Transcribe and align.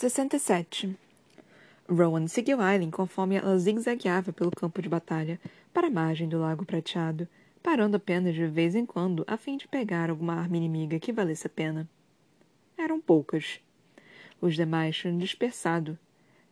67 0.00 0.96
Rowan 1.86 2.26
seguiu 2.26 2.58
Aileen 2.58 2.90
conforme 2.90 3.36
ela 3.36 3.58
zigue-zagueava 3.58 4.32
pelo 4.32 4.50
campo 4.50 4.80
de 4.80 4.88
batalha, 4.88 5.38
para 5.74 5.88
a 5.88 5.90
margem 5.90 6.26
do 6.26 6.40
lago 6.40 6.64
prateado, 6.64 7.28
parando 7.62 7.98
apenas 7.98 8.34
de 8.34 8.46
vez 8.46 8.74
em 8.74 8.86
quando 8.86 9.26
a 9.26 9.36
fim 9.36 9.58
de 9.58 9.68
pegar 9.68 10.08
alguma 10.08 10.36
arma 10.36 10.56
inimiga 10.56 10.98
que 10.98 11.12
valesse 11.12 11.46
a 11.46 11.50
pena. 11.50 11.86
Eram 12.78 12.98
poucas. 12.98 13.60
Os 14.40 14.54
demais 14.54 14.96
tinham 14.96 15.18
dispersado. 15.18 15.98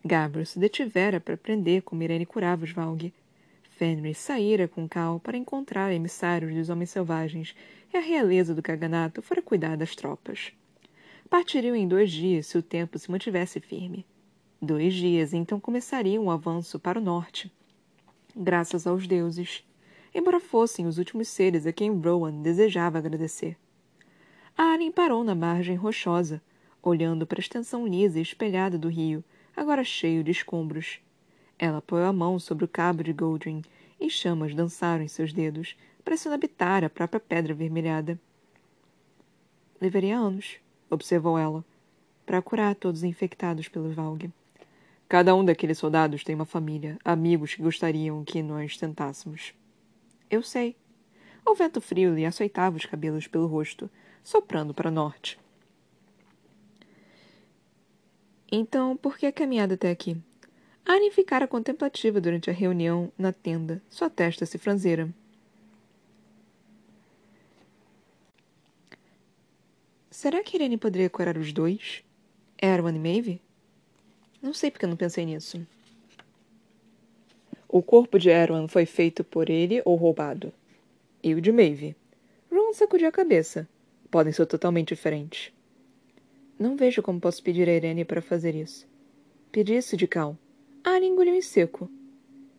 Gabriel 0.04 0.44
se 0.44 0.58
detivera 0.58 1.18
para 1.18 1.32
aprender 1.32 1.80
como 1.80 2.02
Irene 2.02 2.26
curava 2.26 2.64
os 2.64 2.72
Valg. 2.72 3.14
Fenris 3.70 4.18
saíra 4.18 4.68
com 4.68 4.86
Cal 4.86 5.18
para 5.20 5.38
encontrar 5.38 5.90
emissários 5.90 6.54
dos 6.54 6.68
homens 6.68 6.90
selvagens 6.90 7.56
e 7.94 7.96
a 7.96 8.00
realeza 8.00 8.54
do 8.54 8.60
Caganato 8.60 9.22
fora 9.22 9.40
cuidar 9.40 9.74
das 9.74 9.96
tropas. 9.96 10.52
Partiriam 11.30 11.76
em 11.76 11.86
dois 11.86 12.10
dias 12.10 12.46
se 12.46 12.56
o 12.56 12.62
tempo 12.62 12.98
se 12.98 13.10
mantivesse 13.10 13.60
firme. 13.60 14.06
Dois 14.62 14.94
dias 14.94 15.34
então 15.34 15.60
começaria 15.60 16.18
um 16.18 16.30
avanço 16.30 16.78
para 16.78 16.98
o 16.98 17.02
norte. 17.02 17.52
Graças 18.34 18.86
aos 18.86 19.06
deuses, 19.06 19.62
embora 20.14 20.40
fossem 20.40 20.86
os 20.86 20.96
últimos 20.96 21.28
seres 21.28 21.66
a 21.66 21.72
quem 21.72 21.92
Rowan 21.92 22.40
desejava 22.40 22.96
agradecer. 22.96 23.58
Aren 24.56 24.90
parou 24.90 25.22
na 25.22 25.34
margem 25.34 25.76
rochosa, 25.76 26.40
olhando 26.82 27.26
para 27.26 27.38
a 27.38 27.42
extensão 27.42 27.86
lisa 27.86 28.18
e 28.18 28.22
espelhada 28.22 28.78
do 28.78 28.88
rio, 28.88 29.22
agora 29.54 29.84
cheio 29.84 30.24
de 30.24 30.30
escombros. 30.30 30.98
Ela 31.58 31.78
apoiou 31.78 32.06
a 32.06 32.12
mão 32.12 32.38
sobre 32.38 32.64
o 32.64 32.68
cabo 32.68 33.04
de 33.04 33.12
Goldring 33.12 33.62
e 34.00 34.08
chamas 34.08 34.54
dançaram 34.54 35.04
em 35.04 35.08
seus 35.08 35.34
dedos, 35.34 35.76
parecendo 36.02 36.34
habitar 36.34 36.82
a 36.84 36.88
própria 36.88 37.20
pedra 37.20 37.52
avermelhada. 37.52 38.18
Levaria 39.80 40.16
anos, 40.16 40.58
observou 40.90 41.38
ela, 41.38 41.64
para 42.24 42.42
curar 42.42 42.74
todos 42.74 43.00
os 43.00 43.04
infectados 43.04 43.68
pelo 43.68 43.90
Valg. 43.90 44.30
Cada 45.08 45.34
um 45.34 45.44
daqueles 45.44 45.78
soldados 45.78 46.22
tem 46.22 46.34
uma 46.34 46.44
família, 46.44 46.98
amigos 47.04 47.54
que 47.54 47.62
gostariam 47.62 48.22
que 48.24 48.42
nós 48.42 48.76
tentássemos. 48.76 49.54
Eu 50.30 50.42
sei. 50.42 50.76
O 51.46 51.54
vento 51.54 51.80
frio 51.80 52.14
lhe 52.14 52.26
açoitava 52.26 52.76
os 52.76 52.84
cabelos 52.84 53.26
pelo 53.26 53.46
rosto, 53.46 53.88
soprando 54.22 54.74
para 54.74 54.90
norte. 54.90 55.38
Então, 58.52 58.96
por 58.96 59.16
que 59.16 59.24
a 59.24 59.32
caminhada 59.32 59.74
até 59.74 59.90
aqui? 59.90 60.16
Anne 60.86 61.10
ficara 61.10 61.46
contemplativa 61.46 62.20
durante 62.20 62.48
a 62.50 62.52
reunião 62.52 63.12
na 63.16 63.32
tenda. 63.32 63.82
Sua 63.88 64.08
testa 64.08 64.46
se 64.46 64.58
franzera. 64.58 65.08
Será 70.20 70.42
que 70.42 70.56
Irene 70.56 70.76
poderia 70.76 71.08
curar 71.08 71.38
os 71.38 71.52
dois? 71.52 72.02
Erwan 72.60 72.96
e 72.96 72.98
Maeve? 72.98 73.40
Não 74.42 74.52
sei 74.52 74.68
porque 74.68 74.84
eu 74.84 74.88
não 74.88 74.96
pensei 74.96 75.24
nisso. 75.24 75.64
O 77.68 77.80
corpo 77.80 78.18
de 78.18 78.28
Erwan 78.28 78.66
foi 78.66 78.84
feito 78.84 79.22
por 79.22 79.48
ele 79.48 79.80
ou 79.84 79.94
roubado? 79.94 80.52
E 81.22 81.36
o 81.36 81.40
de 81.40 81.52
Maeve? 81.52 81.94
Ron 82.50 82.72
sacudiu 82.72 83.06
a 83.06 83.12
cabeça. 83.12 83.68
Podem 84.10 84.32
ser 84.32 84.44
totalmente 84.46 84.88
diferentes. 84.88 85.52
Não 86.58 86.76
vejo 86.76 87.00
como 87.00 87.20
posso 87.20 87.40
pedir 87.40 87.68
a 87.68 87.72
Irene 87.72 88.04
para 88.04 88.20
fazer 88.20 88.56
isso. 88.56 88.88
Pedi 89.52 89.76
isso 89.76 89.96
de 89.96 90.08
Cal. 90.08 90.36
Ari 90.82 91.06
engoliu 91.06 91.36
em 91.36 91.42
seco. 91.42 91.88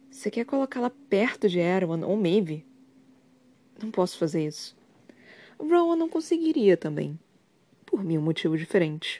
Você 0.09 0.31
quer 0.31 0.45
colocá-la 0.45 0.93
perto 1.09 1.49
de 1.49 1.59
Erwan 1.59 2.05
ou 2.05 2.15
Maeve? 2.15 2.65
Não 3.83 3.91
posso 3.91 4.17
fazer 4.17 4.47
isso. 4.47 4.77
Rowan 5.59 5.97
não 5.97 6.07
conseguiria 6.07 6.77
também. 6.77 7.19
Por 7.89 8.03
mil 8.03 8.21
motivos 8.21 8.59
diferentes. 8.59 9.19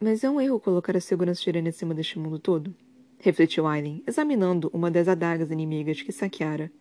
Mas 0.00 0.24
é 0.24 0.30
um 0.30 0.40
erro 0.40 0.58
colocar 0.58 0.96
a 0.96 1.00
segurança 1.00 1.42
tirana 1.42 1.68
acima 1.68 1.92
deste 1.92 2.18
mundo 2.18 2.38
todo? 2.38 2.74
Refletiu 3.18 3.66
Aileen, 3.66 4.02
examinando 4.06 4.70
uma 4.72 4.90
das 4.90 5.06
adagas 5.06 5.50
inimigas 5.50 6.00
que 6.00 6.10
saqueara. 6.10 6.72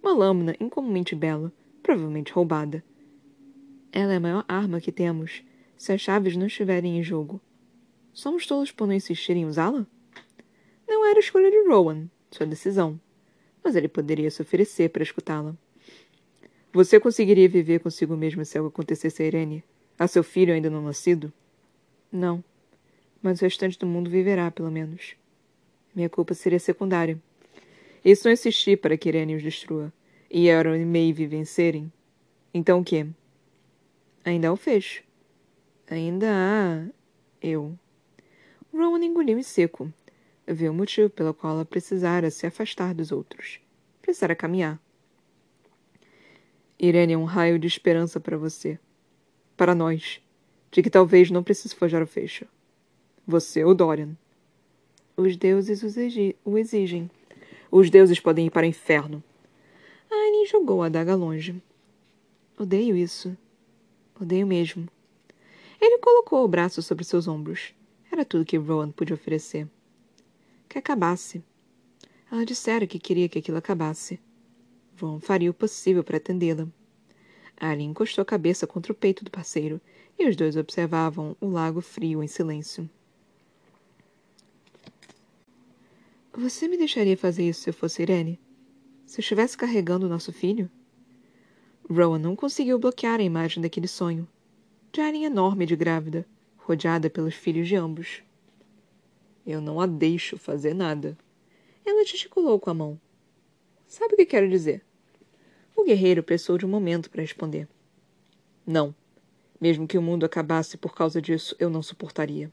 Uma 0.00 0.14
lâmina 0.14 0.54
incomumente 0.60 1.16
bela, 1.16 1.52
provavelmente 1.82 2.32
roubada. 2.32 2.84
Ela 3.90 4.12
é 4.12 4.16
a 4.16 4.20
maior 4.20 4.44
arma 4.46 4.80
que 4.80 4.92
temos, 4.92 5.42
se 5.76 5.92
as 5.92 6.00
chaves 6.00 6.36
não 6.36 6.46
estiverem 6.46 6.96
em 6.96 7.02
jogo. 7.02 7.40
Somos 8.12 8.46
tolos 8.46 8.70
por 8.70 8.86
não 8.86 8.94
insistir 8.94 9.36
em 9.36 9.44
usá-la? 9.44 9.84
Não 10.86 11.04
era 11.04 11.18
escolha 11.18 11.50
de 11.50 11.68
Rowan, 11.68 12.08
sua 12.30 12.46
decisão. 12.46 13.00
Mas 13.62 13.74
ele 13.74 13.88
poderia 13.88 14.30
se 14.30 14.40
oferecer 14.40 14.90
para 14.90 15.02
escutá-la. 15.02 15.56
Você 16.74 17.00
conseguiria 17.00 17.48
viver 17.48 17.80
consigo 17.80 18.14
mesmo 18.14 18.44
se 18.44 18.58
algo 18.58 18.68
acontecesse 18.68 19.22
a 19.22 19.26
Irene? 19.26 19.64
A 19.98 20.06
seu 20.06 20.22
filho 20.22 20.52
ainda 20.52 20.68
não 20.68 20.82
nascido? 20.82 21.32
Não 22.12 22.44
mas 23.24 23.40
o 23.40 23.44
restante 23.46 23.78
do 23.78 23.86
mundo 23.86 24.10
viverá, 24.10 24.50
pelo 24.50 24.70
menos. 24.70 25.16
Minha 25.94 26.10
culpa 26.10 26.34
seria 26.34 26.58
secundária. 26.58 27.18
E 28.04 28.14
se 28.14 28.22
não 28.26 28.32
insistir 28.32 28.76
para 28.76 28.98
que 28.98 29.08
Irene 29.08 29.34
os 29.34 29.42
destrua, 29.42 29.90
e 30.30 30.50
Aaron 30.50 30.74
e 30.74 30.84
Maeve 30.84 31.26
vencerem, 31.26 31.90
então 32.52 32.80
o 32.80 32.84
quê? 32.84 33.06
Ainda 34.26 34.52
o 34.52 34.56
fecho. 34.56 35.02
Ainda 35.88 36.26
há... 36.30 36.86
eu. 37.40 37.74
Rowan 38.70 39.02
engoliu 39.02 39.38
em 39.38 39.42
seco. 39.42 39.90
Viu 40.46 40.72
o 40.72 40.74
motivo 40.74 41.08
pelo 41.08 41.32
qual 41.32 41.54
ela 41.54 41.64
precisara 41.64 42.30
se 42.30 42.46
afastar 42.46 42.92
dos 42.92 43.10
outros. 43.10 43.58
Precisara 44.02 44.34
caminhar. 44.34 44.78
Irene 46.88 47.14
é 47.14 47.18
um 47.18 47.24
raio 47.24 47.58
de 47.58 47.66
esperança 47.66 48.20
para 48.20 48.36
você. 48.36 48.78
Para 49.56 49.74
nós. 49.74 50.20
De 50.70 50.82
que 50.82 50.90
talvez 50.90 51.30
não 51.30 51.42
precise 51.42 51.74
forjar 51.74 52.02
o 52.02 52.06
fecho. 52.06 52.46
Você 53.26 53.64
ou 53.64 53.74
Dorian. 53.74 54.16
Os 55.16 55.36
deuses 55.36 55.82
o 56.44 56.58
exigem. 56.58 57.10
Os 57.70 57.88
deuses 57.88 58.20
podem 58.20 58.46
ir 58.46 58.50
para 58.50 58.66
o 58.66 58.68
inferno. 58.68 59.22
Annie 60.10 60.46
jogou 60.46 60.82
a 60.82 60.86
adaga 60.86 61.14
longe. 61.14 61.62
Odeio 62.58 62.96
isso. 62.96 63.36
Odeio 64.20 64.46
mesmo. 64.46 64.88
Ele 65.80 65.98
colocou 65.98 66.44
o 66.44 66.48
braço 66.48 66.82
sobre 66.82 67.04
seus 67.04 67.26
ombros. 67.26 67.74
Era 68.12 68.24
tudo 68.24 68.44
que 68.44 68.56
Rowan 68.56 68.90
podia 68.90 69.14
oferecer. 69.14 69.66
Que 70.68 70.78
acabasse. 70.78 71.42
Ela 72.30 72.44
dissera 72.44 72.86
que 72.86 72.98
queria 72.98 73.28
que 73.28 73.38
aquilo 73.38 73.58
acabasse. 73.58 74.20
Rowan 75.00 75.20
faria 75.20 75.50
o 75.50 75.54
possível 75.54 76.04
para 76.04 76.16
atendê-la. 76.16 76.68
Ali 77.56 77.84
encostou 77.84 78.22
a 78.22 78.26
cabeça 78.26 78.66
contra 78.66 78.92
o 78.92 78.94
peito 78.94 79.24
do 79.24 79.30
parceiro 79.30 79.80
e 80.18 80.28
os 80.28 80.36
dois 80.36 80.56
observavam 80.56 81.36
o 81.40 81.48
lago 81.48 81.80
frio 81.80 82.22
em 82.22 82.26
silêncio. 82.26 82.88
Você 86.36 86.66
me 86.66 86.76
deixaria 86.76 87.16
fazer 87.16 87.48
isso 87.48 87.62
se 87.62 87.70
eu 87.70 87.74
fosse 87.74 88.02
Irene? 88.02 88.40
Se 89.06 89.18
eu 89.18 89.22
estivesse 89.22 89.56
carregando 89.56 90.06
o 90.06 90.08
nosso 90.08 90.32
filho? 90.32 90.68
Rowan 91.88 92.18
não 92.18 92.34
conseguiu 92.34 92.78
bloquear 92.78 93.20
a 93.20 93.22
imagem 93.22 93.62
daquele 93.62 93.86
sonho. 93.86 94.26
De 94.90 95.00
Jaren 95.00 95.24
enorme 95.24 95.66
de 95.66 95.76
grávida, 95.76 96.26
rodeada 96.56 97.10
pelos 97.10 97.34
filhos 97.34 97.68
de 97.68 97.76
ambos. 97.76 98.22
Eu 99.46 99.60
não 99.60 99.80
a 99.80 99.86
deixo 99.86 100.38
fazer 100.38 100.74
nada. 100.74 101.16
Ela 101.84 102.04
gesticulou 102.04 102.58
com 102.58 102.70
a 102.70 102.74
mão. 102.74 103.00
Sabe 103.94 104.14
o 104.14 104.16
que 104.16 104.26
quero 104.26 104.48
dizer? 104.48 104.82
O 105.76 105.84
guerreiro 105.84 106.20
precisou 106.20 106.58
de 106.58 106.66
um 106.66 106.68
momento 106.68 107.08
para 107.08 107.22
responder. 107.22 107.68
Não. 108.66 108.92
Mesmo 109.60 109.86
que 109.86 109.96
o 109.96 110.02
mundo 110.02 110.26
acabasse 110.26 110.76
por 110.76 110.96
causa 110.96 111.22
disso, 111.22 111.54
eu 111.60 111.70
não 111.70 111.80
suportaria. 111.80 112.50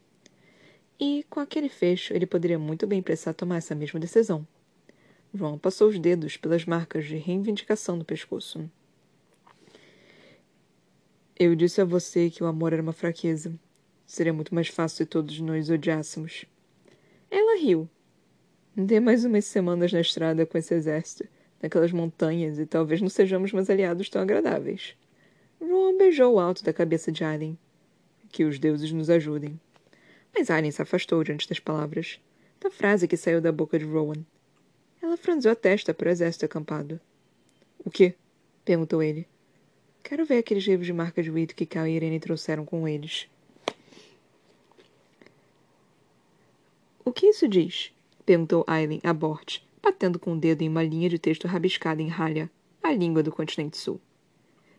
E, 1.00 1.26
com 1.32 1.40
aquele 1.40 1.68
fecho, 1.68 2.14
ele 2.14 2.28
poderia 2.28 2.60
muito 2.60 2.86
bem 2.86 3.02
precisar 3.02 3.34
tomar 3.34 3.58
essa 3.58 3.74
mesma 3.74 4.00
decisão. 4.00 4.46
Ron 5.36 5.58
passou 5.58 5.90
os 5.90 5.98
dedos 5.98 6.38
pelas 6.38 6.64
marcas 6.64 7.06
de 7.06 7.18
reivindicação 7.18 7.96
no 7.96 8.06
pescoço. 8.06 8.70
Eu 11.36 11.56
disse 11.56 11.82
a 11.82 11.86
você 11.86 12.30
que 12.30 12.44
o 12.44 12.48
amor 12.48 12.72
era 12.72 12.84
uma 12.84 12.94
fraqueza. 12.94 13.52
Seria 14.06 14.32
muito 14.32 14.54
mais 14.54 14.68
fácil 14.68 14.98
se 14.98 15.06
todos 15.08 15.40
nos 15.40 15.72
odiássemos. 15.72 16.46
Ela 17.32 17.58
riu. 17.58 17.90
Dê 18.76 19.00
mais 19.00 19.26
umas 19.26 19.46
semanas 19.46 19.92
na 19.92 20.00
estrada 20.00 20.46
com 20.46 20.58
esse 20.58 20.74
exército, 20.74 21.28
naquelas 21.62 21.92
montanhas, 21.92 22.58
e 22.58 22.66
talvez 22.66 23.02
não 23.02 23.10
sejamos 23.10 23.52
mais 23.52 23.70
aliados 23.70 24.10
tão 24.10 24.22
agradáveis. 24.22 24.96
Ron 25.60 25.98
beijou 25.98 26.36
o 26.36 26.40
alto 26.40 26.64
da 26.64 26.72
cabeça 26.72 27.12
de 27.12 27.24
Alien. 27.24 27.58
Que 28.32 28.46
os 28.46 28.58
deuses 28.58 28.92
nos 28.94 29.10
ajudem. 29.10 29.60
Mas 30.34 30.50
Aileen 30.50 30.72
se 30.72 30.82
afastou 30.82 31.22
diante 31.22 31.50
das 31.50 31.60
palavras, 31.60 32.20
da 32.62 32.72
frase 32.72 33.08
que 33.08 33.18
saiu 33.18 33.42
da 33.42 33.52
boca 33.52 33.78
de 33.78 33.84
Rowan. 33.84 34.24
Ela 35.02 35.18
franziu 35.18 35.52
a 35.52 35.56
testa 35.56 35.94
para 35.94 36.08
o 36.08 36.12
exército 36.12 36.46
acampado. 36.46 37.00
O 37.84 37.92
quê? 37.92 38.16
perguntou 38.64 39.04
ele. 39.04 39.28
Quero 40.02 40.26
ver 40.26 40.38
aqueles 40.38 40.64
livros 40.64 40.88
de 40.88 40.94
marca 40.94 41.22
de 41.22 41.30
Wheat 41.30 41.54
que 41.54 41.66
Cal 41.66 41.88
e 41.88 41.92
Irene 41.92 42.20
trouxeram 42.20 42.66
com 42.66 42.88
eles. 42.88 43.28
O 47.04 47.12
que 47.12 47.28
isso 47.28 47.48
diz? 47.48 47.92
Perguntou 48.22 48.64
Aileen 48.68 49.02
a 49.04 49.14
Bort, 49.14 49.62
batendo 49.82 50.20
com 50.20 50.34
o 50.34 50.40
dedo 50.40 50.62
em 50.62 50.70
uma 50.70 50.84
linha 50.84 51.10
de 51.10 51.20
texto 51.20 51.48
rabiscada 51.48 52.02
em 52.02 52.08
ralha, 52.08 52.50
a 52.84 52.92
língua 52.92 53.24
do 53.24 53.32
continente 53.32 53.78
sul. 53.78 54.00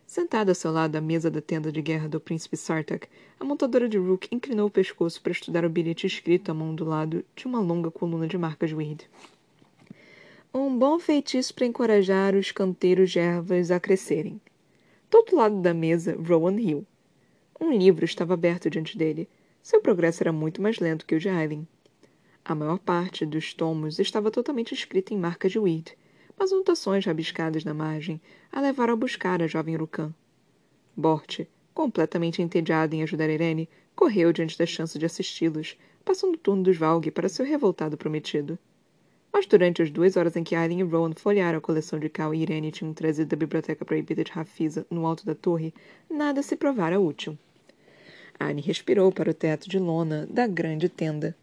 Sentada 0.05 0.51
ao 0.51 0.55
seu 0.55 0.71
lado 0.71 0.95
à 0.95 1.01
mesa 1.01 1.31
da 1.31 1.41
tenda 1.41 1.71
de 1.71 1.81
guerra 1.81 2.07
do 2.07 2.19
príncipe 2.19 2.55
Sartak, 2.55 3.07
a 3.39 3.43
montadora 3.43 3.89
de 3.89 3.97
Rook 3.97 4.27
inclinou 4.31 4.67
o 4.67 4.71
pescoço 4.71 5.21
para 5.21 5.31
estudar 5.31 5.65
o 5.65 5.69
bilhete 5.69 6.05
escrito 6.05 6.51
à 6.51 6.53
mão 6.53 6.75
do 6.75 6.85
lado 6.85 7.25
de 7.35 7.45
uma 7.45 7.59
longa 7.59 7.89
coluna 7.89 8.27
de 8.27 8.37
marcas 8.37 8.71
Weird. 8.71 9.09
Um 10.53 10.77
bom 10.77 10.99
feitiço 10.99 11.53
para 11.55 11.65
encorajar 11.65 12.35
os 12.35 12.51
canteiros 12.51 13.11
de 13.11 13.17
ervas 13.17 13.71
a 13.71 13.79
crescerem. 13.79 14.39
Do 15.09 15.17
outro 15.17 15.35
lado 15.35 15.59
da 15.61 15.73
mesa, 15.73 16.15
Rowan 16.15 16.57
riu. 16.57 16.85
Um 17.59 17.71
livro 17.71 18.05
estava 18.05 18.35
aberto 18.35 18.69
diante 18.69 18.97
dele. 18.97 19.27
Seu 19.63 19.81
progresso 19.81 20.21
era 20.21 20.31
muito 20.31 20.61
mais 20.61 20.77
lento 20.77 21.05
que 21.05 21.15
o 21.15 21.19
de 21.19 21.29
Aileen. 21.29 21.67
A 22.45 22.53
maior 22.53 22.77
parte 22.77 23.25
dos 23.25 23.53
tomos 23.53 23.99
estava 23.99 24.29
totalmente 24.29 24.73
escrita 24.73 25.13
em 25.13 25.17
marcas 25.17 25.53
de 25.53 25.59
Weird, 25.59 25.97
mas 26.37 26.51
anotações 26.51 27.05
rabiscadas 27.05 27.63
na 27.63 27.73
margem 27.73 28.19
a 28.51 28.59
levaram 28.59 28.93
a 28.93 28.97
buscar 28.97 29.41
a 29.41 29.47
jovem 29.47 29.77
Rukan. 29.77 30.13
Bort, 30.93 31.47
completamente 31.73 32.41
entediado 32.41 32.93
em 32.95 33.01
ajudar 33.01 33.29
Irene, 33.29 33.69
correu 33.95 34.33
diante 34.33 34.57
da 34.57 34.65
chance 34.65 34.99
de 34.99 35.05
assisti-los, 35.05 35.77
passando 36.03 36.35
o 36.35 36.37
turno 36.37 36.63
dos 36.63 36.75
Valg 36.75 37.09
para 37.11 37.29
seu 37.29 37.45
revoltado 37.45 37.95
prometido. 37.95 38.59
Mas 39.31 39.45
durante 39.45 39.81
as 39.81 39.89
duas 39.89 40.17
horas 40.17 40.35
em 40.35 40.43
que 40.43 40.53
Aileen 40.53 40.81
e 40.81 40.83
Rowan 40.83 41.13
folhearam 41.15 41.59
a 41.59 41.61
coleção 41.61 41.97
de 41.97 42.09
Cal 42.09 42.35
e 42.35 42.41
Irene 42.41 42.71
tinham 42.71 42.93
trazido 42.93 43.29
da 43.29 43.37
biblioteca 43.37 43.85
proibida 43.85 44.21
de 44.21 44.31
Rafisa 44.33 44.85
no 44.89 45.07
alto 45.07 45.25
da 45.25 45.33
torre, 45.33 45.73
nada 46.09 46.43
se 46.43 46.57
provara 46.57 46.99
útil. 46.99 47.37
Aileen 48.37 48.65
respirou 48.65 49.13
para 49.13 49.31
o 49.31 49.33
teto 49.33 49.69
de 49.69 49.79
lona 49.79 50.27
da 50.29 50.45
grande 50.45 50.89
tenda. 50.89 51.33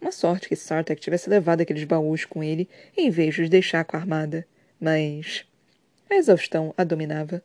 Uma 0.00 0.12
sorte 0.12 0.48
que 0.48 0.54
Sartek 0.54 1.00
tivesse 1.00 1.28
levado 1.28 1.60
aqueles 1.60 1.82
baús 1.84 2.24
com 2.24 2.42
ele 2.42 2.68
em 2.96 3.10
vez 3.10 3.34
de 3.34 3.42
os 3.42 3.50
deixar 3.50 3.84
com 3.84 3.96
a 3.96 4.00
armada. 4.00 4.46
Mas 4.80 5.44
a 6.08 6.14
exaustão 6.14 6.72
a 6.76 6.84
dominava, 6.84 7.42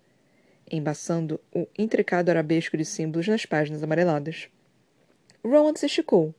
embaçando 0.71 1.39
o 1.53 1.67
intricado 1.77 2.29
arabesco 2.29 2.77
de 2.77 2.85
símbolos 2.85 3.27
nas 3.27 3.45
páginas 3.45 3.81
amareladas. 3.81 4.47
Rowan 5.43 5.75
se 5.75 5.87
esticou. 5.87 6.33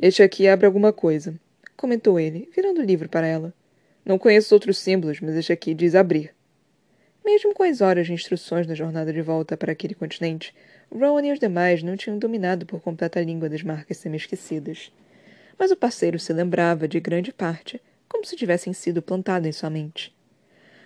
Este 0.00 0.22
aqui 0.22 0.46
abre 0.46 0.66
alguma 0.66 0.92
coisa, 0.92 1.34
comentou 1.76 2.20
ele, 2.20 2.48
virando 2.54 2.80
o 2.80 2.84
livro 2.84 3.08
para 3.08 3.26
ela. 3.26 3.54
Não 4.04 4.18
conheço 4.18 4.54
outros 4.54 4.78
símbolos, 4.78 5.20
mas 5.20 5.34
este 5.34 5.52
aqui 5.52 5.72
diz 5.72 5.94
abrir. 5.94 6.34
Mesmo 7.24 7.54
com 7.54 7.62
as 7.62 7.80
horas 7.80 8.06
de 8.06 8.12
instruções 8.12 8.66
na 8.66 8.74
jornada 8.74 9.12
de 9.12 9.22
volta 9.22 9.56
para 9.56 9.72
aquele 9.72 9.94
continente, 9.94 10.54
Rowan 10.90 11.24
e 11.24 11.32
os 11.32 11.38
demais 11.40 11.82
não 11.82 11.96
tinham 11.96 12.18
dominado 12.18 12.66
por 12.66 12.80
completo 12.80 13.18
a 13.18 13.22
língua 13.22 13.48
das 13.48 13.62
marcas 13.62 13.96
semi-esquecidas 13.96 14.92
mas 15.58 15.70
o 15.70 15.76
parceiro 15.76 16.18
se 16.18 16.32
lembrava 16.32 16.88
de 16.88 17.00
grande 17.00 17.32
parte, 17.32 17.80
como 18.08 18.24
se 18.24 18.36
tivessem 18.36 18.72
sido 18.72 19.00
plantadas 19.02 19.48
em 19.48 19.52
sua 19.52 19.70
mente. 19.70 20.14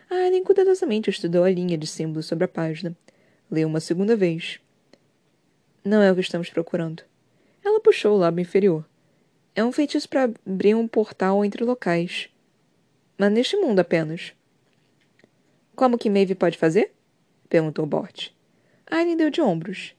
Aileen 0.08 0.44
cuidadosamente 0.44 1.10
estudou 1.10 1.44
a 1.44 1.50
linha 1.50 1.76
de 1.76 1.86
símbolos 1.86 2.26
sobre 2.26 2.44
a 2.44 2.48
página. 2.48 2.96
Leu 3.50 3.68
uma 3.68 3.80
segunda 3.80 4.14
vez. 4.14 4.60
Não 5.84 6.00
é 6.00 6.10
o 6.10 6.14
que 6.14 6.20
estamos 6.20 6.48
procurando. 6.48 7.02
Ela 7.64 7.80
puxou 7.80 8.14
o 8.14 8.18
lábio 8.18 8.42
inferior. 8.42 8.84
É 9.54 9.64
um 9.64 9.72
feitiço 9.72 10.08
para 10.08 10.30
abrir 10.46 10.74
um 10.74 10.86
portal 10.86 11.44
entre 11.44 11.64
locais. 11.64 12.28
Mas 13.18 13.32
neste 13.32 13.56
mundo 13.56 13.80
apenas. 13.80 14.32
Como 15.74 15.98
que 15.98 16.10
Maeve 16.10 16.34
pode 16.34 16.56
fazer? 16.56 16.92
Perguntou 17.48 17.84
Bort. 17.86 18.30
Aileen 18.88 19.16
deu 19.16 19.30
de 19.30 19.40
ombros. 19.40 19.94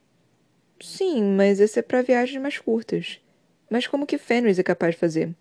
Sim, 0.79 1.23
mas 1.35 1.59
esse 1.59 1.79
é 1.79 1.81
para 1.81 2.01
viagens 2.01 2.41
mais 2.41 2.57
curtas. 2.57 3.19
Mas 3.69 3.87
como 3.87 4.05
que 4.05 4.17
Fenris 4.17 4.59
é 4.59 4.63
capaz 4.63 4.95
de 4.95 4.99
fazer? 4.99 5.35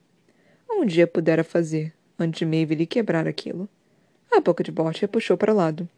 Um 0.69 0.85
dia 0.85 1.07
pudera 1.07 1.45
fazer, 1.45 1.93
antes 2.19 2.41
de 2.41 2.47
Maeve 2.47 2.75
lhe 2.75 2.87
quebrar 2.87 3.27
aquilo. 3.27 3.69
A 4.31 4.41
boca 4.41 4.63
de 4.63 4.73
Bort 4.73 5.03
puxou 5.09 5.37
para 5.37 5.53
o 5.53 5.57
lado. 5.57 5.89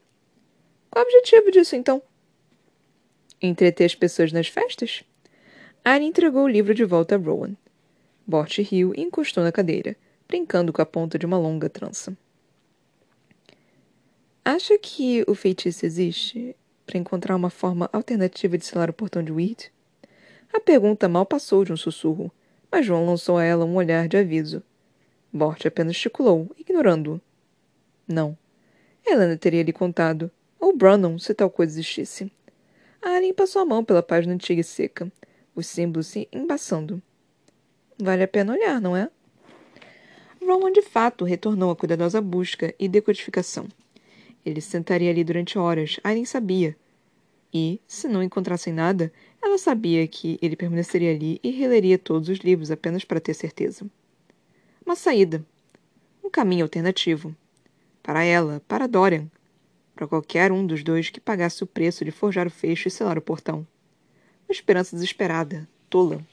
Qual 0.91 1.05
o 1.05 1.09
objetivo 1.09 1.51
disso, 1.51 1.75
então? 1.75 2.03
Entreter 3.41 3.87
as 3.87 3.95
pessoas 3.95 4.33
nas 4.33 4.49
festas? 4.49 5.03
Anne 5.85 6.07
entregou 6.07 6.45
o 6.45 6.49
livro 6.49 6.75
de 6.75 6.85
volta 6.85 7.15
a 7.15 7.19
Rowan. 7.19 7.57
Bort 8.27 8.59
riu 8.59 8.93
e 8.95 9.01
encostou 9.01 9.43
na 9.43 9.51
cadeira, 9.51 9.97
brincando 10.29 10.73
com 10.73 10.83
a 10.83 10.87
ponta 10.87 11.19
de 11.19 11.25
uma 11.25 11.39
longa 11.39 11.71
trança. 11.71 12.17
Acha 14.45 14.79
que 14.79 15.25
o 15.27 15.35
feitiço 15.35 15.87
existe 15.87 16.55
para 16.87 16.99
encontrar 16.99 17.37
uma 17.37 17.51
forma 17.51 17.89
alternativa 17.93 18.57
de 18.57 18.65
selar 18.65 18.91
o 18.91 18.95
portão 18.95 19.23
de 19.23 19.33
Weird? 19.33 19.71
A 20.53 20.61
pergunta 20.61 21.09
mal 21.09 21.27
passou 21.27 21.65
de 21.65 21.73
um 21.73 21.77
sussurro, 21.77 22.33
mas 22.71 22.87
João 22.87 23.07
lançou 23.07 23.39
a 23.39 23.45
ela 23.45 23.65
um 23.65 23.77
olhar 23.77 24.09
de 24.09 24.17
aviso. 24.17 24.63
Bort 25.33 25.65
apenas 25.67 25.97
esticulou, 25.97 26.51
ignorando-o. 26.59 27.21
Não. 28.07 28.37
Helena 29.07 29.37
teria 29.37 29.63
lhe 29.63 29.73
contado, 29.73 30.31
ou 30.59 30.77
Brannon, 30.77 31.19
se 31.19 31.35
tal 31.35 31.51
coisa 31.51 31.73
existisse. 31.73 32.31
A 33.01 33.11
Alien 33.11 33.35
passou 33.35 33.63
a 33.63 33.65
mão 33.65 33.85
pela 33.85 34.03
página 34.03 34.35
antiga 34.35 34.61
e 34.61 34.65
seca, 34.65 35.11
os 35.55 35.67
símbolos 35.67 36.09
se 36.09 36.29
embaçando. 36.33 37.03
Vale 37.99 38.23
a 38.23 38.29
pena 38.29 38.53
olhar, 38.53 38.81
não 38.81 38.97
é? 38.97 39.11
Rowan 40.41 40.73
de 40.73 40.83
fato 40.83 41.25
retornou 41.25 41.71
à 41.71 41.77
cuidadosa 41.77 42.21
busca 42.21 42.75
e 42.79 42.89
decodificação. 42.89 43.67
Ele 44.45 44.61
sentaria 44.61 45.11
ali 45.11 45.23
durante 45.23 45.59
horas, 45.59 46.01
Aileen 46.03 46.25
sabia. 46.25 46.77
E, 47.53 47.81
se 47.87 48.09
não 48.09 48.23
encontrassem 48.23 48.73
nada, 48.73 49.13
ela 49.43 49.57
sabia 49.57 50.07
que 50.07 50.39
ele 50.43 50.57
permaneceria 50.57 51.13
ali 51.13 51.41
e 51.43 51.51
releria 51.51 51.99
todos 51.99 52.29
os 52.29 52.39
livros 52.39 52.71
apenas 52.71 53.05
para 53.05 53.21
ter 53.21 53.35
certeza. 53.35 53.87
Uma 54.85 54.97
saída. 54.97 55.45
Um 56.23 56.31
caminho 56.31 56.65
alternativo. 56.65 57.35
Para 58.03 58.25
ela, 58.25 58.63
para 58.67 58.87
Dorian. 58.87 59.27
Para 59.95 60.07
qualquer 60.07 60.53
um 60.53 60.67
dos 60.67 60.83
dois 60.83 61.11
que 61.11 61.21
pagasse 61.21 61.63
o 61.63 61.67
preço 61.67 62.05
de 62.05 62.11
forjar 62.11 62.47
o 62.47 62.51
fecho 62.51 62.89
e 62.89 62.91
selar 62.91 63.19
o 63.19 63.23
portão. 63.23 63.67
Uma 64.49 64.53
esperança 64.53 64.97
desesperada, 64.97 65.69
tola. 65.91 66.25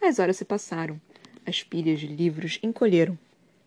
As 0.00 0.18
horas 0.18 0.36
se 0.36 0.44
passaram. 0.44 1.00
As 1.44 1.62
pilhas 1.62 2.00
de 2.00 2.06
livros 2.06 2.58
encolheram. 2.62 3.18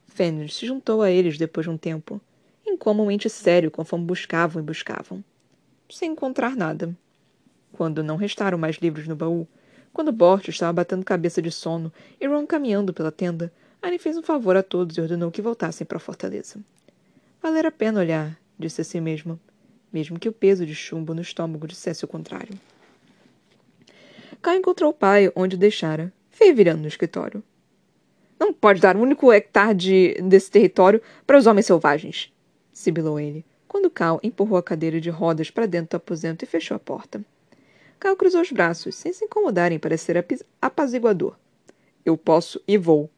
Fenrir 0.07 0.49
se 0.49 0.65
juntou 0.65 1.01
a 1.01 1.11
eles 1.11 1.37
depois 1.37 1.65
de 1.65 1.69
um 1.69 1.77
tempo, 1.77 2.19
incomumente 2.65 3.29
sério 3.29 3.71
conforme 3.71 4.05
buscavam 4.05 4.61
e 4.61 4.65
buscavam. 4.65 5.23
Sem 5.89 6.11
encontrar 6.11 6.55
nada. 6.55 6.95
Quando 7.73 8.03
não 8.03 8.15
restaram 8.15 8.57
mais 8.57 8.77
livros 8.77 9.07
no 9.07 9.15
baú, 9.15 9.47
quando 9.93 10.11
Bort 10.11 10.47
estava 10.47 10.73
batendo 10.73 11.03
cabeça 11.03 11.41
de 11.41 11.51
sono 11.51 11.91
e 12.19 12.27
Ron 12.27 12.45
caminhando 12.45 12.93
pela 12.93 13.11
tenda, 13.11 13.51
Anne 13.81 13.97
fez 13.97 14.17
um 14.17 14.23
favor 14.23 14.55
a 14.55 14.63
todos 14.63 14.97
e 14.97 15.01
ordenou 15.01 15.31
que 15.31 15.41
voltassem 15.41 15.85
para 15.85 15.97
a 15.97 16.01
fortaleza. 16.01 16.59
Valer 17.41 17.65
a 17.65 17.71
pena 17.71 17.99
olhar, 17.99 18.37
disse 18.57 18.81
a 18.81 18.83
si 18.83 18.99
mesma, 18.99 19.39
mesmo 19.91 20.19
que 20.19 20.29
o 20.29 20.33
peso 20.33 20.65
de 20.65 20.75
chumbo 20.75 21.13
no 21.13 21.21
estômago 21.21 21.67
dissesse 21.67 22.03
o 22.03 22.07
contrário. 22.07 22.53
Kai 24.41 24.57
encontrou 24.57 24.91
o 24.91 24.93
pai 24.93 25.31
onde 25.35 25.55
o 25.55 25.59
deixara, 25.59 26.13
fervilhando 26.29 26.81
no 26.81 26.87
escritório. 26.87 27.43
Não 28.39 28.53
pode 28.53 28.79
dar 28.79 28.95
um 28.95 29.01
único 29.01 29.31
hectare 29.33 29.75
de, 29.75 30.13
desse 30.23 30.49
território 30.49 31.01
para 31.25 31.37
os 31.37 31.45
homens 31.45 31.65
selvagens, 31.65 32.31
sibilou 32.71 33.19
ele, 33.19 33.45
quando 33.67 33.89
Cal 33.89 34.19
empurrou 34.23 34.57
a 34.57 34.63
cadeira 34.63 35.01
de 35.01 35.09
rodas 35.09 35.51
para 35.51 35.65
dentro 35.65 35.91
do 35.91 35.97
aposento 35.97 36.43
e 36.43 36.47
fechou 36.47 36.75
a 36.75 36.79
porta. 36.79 37.23
Cal 37.99 38.15
cruzou 38.15 38.41
os 38.41 38.51
braços, 38.51 38.95
sem 38.95 39.11
se 39.11 39.25
incomodar 39.25 39.71
em 39.71 39.79
parecer 39.79 40.23
apaziguador. 40.61 41.35
Eu 42.05 42.17
posso 42.17 42.61
e 42.67 42.77
vou. 42.77 43.09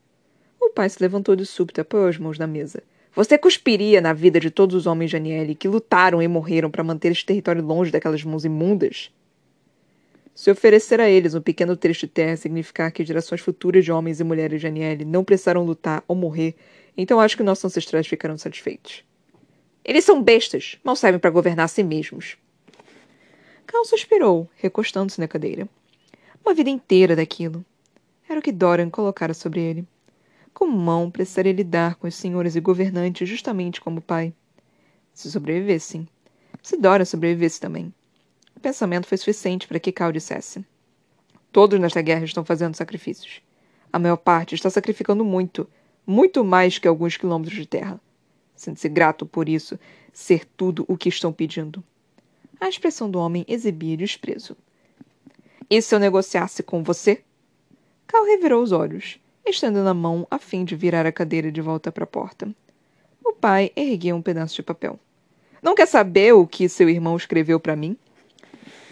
O 0.60 0.70
pai 0.70 0.90
se 0.90 1.02
levantou 1.02 1.36
de 1.36 1.46
súbito 1.46 1.80
e 1.80 1.84
apoiou 1.84 2.08
as 2.08 2.18
mãos 2.18 2.40
na 2.40 2.48
mesa. 2.48 2.82
Você 3.14 3.38
cuspiria 3.38 4.02
na 4.02 4.14
vida 4.14 4.40
de 4.40 4.50
todos 4.50 4.76
os 4.76 4.88
homens 4.88 5.10
de 5.10 5.18
Aniele 5.18 5.54
que 5.54 5.68
lutaram 5.68 6.22
e 6.22 6.28
morreram 6.28 6.72
para 6.72 6.84
manter 6.84 7.12
este 7.12 7.26
território 7.26 7.62
longe 7.62 7.92
daquelas 7.92 8.24
mãos 8.24 8.46
imundas? 8.46 9.12
Se 10.34 10.50
oferecer 10.50 11.00
a 11.00 11.10
eles 11.10 11.36
um 11.36 11.42
pequeno 11.42 11.76
trecho 11.76 12.08
de 12.08 12.14
terra 12.14 12.38
significar 12.38 12.92
que 12.92 13.06
gerações 13.06 13.42
futuras 13.42 13.84
de 13.84 13.92
homens 13.92 14.20
e 14.20 14.24
mulheres 14.24 14.62
de 14.62 14.68
Aniele 14.68 15.06
não 15.06 15.24
precisaram 15.24 15.64
lutar 15.64 16.04
ou 16.08 16.16
morrer, 16.16 16.56
então 16.98 17.20
acho 17.20 17.38
que 17.38 17.44
nossos 17.44 17.66
ancestrais 17.66 18.08
ficarão 18.08 18.38
satisfeitos. 18.38 19.04
Eles 19.84 20.06
são 20.06 20.24
bestas, 20.24 20.80
mal 20.84 20.96
servem 20.96 21.20
para 21.20 21.30
governar 21.30 21.66
a 21.66 21.68
si 21.68 21.84
mesmos. 21.84 22.38
Cal 23.72 23.86
suspirou, 23.86 24.50
recostando-se 24.58 25.18
na 25.18 25.30
cadeira. 25.30 25.66
Uma 26.44 26.54
vida 26.54 26.70
inteira 26.70 27.16
daquilo. 27.16 27.64
Era 28.28 28.38
o 28.38 28.44
que 28.44 28.52
Dorian 28.52 28.90
colocara 28.90 29.34
sobre 29.34 29.62
ele. 29.62 29.88
Como 30.54 30.78
mão 30.78 31.10
precisaria 31.10 31.54
lidar 31.54 31.96
com 31.96 32.06
os 32.06 32.16
senhores 32.16 32.58
e 32.58 32.60
governantes 32.60 33.30
justamente 33.30 33.80
como 33.80 34.02
pai. 34.02 34.34
Se 35.14 35.32
sobrevivessem. 35.32 36.06
Se 36.62 36.76
Dorian 36.76 37.06
sobrevivesse 37.06 37.62
também. 37.62 37.94
O 38.58 38.60
pensamento 38.60 39.08
foi 39.08 39.18
suficiente 39.18 39.66
para 39.70 39.80
que 39.80 39.94
Cal 39.94 40.12
dissesse. 40.12 40.66
Todos 41.50 41.80
nesta 41.80 42.02
guerra 42.02 42.26
estão 42.26 42.44
fazendo 42.44 42.76
sacrifícios. 42.76 43.42
A 43.92 43.98
maior 43.98 44.18
parte 44.18 44.54
está 44.54 44.70
sacrificando 44.70 45.24
muito, 45.24 45.66
muito 46.06 46.44
mais 46.44 46.78
que 46.78 46.90
alguns 46.90 47.16
quilômetros 47.16 47.56
de 47.56 47.66
terra. 47.66 48.02
Sente-se 48.54 48.90
grato 48.90 49.26
por 49.26 49.48
isso, 49.48 49.80
ser 50.12 50.44
tudo 50.58 50.84
o 50.90 50.98
que 50.98 51.08
estão 51.08 51.32
pedindo. 51.32 51.82
A 52.62 52.70
expressão 52.70 53.10
do 53.10 53.18
homem 53.18 53.44
exibia 53.48 53.98
desprezo. 53.98 54.56
E 55.68 55.82
se 55.82 55.96
eu 55.96 56.00
negociasse 56.00 56.62
com 56.62 56.84
você? 56.84 57.24
Cal 58.06 58.24
revirou 58.24 58.62
os 58.62 58.72
olhos, 58.72 59.20
estendendo 59.44 59.90
a 59.90 59.96
mão 59.96 60.28
a 60.30 60.38
fim 60.38 60.64
de 60.64 60.76
virar 60.76 61.08
a 61.08 61.12
cadeira 61.12 61.52
de 61.52 61.60
volta 61.60 61.92
para 61.92 62.04
a 62.04 62.08
porta. 62.08 62.54
O 63.26 63.34
pai 63.34 63.72
ergueu 63.76 64.16
um 64.16 64.22
pedaço 64.22 64.58
de 64.58 64.62
papel. 64.62 65.00
Não 65.60 65.74
quer 65.74 65.88
saber 65.88 66.34
o 66.34 66.46
que 66.46 66.70
seu 66.70 66.88
irmão 66.88 67.18
escreveu 67.18 67.60
para 67.60 67.76
mim? 67.76 67.98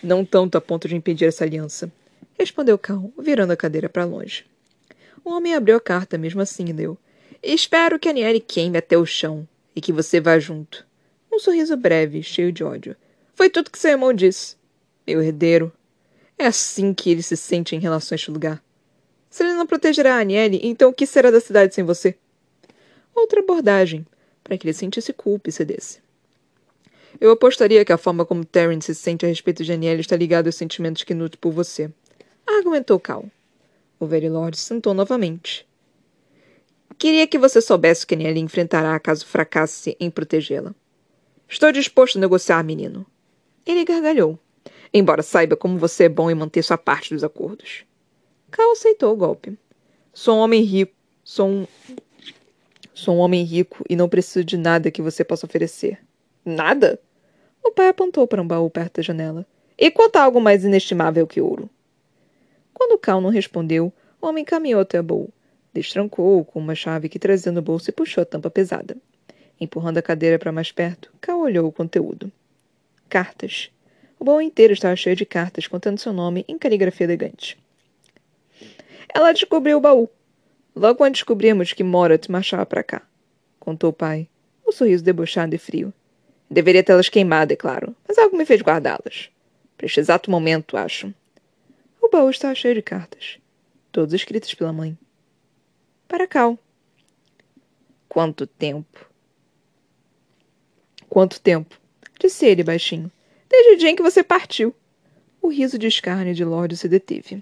Não 0.01 0.25
tanto 0.25 0.57
a 0.57 0.61
ponto 0.61 0.87
de 0.87 0.95
impedir 0.95 1.25
essa 1.25 1.43
aliança, 1.43 1.91
respondeu 2.39 2.75
Cal, 2.75 3.11
virando 3.19 3.53
a 3.53 3.57
cadeira 3.57 3.87
para 3.87 4.03
longe. 4.03 4.47
O 5.23 5.29
homem 5.29 5.53
abriu 5.53 5.75
a 5.75 5.81
carta 5.81 6.17
mesmo 6.17 6.41
assim 6.41 6.65
e 6.69 6.73
leu. 6.73 6.97
Espero 7.43 7.99
que 7.99 8.09
a 8.09 8.13
Niele 8.13 8.39
queime 8.39 8.79
até 8.79 8.97
o 8.97 9.05
chão 9.05 9.47
e 9.75 9.81
que 9.81 9.93
você 9.93 10.19
vá 10.19 10.39
junto. 10.39 10.87
Um 11.31 11.37
sorriso 11.37 11.77
breve, 11.77 12.23
cheio 12.23 12.51
de 12.51 12.63
ódio. 12.63 12.95
Foi 13.39 13.49
tudo 13.49 13.71
que 13.71 13.79
seu 13.79 13.91
irmão 13.91 14.11
disse. 14.11 14.57
Meu 15.07 15.23
herdeiro. 15.23 15.71
É 16.37 16.47
assim 16.47 16.93
que 16.93 17.09
ele 17.09 17.23
se 17.23 17.37
sente 17.37 17.73
em 17.73 17.79
relação 17.79 18.13
a 18.13 18.17
este 18.17 18.29
lugar. 18.29 18.61
Se 19.29 19.43
ele 19.43 19.53
não 19.53 19.65
protegerá 19.65 20.15
a 20.15 20.19
Aniele, 20.19 20.59
então 20.61 20.89
o 20.89 20.93
que 20.93 21.05
será 21.05 21.31
da 21.31 21.39
cidade 21.39 21.73
sem 21.73 21.85
você? 21.85 22.17
Outra 23.15 23.39
abordagem, 23.39 24.05
para 24.43 24.57
que 24.57 24.67
ele 24.67 24.73
sentisse 24.73 25.13
culpa 25.13 25.47
e 25.47 25.53
cedesse. 25.53 26.01
Eu 27.17 27.31
apostaria 27.31 27.85
que 27.85 27.93
a 27.93 27.97
forma 27.97 28.25
como 28.25 28.43
Terence 28.43 28.93
se 28.93 28.99
sente 28.99 29.25
a 29.25 29.29
respeito 29.29 29.63
de 29.63 29.71
Aniele 29.71 30.01
está 30.01 30.17
ligada 30.17 30.49
aos 30.49 30.55
sentimentos 30.55 31.03
que 31.03 31.13
nutre 31.13 31.37
por 31.37 31.53
você. 31.53 31.89
Argumentou 32.45 32.99
Cal. 32.99 33.23
O 33.97 34.05
Verilord 34.05 34.57
sentou 34.57 34.93
novamente. 34.93 35.65
Queria 36.97 37.25
que 37.25 37.39
você 37.39 37.61
soubesse 37.61 38.05
que 38.05 38.15
Aniele 38.15 38.41
enfrentará 38.41 38.99
caso 38.99 39.25
fracasse 39.25 39.95
em 39.97 40.11
protegê-la. 40.11 40.75
Estou 41.47 41.71
disposto 41.71 42.17
a 42.17 42.19
negociar, 42.19 42.61
menino. 42.65 43.05
Ele 43.69 43.85
gargalhou. 43.85 44.39
Embora 44.91 45.21
saiba 45.21 45.55
como 45.55 45.77
você 45.77 46.05
é 46.05 46.09
bom 46.09 46.31
em 46.31 46.33
manter 46.33 46.63
sua 46.63 46.75
parte 46.75 47.13
dos 47.13 47.23
acordos. 47.23 47.85
Cal 48.49 48.71
aceitou 48.71 49.13
o 49.13 49.15
golpe. 49.15 49.55
Sou 50.11 50.37
um 50.37 50.39
homem 50.39 50.63
rico. 50.63 50.95
Sou 51.23 51.47
um. 51.47 51.67
Sou 52.95 53.17
um 53.17 53.19
homem 53.19 53.43
rico 53.43 53.85
e 53.87 53.95
não 53.95 54.09
preciso 54.09 54.43
de 54.43 54.57
nada 54.57 54.89
que 54.89 55.03
você 55.03 55.23
possa 55.23 55.45
oferecer. 55.45 55.99
Nada? 56.43 56.99
O 57.63 57.69
pai 57.69 57.89
apontou 57.89 58.25
para 58.25 58.41
um 58.41 58.47
baú 58.47 58.71
perto 58.71 58.95
da 58.95 59.03
janela. 59.03 59.45
E 59.77 59.91
quanto 59.91 60.15
a 60.15 60.23
algo 60.23 60.41
mais 60.41 60.65
inestimável 60.65 61.27
que 61.27 61.39
ouro? 61.39 61.69
Quando 62.73 62.97
Cal 62.97 63.21
não 63.21 63.29
respondeu, 63.29 63.93
o 64.19 64.25
homem 64.25 64.43
caminhou 64.43 64.81
até 64.81 64.99
o 64.99 65.03
baú, 65.03 65.29
destrancou-o 65.71 66.43
com 66.43 66.59
uma 66.59 66.73
chave 66.73 67.07
que 67.07 67.19
trazia 67.19 67.51
no 67.51 67.61
bolso 67.61 67.91
e 67.91 67.93
puxou 67.93 68.23
a 68.23 68.25
tampa 68.25 68.49
pesada. 68.49 68.97
Empurrando 69.61 69.99
a 69.99 70.01
cadeira 70.01 70.39
para 70.39 70.51
mais 70.51 70.71
perto, 70.71 71.13
Cal 71.21 71.39
olhou 71.39 71.67
o 71.67 71.71
conteúdo. 71.71 72.31
Cartas. 73.09 73.71
O 74.19 74.23
baú 74.23 74.39
inteiro 74.39 74.73
estava 74.73 74.95
cheio 74.95 75.15
de 75.15 75.25
cartas 75.25 75.67
contando 75.67 75.99
seu 75.99 76.13
nome 76.13 76.45
em 76.47 76.57
caligrafia 76.57 77.05
elegante. 77.05 77.57
Ela 79.13 79.31
descobriu 79.31 79.77
o 79.77 79.81
baú. 79.81 80.07
Logo 80.75 80.97
quando 80.97 81.13
descobrimos 81.13 81.73
que 81.73 81.83
Morat 81.83 82.29
marchava 82.29 82.65
para 82.65 82.83
cá, 82.83 83.01
contou 83.59 83.89
o 83.89 83.93
pai, 83.93 84.29
um 84.67 84.71
sorriso 84.71 85.03
debochado 85.03 85.55
e 85.55 85.57
frio. 85.57 85.91
Deveria 86.49 86.83
tê-las 86.83 87.09
queimado, 87.09 87.51
é 87.51 87.55
claro, 87.55 87.95
mas 88.07 88.17
algo 88.17 88.37
me 88.37 88.45
fez 88.45 88.61
guardá-las. 88.61 89.29
Para 89.75 89.87
este 89.87 89.99
exato 89.99 90.29
momento, 90.29 90.77
acho. 90.77 91.13
O 92.01 92.09
baú 92.09 92.29
estava 92.29 92.53
cheio 92.53 92.75
de 92.75 92.81
cartas, 92.81 93.39
todas 93.91 94.13
escritas 94.13 94.53
pela 94.53 94.71
mãe. 94.71 94.97
Para 96.07 96.27
Cal. 96.27 96.57
Quanto 98.07 98.45
tempo? 98.45 99.09
Quanto 101.07 101.39
tempo? 101.41 101.78
Disse 102.19 102.45
ele 102.45 102.63
baixinho. 102.63 103.09
Desde 103.49 103.71
o 103.71 103.77
dia 103.77 103.89
em 103.89 103.95
que 103.95 104.03
você 104.03 104.21
partiu. 104.21 104.75
O 105.41 105.47
riso 105.47 105.79
de 105.79 105.87
escárnio 105.87 106.35
de 106.35 106.43
Lorde 106.43 106.75
se 106.75 106.89
deteve. 106.89 107.41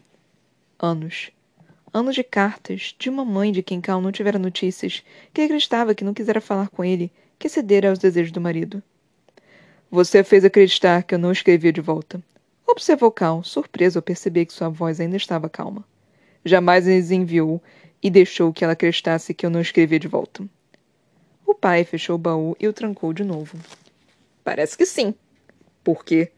Anos. 0.80 1.32
Anos 1.92 2.14
de 2.14 2.24
cartas, 2.24 2.96
de 3.00 3.10
uma 3.10 3.26
mãe 3.26 3.52
de 3.52 3.64
quem 3.64 3.82
Cal 3.82 4.00
não 4.00 4.12
tivera 4.12 4.38
notícias, 4.38 5.04
que 5.34 5.42
acreditava 5.42 5.96
que 5.96 6.04
não 6.04 6.14
quisera 6.14 6.40
falar 6.40 6.70
com 6.70 6.86
ele, 6.86 7.12
que 7.40 7.50
cedera 7.50 7.90
aos 7.90 7.98
desejos 7.98 8.32
do 8.32 8.40
marido. 8.40 8.84
Você 9.90 10.24
fez 10.24 10.46
acreditar 10.46 11.02
que 11.02 11.16
eu 11.16 11.20
não 11.20 11.32
escrevia 11.32 11.74
de 11.74 11.82
volta. 11.82 12.22
Observou 12.68 13.10
Cal, 13.10 13.44
surpreso 13.44 13.98
ao 13.98 14.04
perceber 14.04 14.46
que 14.46 14.54
sua 14.54 14.70
voz 14.70 15.00
ainda 15.00 15.18
estava 15.18 15.50
calma. 15.50 15.84
Jamais 16.46 16.86
lhes 16.86 17.10
enviou 17.10 17.60
e 18.04 18.12
deixou 18.12 18.54
que 18.54 18.64
ela 18.64 18.74
acreditasse 18.74 19.34
que 19.34 19.44
eu 19.44 19.50
não 19.50 19.62
escrevia 19.62 20.00
de 20.00 20.08
volta. 20.08 20.48
O 21.46 21.56
pai 21.56 21.84
fechou 21.84 22.16
o 22.16 22.20
baú 22.20 22.56
e 22.60 22.68
o 22.68 22.74
trancou 22.74 23.12
de 23.12 23.24
novo. 23.24 23.58
Parece 24.48 24.78
que 24.78 24.86
sim. 24.86 25.14
Por 25.84 26.06
quê? 26.06 26.32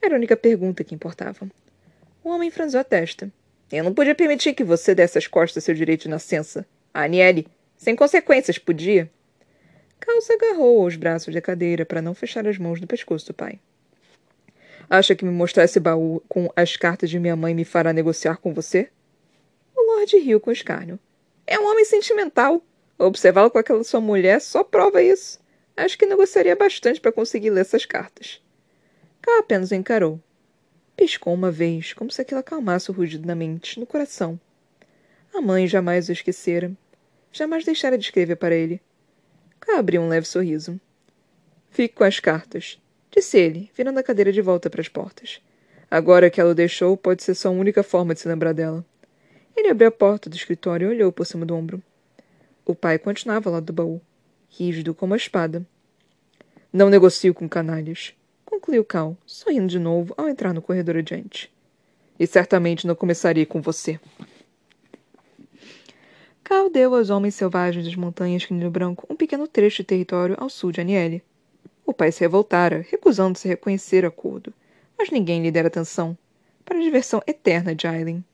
Era 0.00 0.14
a 0.14 0.18
única 0.18 0.36
pergunta 0.36 0.84
que 0.84 0.94
importava. 0.94 1.50
O 2.22 2.30
homem 2.30 2.48
franziu 2.48 2.78
a 2.78 2.84
testa. 2.84 3.28
Eu 3.72 3.82
não 3.82 3.92
podia 3.92 4.14
permitir 4.14 4.54
que 4.54 4.62
você 4.62 4.94
desse 4.94 5.18
as 5.18 5.26
costas 5.26 5.64
seu 5.64 5.74
direito 5.74 6.02
de 6.02 6.08
nascença. 6.08 6.64
A 6.94 7.02
Aniele, 7.02 7.48
sem 7.76 7.96
consequências, 7.96 8.56
podia. 8.56 9.10
Calça 9.98 10.34
agarrou 10.34 10.84
aos 10.84 10.94
braços 10.94 11.34
da 11.34 11.40
cadeira 11.40 11.84
para 11.84 12.00
não 12.00 12.14
fechar 12.14 12.46
as 12.46 12.56
mãos 12.56 12.80
no 12.80 12.86
pescoço 12.86 13.26
do 13.26 13.34
pai. 13.34 13.58
Acha 14.88 15.16
que 15.16 15.24
me 15.24 15.32
mostrar 15.32 15.64
esse 15.64 15.80
baú 15.80 16.22
com 16.28 16.48
as 16.54 16.76
cartas 16.76 17.10
de 17.10 17.18
minha 17.18 17.34
mãe 17.34 17.52
me 17.52 17.64
fará 17.64 17.92
negociar 17.92 18.36
com 18.36 18.54
você? 18.54 18.90
O 19.74 19.96
Lorde 19.96 20.18
riu 20.18 20.38
com 20.38 20.52
escárnio. 20.52 21.00
É 21.44 21.58
um 21.58 21.66
homem 21.68 21.84
sentimental. 21.84 22.62
Observá-lo 22.96 23.50
com 23.50 23.58
aquela 23.58 23.82
sua 23.82 24.00
mulher 24.00 24.40
só 24.40 24.62
prova 24.62 25.02
isso. 25.02 25.44
Acho 25.76 25.98
que 25.98 26.06
negociaria 26.06 26.56
bastante 26.56 27.00
para 27.00 27.12
conseguir 27.12 27.50
ler 27.50 27.60
essas 27.60 27.84
cartas. 27.84 28.40
Cal 29.20 29.38
apenas 29.38 29.70
o 29.70 29.74
encarou. 29.74 30.18
Piscou 30.96 31.34
uma 31.34 31.50
vez, 31.50 31.92
como 31.92 32.10
se 32.10 32.22
aquilo 32.22 32.40
acalmasse 32.40 32.90
o 32.90 32.94
rugido 32.94 33.26
na 33.26 33.34
mente, 33.34 33.78
no 33.78 33.86
coração. 33.86 34.40
A 35.34 35.40
mãe 35.42 35.66
jamais 35.66 36.08
o 36.08 36.12
esquecera. 36.12 36.72
Jamais 37.30 37.64
deixara 37.64 37.98
de 37.98 38.04
escrever 38.04 38.36
para 38.36 38.54
ele. 38.54 38.80
Cal 39.60 39.76
abriu 39.76 40.00
um 40.00 40.08
leve 40.08 40.26
sorriso. 40.26 40.80
Fique 41.70 41.94
com 41.94 42.04
as 42.04 42.18
cartas, 42.20 42.80
disse 43.10 43.36
ele, 43.36 43.70
virando 43.76 43.98
a 43.98 44.02
cadeira 44.02 44.32
de 44.32 44.40
volta 44.40 44.70
para 44.70 44.80
as 44.80 44.88
portas. 44.88 45.42
Agora 45.90 46.30
que 46.30 46.40
ela 46.40 46.52
o 46.52 46.54
deixou, 46.54 46.96
pode 46.96 47.22
ser 47.22 47.34
sua 47.34 47.50
única 47.50 47.82
forma 47.82 48.14
de 48.14 48.20
se 48.20 48.28
lembrar 48.28 48.54
dela. 48.54 48.82
Ele 49.54 49.68
abriu 49.68 49.88
a 49.88 49.92
porta 49.92 50.30
do 50.30 50.36
escritório 50.36 50.88
e 50.88 50.94
olhou 50.94 51.12
por 51.12 51.26
cima 51.26 51.44
do 51.44 51.54
ombro. 51.54 51.82
O 52.64 52.74
pai 52.74 52.98
continuava 52.98 53.50
ao 53.50 53.54
lado 53.54 53.66
do 53.66 53.72
baú, 53.74 54.00
rígido 54.56 54.94
como 54.94 55.14
a 55.14 55.16
espada. 55.16 55.66
Não 56.72 56.90
negocio 56.90 57.32
com 57.34 57.48
canalhas 57.48 58.14
concluiu 58.46 58.84
Cal, 58.84 59.16
sorrindo 59.26 59.66
de 59.66 59.78
novo 59.78 60.14
ao 60.16 60.28
entrar 60.28 60.54
no 60.54 60.62
corredor 60.62 60.96
adiante. 60.96 61.52
E 62.18 62.26
certamente 62.26 62.86
não 62.86 62.94
começaria 62.94 63.44
com 63.44 63.60
você. 63.60 64.00
Cal 66.42 66.70
deu 66.70 66.94
aos 66.94 67.10
homens 67.10 67.34
selvagens 67.34 67.84
das 67.84 67.96
montanhas 67.96 68.46
Canino 68.46 68.70
Branco 68.70 69.06
um 69.10 69.16
pequeno 69.16 69.46
trecho 69.46 69.82
de 69.82 69.84
território 69.88 70.36
ao 70.38 70.48
sul 70.48 70.72
de 70.72 70.80
Aniele. 70.80 71.22
O 71.84 71.92
pai 71.92 72.10
se 72.10 72.20
revoltara, 72.20 72.86
recusando-se 72.88 73.46
a 73.46 73.50
reconhecer 73.50 74.04
o 74.04 74.08
acordo, 74.08 74.52
mas 74.96 75.10
ninguém 75.10 75.42
lhe 75.42 75.50
dera 75.50 75.68
atenção, 75.68 76.16
para 76.64 76.78
a 76.78 76.82
diversão 76.82 77.22
eterna 77.26 77.74
de 77.74 77.86
Aileen. 77.86 78.24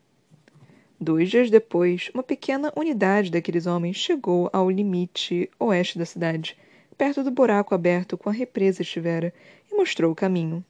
Dois 1.03 1.31
dias 1.31 1.51
depois, 1.51 2.13
uma 2.15 2.23
pequena 2.23 2.73
unidade 2.77 3.29
daqueles 3.29 3.67
homens 3.67 3.97
chegou 3.97 4.49
ao 4.53 4.71
limite 4.71 5.51
oeste 5.59 5.99
da 5.99 6.07
cidade, 6.07 6.57
perto 6.97 7.25
do 7.25 7.31
buraco 7.33 7.75
aberto 7.75 8.17
com 8.17 8.29
a 8.29 8.33
represa 8.33 8.83
estivera, 8.83 9.35
e 9.69 9.75
mostrou 9.75 10.13
o 10.13 10.15
caminho. 10.15 10.65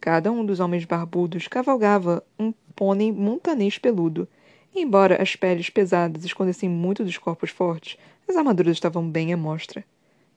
Cada 0.00 0.30
um 0.30 0.46
dos 0.46 0.60
homens 0.60 0.84
barbudos 0.84 1.48
cavalgava 1.48 2.22
um 2.38 2.54
pônei 2.76 3.10
montanês 3.10 3.76
peludo, 3.76 4.28
e 4.72 4.82
embora 4.82 5.20
as 5.20 5.34
peles 5.34 5.68
pesadas 5.68 6.24
escondessem 6.24 6.68
muito 6.68 7.02
dos 7.02 7.18
corpos 7.18 7.50
fortes, 7.50 7.98
as 8.28 8.36
armaduras 8.36 8.76
estavam 8.76 9.10
bem 9.10 9.32
à 9.32 9.36
mostra. 9.36 9.84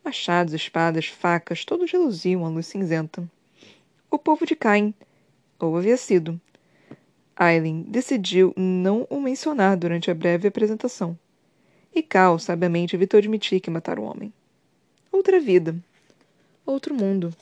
Machados, 0.03 0.55
espadas, 0.55 1.05
facas, 1.05 1.63
todos 1.63 1.91
reluziam 1.91 2.43
à 2.43 2.49
luz 2.49 2.65
cinzenta. 2.65 3.29
O 4.09 4.17
povo 4.17 4.43
de 4.43 4.55
Cain, 4.55 4.91
ou 5.59 5.77
havia 5.77 5.97
sido. 5.97 6.41
Aileen 7.37 7.83
decidiu 7.83 8.53
não 8.57 9.05
o 9.09 9.21
mencionar 9.21 9.77
durante 9.77 10.09
a 10.09 10.15
breve 10.15 10.47
apresentação. 10.47 11.17
E 11.93 12.01
Cal 12.01 12.39
sabiamente 12.39 12.95
evitou 12.95 13.17
admitir 13.17 13.59
que 13.59 13.69
mataram 13.69 14.03
o 14.03 14.05
homem. 14.07 14.33
Outra 15.11 15.39
vida 15.39 15.75
outro 16.67 16.93
mundo. 16.93 17.33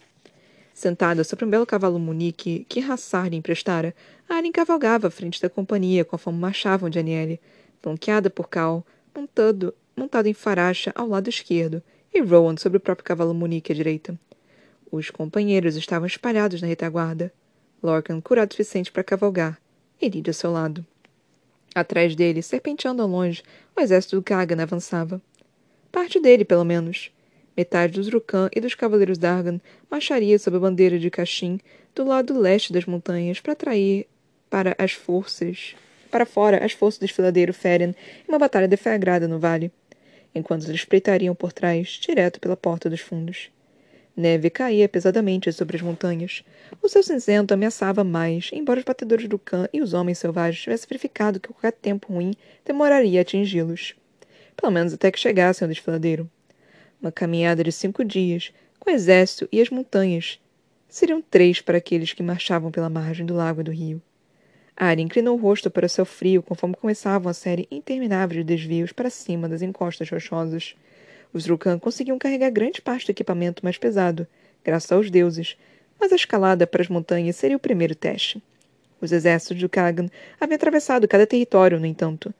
Sentada 0.74 1.24
sobre 1.24 1.46
um 1.46 1.50
belo 1.50 1.66
cavalo 1.66 1.98
munique 1.98 2.66
que 2.70 2.80
Hassar 2.80 3.28
lhe 3.28 3.36
emprestara, 3.36 3.96
Aren 4.30 4.52
cavalgava 4.52 5.08
à 5.08 5.12
frente 5.12 5.42
da 5.42 5.50
companhia 5.50 6.06
conforme 6.06 6.40
marchavam 6.40 6.90
de 6.90 7.00
Aniele, 7.00 7.40
flanqueada 7.82 8.30
por 8.30 8.48
Cal, 8.50 8.86
montado, 9.16 9.74
montado 9.96 10.28
em 10.28 10.34
faracha 10.34 10.92
ao 10.96 11.08
lado 11.08 11.30
esquerdo, 11.30 11.82
e 12.14 12.22
Rowan 12.22 12.56
sobre 12.58 12.78
o 12.78 12.82
próprio 12.82 13.06
cavalo 13.06 13.34
munique 13.34 13.72
à 13.72 13.76
direita. 13.76 14.18
Os 14.92 15.10
companheiros 15.10 15.76
estavam 15.76 16.06
espalhados 16.06 16.62
na 16.62 16.68
retaguarda. 16.68 17.34
Lorcan 17.82 18.22
curado 18.22 18.52
o 18.52 18.54
suficiente 18.54 18.92
para 18.92 19.04
cavalgar, 19.04 19.60
e 20.06 20.10
Lydia 20.10 20.30
ao 20.30 20.36
seu 20.36 20.52
lado. 20.52 20.86
Atrás 21.74 22.16
dele, 22.16 22.42
serpenteando 22.42 23.02
ao 23.02 23.08
longe, 23.08 23.44
o 23.76 23.82
exército 23.82 24.16
do 24.16 24.22
Kagan 24.22 24.62
avançava. 24.62 25.22
Parte 25.92 26.20
dele, 26.20 26.46
pelo 26.46 26.64
menos. 26.64 27.12
Metade 27.58 27.94
dos 27.94 28.12
Rukan 28.12 28.50
e 28.54 28.62
dos 28.62 28.76
Cavaleiros 28.76 29.18
Dargan 29.18 29.60
marcharia 29.90 30.38
sob 30.38 30.58
a 30.58 30.60
bandeira 30.60 31.00
de 31.00 31.10
Kashin 31.10 31.60
do 31.94 32.04
lado 32.04 32.38
leste 32.38 32.72
das 32.74 32.86
montanhas 32.86 33.40
para 33.40 33.54
atrair 33.54 34.08
para 34.50 34.76
as 34.78 34.92
forças 34.92 35.74
para 36.12 36.26
fora 36.26 36.64
as 36.64 36.74
forças 36.74 37.00
do 37.00 37.06
desfiladeiro 37.06 37.54
Feren 37.54 37.90
em 37.90 38.30
uma 38.30 38.40
batalha 38.40 38.68
deflagrada 38.68 39.28
no 39.28 39.40
vale, 39.40 39.72
enquanto 40.34 40.64
eles 40.64 40.76
espreitariam 40.76 41.34
por 41.34 41.52
trás, 41.52 42.00
direto 42.02 42.40
pela 42.40 42.56
porta 42.56 42.90
dos 42.90 43.02
fundos. 43.02 43.50
Neve 44.18 44.50
caía 44.50 44.88
pesadamente 44.88 45.52
sobre 45.52 45.76
as 45.76 45.84
montanhas. 45.84 46.44
O 46.82 46.88
seu 46.88 47.04
cinzento 47.04 47.54
ameaçava 47.54 48.04
mais, 48.04 48.50
embora 48.54 48.80
os 48.80 48.86
batedores 48.86 49.28
do 49.28 49.38
cã 49.38 49.68
e 49.74 49.82
os 49.82 49.94
homens 49.94 50.20
selvagens 50.20 50.62
tivessem 50.62 50.88
verificado 50.88 51.40
que 51.40 51.50
qualquer 51.50 51.74
tempo 51.74 52.14
ruim 52.14 52.34
demoraria 52.64 53.20
a 53.20 53.22
atingi-los. 53.24 53.94
Pelo 54.56 54.72
menos 54.72 54.94
até 54.94 55.12
que 55.12 55.20
chegassem 55.20 55.66
ao 55.66 55.70
desfiladeiro. 55.70 56.30
Uma 57.02 57.12
caminhada 57.12 57.64
de 57.64 57.72
cinco 57.74 58.06
dias, 58.06 58.54
com 58.80 58.90
o 58.90 58.94
exército 58.94 59.50
e 59.52 59.62
as 59.62 59.70
montanhas. 59.70 60.40
Seriam 60.88 61.22
três 61.22 61.60
para 61.60 61.78
aqueles 61.78 62.14
que 62.14 62.24
marchavam 62.24 62.72
pela 62.72 62.90
margem 62.90 63.26
do 63.26 63.34
lago 63.34 63.60
e 63.60 63.64
do 63.66 63.72
rio. 63.72 64.02
Ari 64.78 65.02
inclinou 65.02 65.38
o 65.38 65.42
rosto 65.42 65.70
para 65.70 65.86
o 65.86 65.90
céu 65.90 66.06
frio 66.06 66.44
conforme 66.44 66.76
começavam 66.76 67.30
a 67.30 67.34
série 67.34 67.68
interminável 67.72 68.38
de 68.38 68.44
desvios 68.44 68.92
para 68.92 69.10
cima 69.10 69.48
das 69.50 69.62
encostas 69.62 70.10
rochosas. 70.10 70.76
Os 71.36 71.44
Drukan 71.44 71.78
conseguiam 71.78 72.18
carregar 72.18 72.50
grande 72.50 72.82
parte 72.82 73.06
do 73.06 73.10
equipamento 73.10 73.62
mais 73.62 73.78
pesado, 73.78 74.26
graças 74.64 74.90
aos 74.90 75.12
deuses, 75.12 75.58
mas 76.00 76.14
a 76.14 76.16
escalada 76.16 76.66
para 76.66 76.82
as 76.82 76.88
montanhas 76.88 77.36
seria 77.36 77.58
o 77.58 77.60
primeiro 77.60 77.94
teste. 77.94 78.42
Os 79.02 79.12
exércitos 79.12 79.58
de 79.58 79.68
Kagan 79.68 80.08
haviam 80.40 80.56
atravessado 80.56 81.06
cada 81.10 81.28
território, 81.28 81.78
no 81.78 81.86
entanto. 81.86 82.34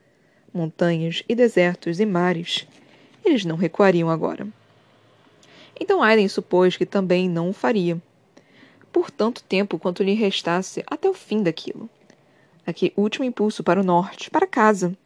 Montanhas 0.50 1.22
e 1.28 1.34
desertos 1.34 2.00
e 2.00 2.06
mares. 2.06 2.66
Eles 3.22 3.44
não 3.44 3.56
recuariam 3.56 4.08
agora. 4.08 4.48
Então 5.78 6.02
Aileen 6.02 6.26
supôs 6.26 6.74
que 6.78 6.86
também 6.86 7.28
não 7.28 7.50
o 7.50 7.52
faria. 7.52 8.00
Por 8.90 9.10
tanto 9.10 9.42
tempo 9.42 9.78
quanto 9.78 10.02
lhe 10.02 10.14
restasse 10.14 10.82
até 10.86 11.06
o 11.06 11.12
fim 11.12 11.42
daquilo. 11.42 11.90
Aquele 12.66 12.94
último 12.96 13.26
impulso 13.26 13.62
para 13.62 13.78
o 13.78 13.84
norte, 13.84 14.30
para 14.30 14.46
casa. 14.46 14.96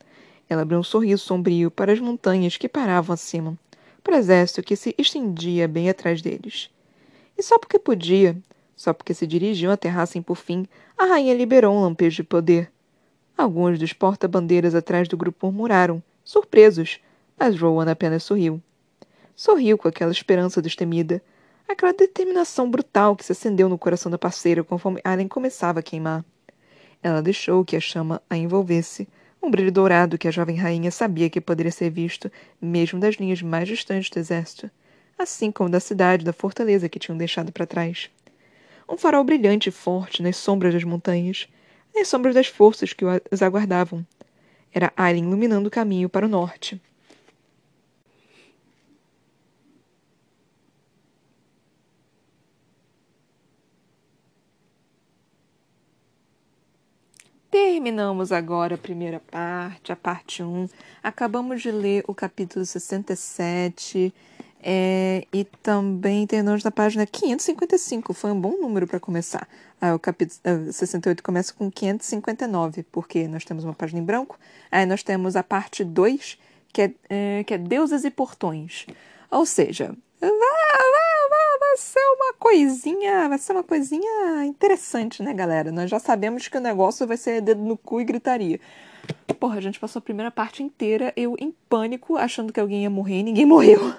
Ela 0.48 0.62
abriu 0.62 0.78
um 0.78 0.84
sorriso 0.84 1.24
sombrio 1.24 1.72
para 1.72 1.92
as 1.92 1.98
montanhas 1.98 2.56
que 2.56 2.68
paravam 2.68 3.14
acima 3.14 3.58
para 4.00 4.16
o 4.16 4.18
exército 4.18 4.62
que 4.62 4.76
se 4.76 4.94
estendia 4.98 5.68
bem 5.68 5.88
atrás 5.88 6.20
deles. 6.22 6.70
E 7.36 7.42
só 7.42 7.58
porque 7.58 7.78
podia, 7.78 8.36
só 8.76 8.92
porque 8.92 9.14
se 9.14 9.26
dirigiam 9.26 9.72
à 9.72 9.76
terrassem 9.76 10.22
por 10.22 10.36
fim, 10.36 10.66
a 10.96 11.04
rainha 11.04 11.34
liberou 11.34 11.74
um 11.74 11.82
lampejo 11.82 12.16
de 12.16 12.24
poder. 12.24 12.70
Alguns 13.36 13.78
dos 13.78 13.92
porta-bandeiras 13.92 14.74
atrás 14.74 15.08
do 15.08 15.16
grupo 15.16 15.46
murmuraram, 15.46 16.02
surpresos, 16.24 17.00
mas 17.38 17.58
Rowan 17.58 17.90
apenas 17.90 18.22
sorriu. 18.22 18.60
Sorriu 19.34 19.78
com 19.78 19.88
aquela 19.88 20.12
esperança 20.12 20.60
destemida, 20.60 21.22
aquela 21.66 21.92
determinação 21.92 22.70
brutal 22.70 23.16
que 23.16 23.24
se 23.24 23.32
acendeu 23.32 23.68
no 23.68 23.78
coração 23.78 24.10
da 24.10 24.18
parceira 24.18 24.62
conforme 24.62 25.00
Allen 25.02 25.28
começava 25.28 25.80
a 25.80 25.82
queimar. 25.82 26.24
Ela 27.02 27.22
deixou 27.22 27.64
que 27.64 27.76
a 27.76 27.80
chama 27.80 28.20
a 28.28 28.36
envolvesse, 28.36 29.08
um 29.42 29.50
brilho 29.50 29.72
dourado 29.72 30.18
que 30.18 30.28
a 30.28 30.30
jovem 30.30 30.56
rainha 30.56 30.90
sabia 30.90 31.30
que 31.30 31.40
poderia 31.40 31.72
ser 31.72 31.90
visto 31.90 32.30
mesmo 32.60 33.00
das 33.00 33.16
linhas 33.16 33.40
mais 33.42 33.68
distantes 33.68 34.10
do 34.10 34.18
exército, 34.18 34.70
assim 35.18 35.50
como 35.50 35.70
da 35.70 35.80
cidade 35.80 36.24
da 36.24 36.32
fortaleza 36.32 36.88
que 36.88 36.98
tinham 36.98 37.16
deixado 37.16 37.50
para 37.50 37.66
trás. 37.66 38.10
Um 38.88 38.98
farol 38.98 39.24
brilhante 39.24 39.68
e 39.68 39.72
forte 39.72 40.22
nas 40.22 40.36
sombras 40.36 40.74
das 40.74 40.84
montanhas, 40.84 41.48
nas 41.94 42.08
sombras 42.08 42.34
das 42.34 42.48
forças 42.48 42.92
que 42.92 43.04
os 43.30 43.42
aguardavam. 43.42 44.06
Era 44.72 44.92
Aileen 44.96 45.24
iluminando 45.24 45.68
o 45.68 45.70
caminho 45.70 46.08
para 46.08 46.26
o 46.26 46.28
norte. 46.28 46.80
Terminamos 57.50 58.30
agora 58.30 58.76
a 58.76 58.78
primeira 58.78 59.18
parte, 59.18 59.90
a 59.90 59.96
parte 59.96 60.40
1. 60.40 60.68
Acabamos 61.02 61.60
de 61.60 61.72
ler 61.72 62.04
o 62.06 62.14
capítulo 62.14 62.64
67 62.64 64.14
é, 64.62 65.26
e 65.32 65.44
também 65.44 66.26
terminamos 66.28 66.62
na 66.62 66.70
página 66.70 67.04
555. 67.04 68.14
Foi 68.14 68.30
um 68.30 68.40
bom 68.40 68.56
número 68.60 68.86
para 68.86 69.00
começar. 69.00 69.48
Ah, 69.80 69.96
o 69.96 69.98
capítulo 69.98 70.72
68 70.72 71.24
começa 71.24 71.52
com 71.52 71.68
559, 71.68 72.84
porque 72.84 73.26
nós 73.26 73.44
temos 73.44 73.64
uma 73.64 73.74
página 73.74 74.00
em 74.00 74.04
branco. 74.04 74.38
Aí 74.70 74.86
nós 74.86 75.02
temos 75.02 75.34
a 75.34 75.42
parte 75.42 75.82
2, 75.82 76.38
que 76.72 76.82
é, 76.82 76.92
é, 77.08 77.44
que 77.44 77.54
é 77.54 77.58
Deusas 77.58 78.04
e 78.04 78.10
Portões. 78.12 78.86
Ou 79.28 79.44
seja, 79.44 79.92
vai 81.70 81.76
ser 81.76 82.00
uma 82.00 82.34
coisinha, 82.34 83.28
vai 83.28 83.38
ser 83.38 83.52
uma 83.52 83.62
coisinha 83.62 84.44
interessante, 84.44 85.22
né, 85.22 85.32
galera? 85.32 85.70
Nós 85.70 85.88
já 85.88 86.00
sabemos 86.00 86.48
que 86.48 86.56
o 86.56 86.60
negócio 86.60 87.06
vai 87.06 87.16
ser 87.16 87.40
dedo 87.40 87.62
no 87.62 87.76
cu 87.76 88.00
e 88.00 88.04
gritaria. 88.04 88.58
Porra, 89.38 89.58
a 89.58 89.60
gente 89.60 89.78
passou 89.78 90.00
a 90.00 90.02
primeira 90.02 90.30
parte 90.30 90.62
inteira 90.62 91.12
eu 91.16 91.36
em 91.38 91.54
pânico, 91.68 92.16
achando 92.16 92.52
que 92.52 92.60
alguém 92.60 92.82
ia 92.82 92.90
morrer 92.90 93.20
e 93.20 93.22
ninguém 93.22 93.46
morreu. 93.46 93.80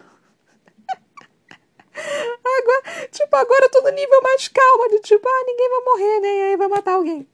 agora, 1.95 3.07
tipo, 3.10 3.36
agora 3.36 3.65
eu 3.65 3.71
tô 3.71 3.81
no 3.81 3.89
nível 3.89 4.21
mais 4.21 4.47
calmo, 4.49 4.89
de 4.89 4.99
tipo, 4.99 5.27
ah, 5.27 5.43
ninguém 5.45 5.69
vai 5.69 5.79
morrer, 5.86 6.19
né? 6.19 6.27
E 6.27 6.41
aí 6.41 6.57
vai 6.57 6.67
matar 6.67 6.93
alguém. 6.95 7.25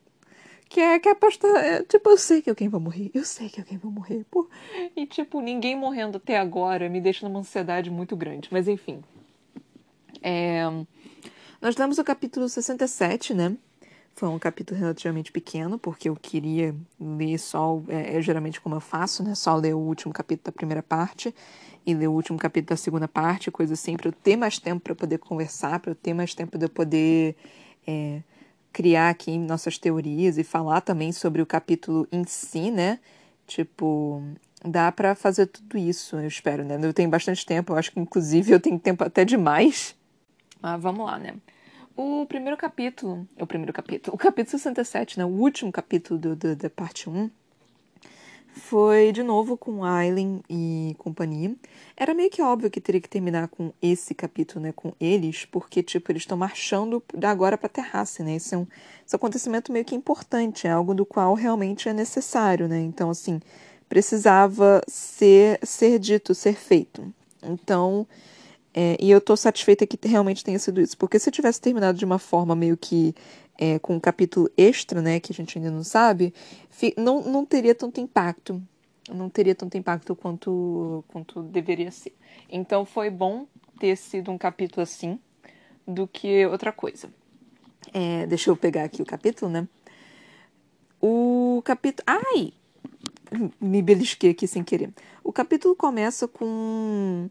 Que 0.69 0.81
é 0.81 0.99
que 0.99 1.09
é 1.09 1.13
aposta. 1.13 1.47
É, 1.47 1.81
tipo, 1.83 2.09
eu 2.09 2.17
sei 2.17 2.41
que 2.41 2.49
alguém 2.49 2.67
vai 2.67 2.79
morrer. 2.79 3.09
Eu 3.13 3.23
sei 3.23 3.49
que 3.49 3.59
alguém 3.59 3.77
vai 3.77 3.91
morrer. 3.91 4.25
Pô. 4.29 4.49
E, 4.95 5.05
tipo, 5.05 5.39
ninguém 5.39 5.77
morrendo 5.77 6.17
até 6.17 6.37
agora 6.37 6.89
me 6.89 6.99
deixa 6.99 7.27
numa 7.27 7.39
ansiedade 7.39 7.89
muito 7.89 8.17
grande. 8.17 8.49
Mas, 8.51 8.67
enfim. 8.67 9.01
É... 10.21 10.63
Nós 11.61 11.75
lemos 11.75 11.97
o 11.97 12.03
capítulo 12.03 12.47
67, 12.47 13.33
né? 13.33 13.55
Foi 14.15 14.29
um 14.29 14.39
capítulo 14.39 14.79
relativamente 14.79 15.31
pequeno, 15.31 15.77
porque 15.77 16.09
eu 16.09 16.15
queria 16.15 16.75
ler 16.99 17.37
só. 17.37 17.81
É, 17.87 18.17
é, 18.17 18.21
geralmente 18.21 18.59
como 18.59 18.75
eu 18.75 18.81
faço, 18.81 19.23
né? 19.23 19.35
Só 19.35 19.55
ler 19.55 19.75
o 19.75 19.79
último 19.79 20.13
capítulo 20.13 20.45
da 20.45 20.51
primeira 20.51 20.83
parte 20.83 21.33
e 21.85 21.93
ler 21.93 22.07
o 22.07 22.13
último 22.13 22.37
capítulo 22.37 22.69
da 22.69 22.77
segunda 22.77 23.07
parte, 23.07 23.49
coisa 23.51 23.73
assim, 23.73 23.95
para 23.95 24.09
eu 24.09 24.11
ter 24.11 24.35
mais 24.35 24.59
tempo 24.59 24.81
para 24.81 24.95
poder 24.95 25.19
conversar, 25.19 25.79
para 25.79 25.91
eu 25.91 25.95
ter 25.95 26.13
mais 26.13 26.33
tempo 26.33 26.57
de 26.57 26.65
eu 26.65 26.69
poder. 26.69 27.35
É, 27.85 28.21
criar 28.77 29.09
aqui 29.09 29.39
nossas 29.39 29.79
teorias 29.79 30.37
e 30.37 30.43
falar 30.43 30.81
também 30.81 31.11
sobre 31.11 31.41
o 31.41 31.47
capítulo 31.47 32.07
em 32.11 32.23
si, 32.25 32.69
né? 32.69 32.99
Tipo, 33.47 34.21
dá 34.63 34.91
para 34.91 35.15
fazer 35.15 35.47
tudo 35.47 35.79
isso, 35.79 36.15
eu 36.15 36.27
espero, 36.27 36.63
né? 36.63 36.77
Eu 36.79 36.93
tenho 36.93 37.09
bastante 37.09 37.43
tempo, 37.43 37.73
eu 37.73 37.77
acho 37.77 37.91
que 37.91 37.99
inclusive 37.99 38.51
eu 38.51 38.59
tenho 38.59 38.77
tempo 38.77 39.03
até 39.03 39.25
demais. 39.25 39.95
Mas 40.61 40.81
vamos 40.81 41.05
lá, 41.05 41.17
né? 41.17 41.35
O 41.95 42.25
primeiro 42.27 42.55
capítulo, 42.55 43.27
o 43.39 43.47
primeiro 43.47 43.73
capítulo, 43.73 44.15
o 44.15 44.17
capítulo 44.17 44.51
67, 44.51 45.17
né? 45.17 45.25
O 45.25 45.29
último 45.29 45.71
capítulo 45.71 46.19
do, 46.19 46.35
do, 46.35 46.55
da 46.55 46.69
parte 46.69 47.09
1, 47.09 47.29
foi 48.57 49.11
de 49.11 49.23
novo 49.23 49.55
com 49.55 49.83
Aileen 49.83 50.41
e 50.49 50.95
companhia. 50.97 51.55
Era 51.95 52.13
meio 52.13 52.29
que 52.29 52.41
óbvio 52.41 52.69
que 52.69 52.81
teria 52.81 52.99
que 52.99 53.07
terminar 53.07 53.47
com 53.47 53.71
esse 53.81 54.13
capítulo, 54.13 54.65
né, 54.65 54.71
com 54.71 54.93
eles, 54.99 55.45
porque 55.45 55.81
tipo 55.81 56.11
eles 56.11 56.23
estão 56.23 56.37
marchando 56.37 57.01
da 57.13 57.29
agora 57.29 57.57
para 57.57 57.69
Terrace, 57.69 58.23
né? 58.23 58.35
Isso 58.35 58.55
é, 58.55 58.57
um, 58.57 58.67
esse 59.05 59.15
é 59.15 59.17
acontecimento 59.17 59.71
meio 59.71 59.85
que 59.85 59.95
importante, 59.95 60.67
é 60.67 60.71
algo 60.71 60.93
do 60.93 61.05
qual 61.05 61.33
realmente 61.33 61.87
é 61.87 61.93
necessário, 61.93 62.67
né? 62.67 62.79
Então 62.79 63.09
assim, 63.09 63.39
precisava 63.87 64.81
ser 64.87 65.59
ser 65.63 65.99
dito, 65.99 66.35
ser 66.35 66.55
feito. 66.55 67.13
Então, 67.43 68.07
é, 68.79 68.95
e 68.99 69.09
eu 69.09 69.19
tô 69.19 69.35
satisfeita 69.35 69.87
que 69.87 69.97
realmente 70.07 70.43
tenha 70.43 70.59
sido 70.59 70.79
isso, 70.79 70.95
porque 70.99 71.17
se 71.17 71.31
tivesse 71.31 71.59
terminado 71.59 71.97
de 71.97 72.05
uma 72.05 72.19
forma 72.19 72.55
meio 72.55 72.77
que 72.77 73.15
é, 73.57 73.79
com 73.79 73.95
um 73.95 73.99
capítulo 73.99 74.51
extra, 74.55 75.01
né, 75.01 75.19
que 75.19 75.31
a 75.31 75.35
gente 75.35 75.57
ainda 75.57 75.71
não 75.71 75.83
sabe, 75.83 76.31
não, 76.95 77.23
não 77.23 77.43
teria 77.43 77.73
tanto 77.73 77.99
impacto. 77.99 78.61
Não 79.09 79.31
teria 79.31 79.55
tanto 79.55 79.75
impacto 79.77 80.15
quanto, 80.15 81.03
quanto 81.07 81.41
deveria 81.41 81.89
ser. 81.89 82.13
Então 82.47 82.85
foi 82.85 83.09
bom 83.09 83.47
ter 83.79 83.95
sido 83.95 84.29
um 84.29 84.37
capítulo 84.37 84.83
assim 84.83 85.19
do 85.87 86.07
que 86.07 86.45
outra 86.45 86.71
coisa. 86.71 87.09
É, 87.91 88.27
deixa 88.27 88.51
eu 88.51 88.55
pegar 88.55 88.83
aqui 88.83 89.01
o 89.01 89.05
capítulo, 89.05 89.49
né? 89.49 89.67
O 91.01 91.63
capítulo. 91.65 92.05
Ai! 92.05 92.53
Me 93.59 93.81
belisquei 93.81 94.31
aqui 94.31 94.47
sem 94.47 94.63
querer. 94.63 94.93
O 95.23 95.33
capítulo 95.33 95.75
começa 95.75 96.27
com. 96.27 97.27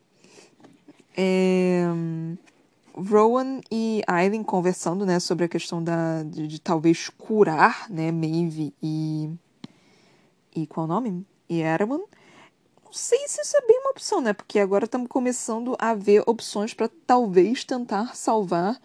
É, 1.17 1.85
Rowan 2.95 3.61
e 3.71 4.03
Aileen 4.07 4.43
conversando, 4.43 5.07
né, 5.07 5.19
sobre 5.19 5.45
a 5.45 5.49
questão 5.49 5.83
da, 5.83 6.23
de, 6.23 6.47
de, 6.47 6.61
talvez 6.61 7.09
curar, 7.09 7.89
né, 7.91 8.13
Maeve 8.13 8.75
e... 8.83 9.31
E 10.55 10.67
qual 10.67 10.87
o 10.87 10.89
nome? 10.89 11.27
E 11.49 11.61
Erawan. 11.61 12.01
Não 12.83 12.93
sei 12.93 13.19
se 13.29 13.43
isso 13.43 13.57
é 13.57 13.67
bem 13.67 13.79
uma 13.81 13.91
opção, 13.91 14.21
né, 14.23 14.33
porque 14.33 14.59
agora 14.59 14.87
estamos 14.87 15.09
começando 15.09 15.77
a 15.79 15.95
ver 15.95 16.23
opções 16.27 16.73
para 16.73 16.91
talvez 17.07 17.65
tentar 17.65 18.17
salvar 18.17 18.81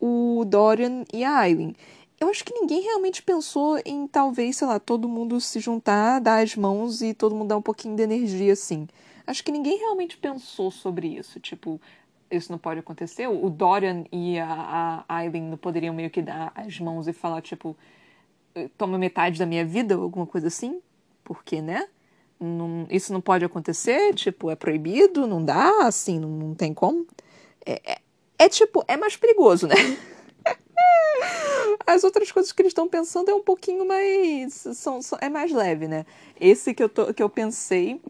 o 0.00 0.44
Dorian 0.46 1.04
e 1.12 1.24
a 1.24 1.38
Aileen. 1.38 1.74
Eu 2.18 2.28
acho 2.28 2.44
que 2.44 2.54
ninguém 2.54 2.82
realmente 2.82 3.22
pensou 3.22 3.78
em 3.84 4.06
talvez, 4.06 4.56
sei 4.56 4.66
lá, 4.66 4.78
todo 4.78 5.08
mundo 5.08 5.40
se 5.40 5.60
juntar, 5.60 6.20
dar 6.20 6.42
as 6.42 6.56
mãos 6.56 7.02
e 7.02 7.12
todo 7.12 7.34
mundo 7.34 7.48
dar 7.48 7.58
um 7.58 7.62
pouquinho 7.62 7.94
de 7.94 8.02
energia, 8.02 8.54
assim. 8.54 8.86
Acho 9.26 9.42
que 9.42 9.50
ninguém 9.50 9.78
realmente 9.78 10.16
pensou 10.16 10.70
sobre 10.70 11.08
isso. 11.08 11.40
Tipo, 11.40 11.80
isso 12.30 12.50
não 12.50 12.58
pode 12.58 12.80
acontecer. 12.80 13.26
O 13.26 13.50
Dorian 13.50 14.04
e 14.12 14.38
a, 14.38 15.04
a 15.08 15.16
Aileen 15.16 15.44
não 15.44 15.56
poderiam 15.56 15.94
meio 15.94 16.10
que 16.10 16.22
dar 16.22 16.52
as 16.54 16.78
mãos 16.78 17.08
e 17.08 17.12
falar, 17.12 17.42
tipo, 17.42 17.76
toma 18.76 18.98
metade 18.98 19.38
da 19.38 19.46
minha 19.46 19.64
vida 19.64 19.96
ou 19.96 20.04
alguma 20.04 20.26
coisa 20.26 20.46
assim? 20.46 20.80
Porque, 21.24 21.60
né? 21.60 21.88
Não, 22.38 22.86
isso 22.90 23.12
não 23.12 23.20
pode 23.20 23.44
acontecer, 23.44 24.14
tipo, 24.14 24.50
é 24.50 24.56
proibido, 24.56 25.26
não 25.26 25.42
dá, 25.42 25.86
assim, 25.86 26.18
não, 26.18 26.28
não 26.28 26.54
tem 26.54 26.74
como. 26.74 27.06
É, 27.64 27.92
é, 27.92 27.98
é 28.38 28.48
tipo, 28.48 28.84
é 28.86 28.96
mais 28.96 29.16
perigoso, 29.16 29.66
né? 29.66 29.74
As 31.86 32.04
outras 32.04 32.30
coisas 32.30 32.52
que 32.52 32.62
eles 32.62 32.70
estão 32.70 32.88
pensando 32.88 33.30
é 33.30 33.34
um 33.34 33.42
pouquinho 33.42 33.86
mais. 33.86 34.52
São, 34.74 35.00
são, 35.00 35.18
é 35.20 35.28
mais 35.28 35.52
leve, 35.52 35.88
né? 35.88 36.04
Esse 36.38 36.74
que 36.74 36.82
eu, 36.82 36.88
tô, 36.88 37.12
que 37.14 37.22
eu 37.22 37.30
pensei 37.30 38.00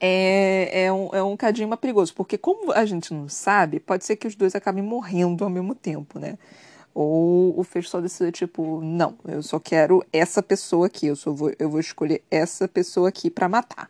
é, 0.00 0.84
é, 0.84 0.92
um, 0.92 1.08
é 1.14 1.22
um 1.22 1.36
cadinho 1.36 1.68
mais 1.68 1.80
perigoso, 1.80 2.14
porque 2.14 2.38
como 2.38 2.72
a 2.72 2.84
gente 2.84 3.12
não 3.12 3.28
sabe, 3.28 3.80
pode 3.80 4.04
ser 4.04 4.16
que 4.16 4.26
os 4.26 4.34
dois 4.34 4.54
acabem 4.54 4.82
morrendo 4.82 5.44
ao 5.44 5.50
mesmo 5.50 5.74
tempo, 5.74 6.18
né? 6.18 6.38
Ou 6.94 7.58
o 7.58 7.62
fecho 7.62 7.88
só 7.88 8.00
decida, 8.00 8.32
tipo, 8.32 8.80
não, 8.82 9.14
eu 9.26 9.42
só 9.42 9.60
quero 9.60 10.04
essa 10.12 10.42
pessoa 10.42 10.86
aqui, 10.86 11.06
eu, 11.06 11.16
só 11.16 11.32
vou, 11.32 11.52
eu 11.58 11.70
vou 11.70 11.78
escolher 11.78 12.22
essa 12.30 12.66
pessoa 12.66 13.08
aqui 13.08 13.30
para 13.30 13.48
matar. 13.48 13.88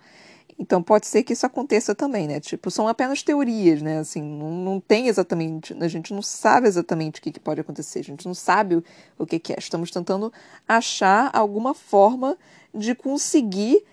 Então 0.59 0.83
pode 0.83 1.07
ser 1.07 1.23
que 1.23 1.33
isso 1.33 1.47
aconteça 1.47 1.95
também, 1.95 2.27
né? 2.27 2.41
Tipo, 2.41 2.71
são 2.71 2.89
apenas 2.89 3.23
teorias, 3.23 3.81
né? 3.81 3.99
Assim, 3.99 4.21
não, 4.21 4.51
não 4.51 4.81
tem 4.81 5.07
exatamente. 5.07 5.75
A 5.81 5.87
gente 5.87 6.13
não 6.13 6.21
sabe 6.21 6.67
exatamente 6.67 7.21
o 7.21 7.23
que, 7.23 7.31
que 7.31 7.39
pode 7.39 7.61
acontecer, 7.61 8.01
a 8.01 8.05
gente 8.05 8.27
não 8.27 8.35
sabe 8.35 8.77
o, 8.77 8.85
o 9.17 9.25
que, 9.25 9.39
que 9.39 9.53
é. 9.53 9.57
Estamos 9.59 9.91
tentando 9.91 10.33
achar 10.67 11.31
alguma 11.33 11.75
forma 11.75 12.37
de 12.75 12.95
conseguir 12.95 13.85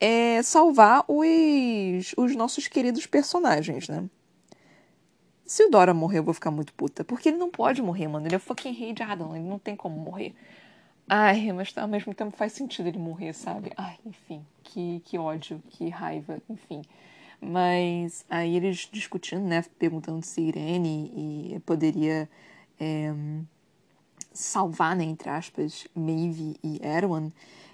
é, 0.00 0.42
salvar 0.42 1.04
os, 1.08 2.14
os 2.16 2.36
nossos 2.36 2.68
queridos 2.68 3.06
personagens, 3.06 3.88
né? 3.88 4.08
Se 5.44 5.64
o 5.64 5.70
Dora 5.70 5.94
morrer, 5.94 6.18
eu 6.18 6.24
vou 6.24 6.34
ficar 6.34 6.50
muito 6.50 6.74
puta. 6.74 7.02
Porque 7.02 7.30
ele 7.30 7.38
não 7.38 7.50
pode 7.50 7.80
morrer, 7.80 8.06
mano. 8.06 8.26
Ele 8.26 8.34
é 8.34 8.38
fucking 8.38 8.72
rei 8.72 8.92
de 8.92 9.02
Adam. 9.02 9.34
Ele 9.34 9.48
não 9.48 9.58
tem 9.58 9.74
como 9.74 9.98
morrer. 9.98 10.34
Ai, 11.08 11.50
mas 11.52 11.72
ao 11.78 11.88
mesmo 11.88 12.12
tempo 12.12 12.36
faz 12.36 12.52
sentido 12.52 12.86
ele 12.86 12.98
morrer, 12.98 13.32
sabe? 13.32 13.72
Ai, 13.74 13.96
enfim, 14.04 14.44
que, 14.62 15.00
que 15.06 15.16
ódio, 15.16 15.62
que 15.70 15.88
raiva, 15.88 16.38
enfim. 16.50 16.82
Mas 17.40 18.26
aí 18.28 18.56
eles 18.56 18.90
discutindo, 18.92 19.42
né? 19.42 19.64
Perguntando 19.78 20.22
se 20.22 20.42
Irene 20.42 21.62
poderia 21.64 22.28
é, 22.78 23.14
salvar, 24.34 24.94
né? 24.94 25.04
Entre 25.04 25.30
aspas, 25.30 25.86
Maeve 25.94 26.56
e 26.62 26.78
Erwan. 26.84 27.32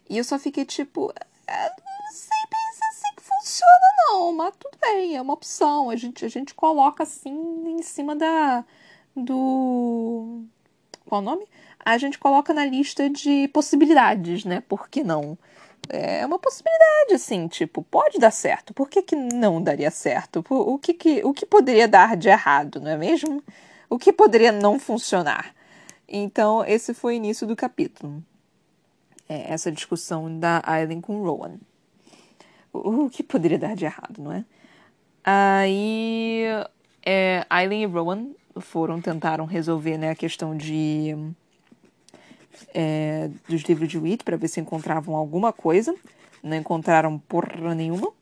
E 0.08 0.16
eu 0.16 0.22
só 0.22 0.38
fiquei 0.38 0.64
tipo. 0.64 1.12
Não 1.48 2.12
sei 2.12 2.38
pensar 2.50 2.88
assim 2.90 3.14
que 3.16 3.22
funciona, 3.22 3.86
não, 4.08 4.32
mas 4.32 4.54
tudo 4.58 4.78
bem, 4.80 5.16
é 5.16 5.22
uma 5.22 5.34
opção. 5.34 5.90
A 5.90 5.96
gente, 5.96 6.24
a 6.24 6.28
gente 6.28 6.54
coloca 6.54 7.02
assim 7.02 7.32
em 7.66 7.82
cima 7.82 8.16
da. 8.16 8.64
Do. 9.16 10.42
Qual 11.06 11.20
o 11.20 11.24
nome? 11.24 11.46
a 11.84 11.98
gente 11.98 12.18
coloca 12.18 12.54
na 12.54 12.64
lista 12.64 13.10
de 13.10 13.46
possibilidades, 13.48 14.44
né? 14.44 14.62
Por 14.66 14.88
que 14.88 15.04
não? 15.04 15.36
É 15.90 16.24
uma 16.24 16.38
possibilidade, 16.38 17.12
assim, 17.14 17.46
tipo, 17.46 17.82
pode 17.82 18.18
dar 18.18 18.30
certo. 18.30 18.72
Por 18.72 18.88
que, 18.88 19.02
que 19.02 19.14
não 19.14 19.62
daria 19.62 19.90
certo? 19.90 20.42
O 20.48 20.78
que, 20.78 20.94
que, 20.94 21.22
o 21.22 21.34
que 21.34 21.44
poderia 21.44 21.86
dar 21.86 22.16
de 22.16 22.30
errado, 22.30 22.80
não 22.80 22.90
é 22.90 22.96
mesmo? 22.96 23.42
O 23.90 23.98
que 23.98 24.10
poderia 24.10 24.50
não 24.50 24.78
funcionar? 24.78 25.54
Então, 26.08 26.64
esse 26.64 26.94
foi 26.94 27.14
o 27.14 27.16
início 27.16 27.46
do 27.46 27.54
capítulo. 27.54 28.22
É, 29.28 29.52
essa 29.52 29.72
discussão 29.72 30.38
da 30.38 30.62
Aileen 30.64 31.00
com 31.00 31.22
Rowan. 31.22 31.58
O, 32.72 33.04
o, 33.04 33.10
que 33.10 33.22
poderia 33.22 33.58
dar 33.58 33.74
de 33.74 33.84
errado, 33.84 34.18
não 34.18 34.32
é? 34.32 34.44
Aí, 35.24 36.44
é, 37.04 37.46
Aileen 37.48 37.84
e 37.84 37.86
Rowan 37.86 38.26
foram, 38.60 39.00
tentaram 39.00 39.46
resolver 39.46 39.96
né, 39.96 40.10
a 40.10 40.14
questão 40.14 40.56
de 40.56 41.16
é, 42.74 43.30
dos 43.48 43.62
livros 43.62 43.88
de 43.88 43.98
Wheat 43.98 44.24
para 44.24 44.36
ver 44.36 44.48
se 44.48 44.60
encontravam 44.60 45.16
alguma 45.16 45.52
coisa. 45.52 45.94
Não 46.42 46.56
encontraram 46.56 47.18
porra 47.18 47.74
nenhuma, 47.74 48.12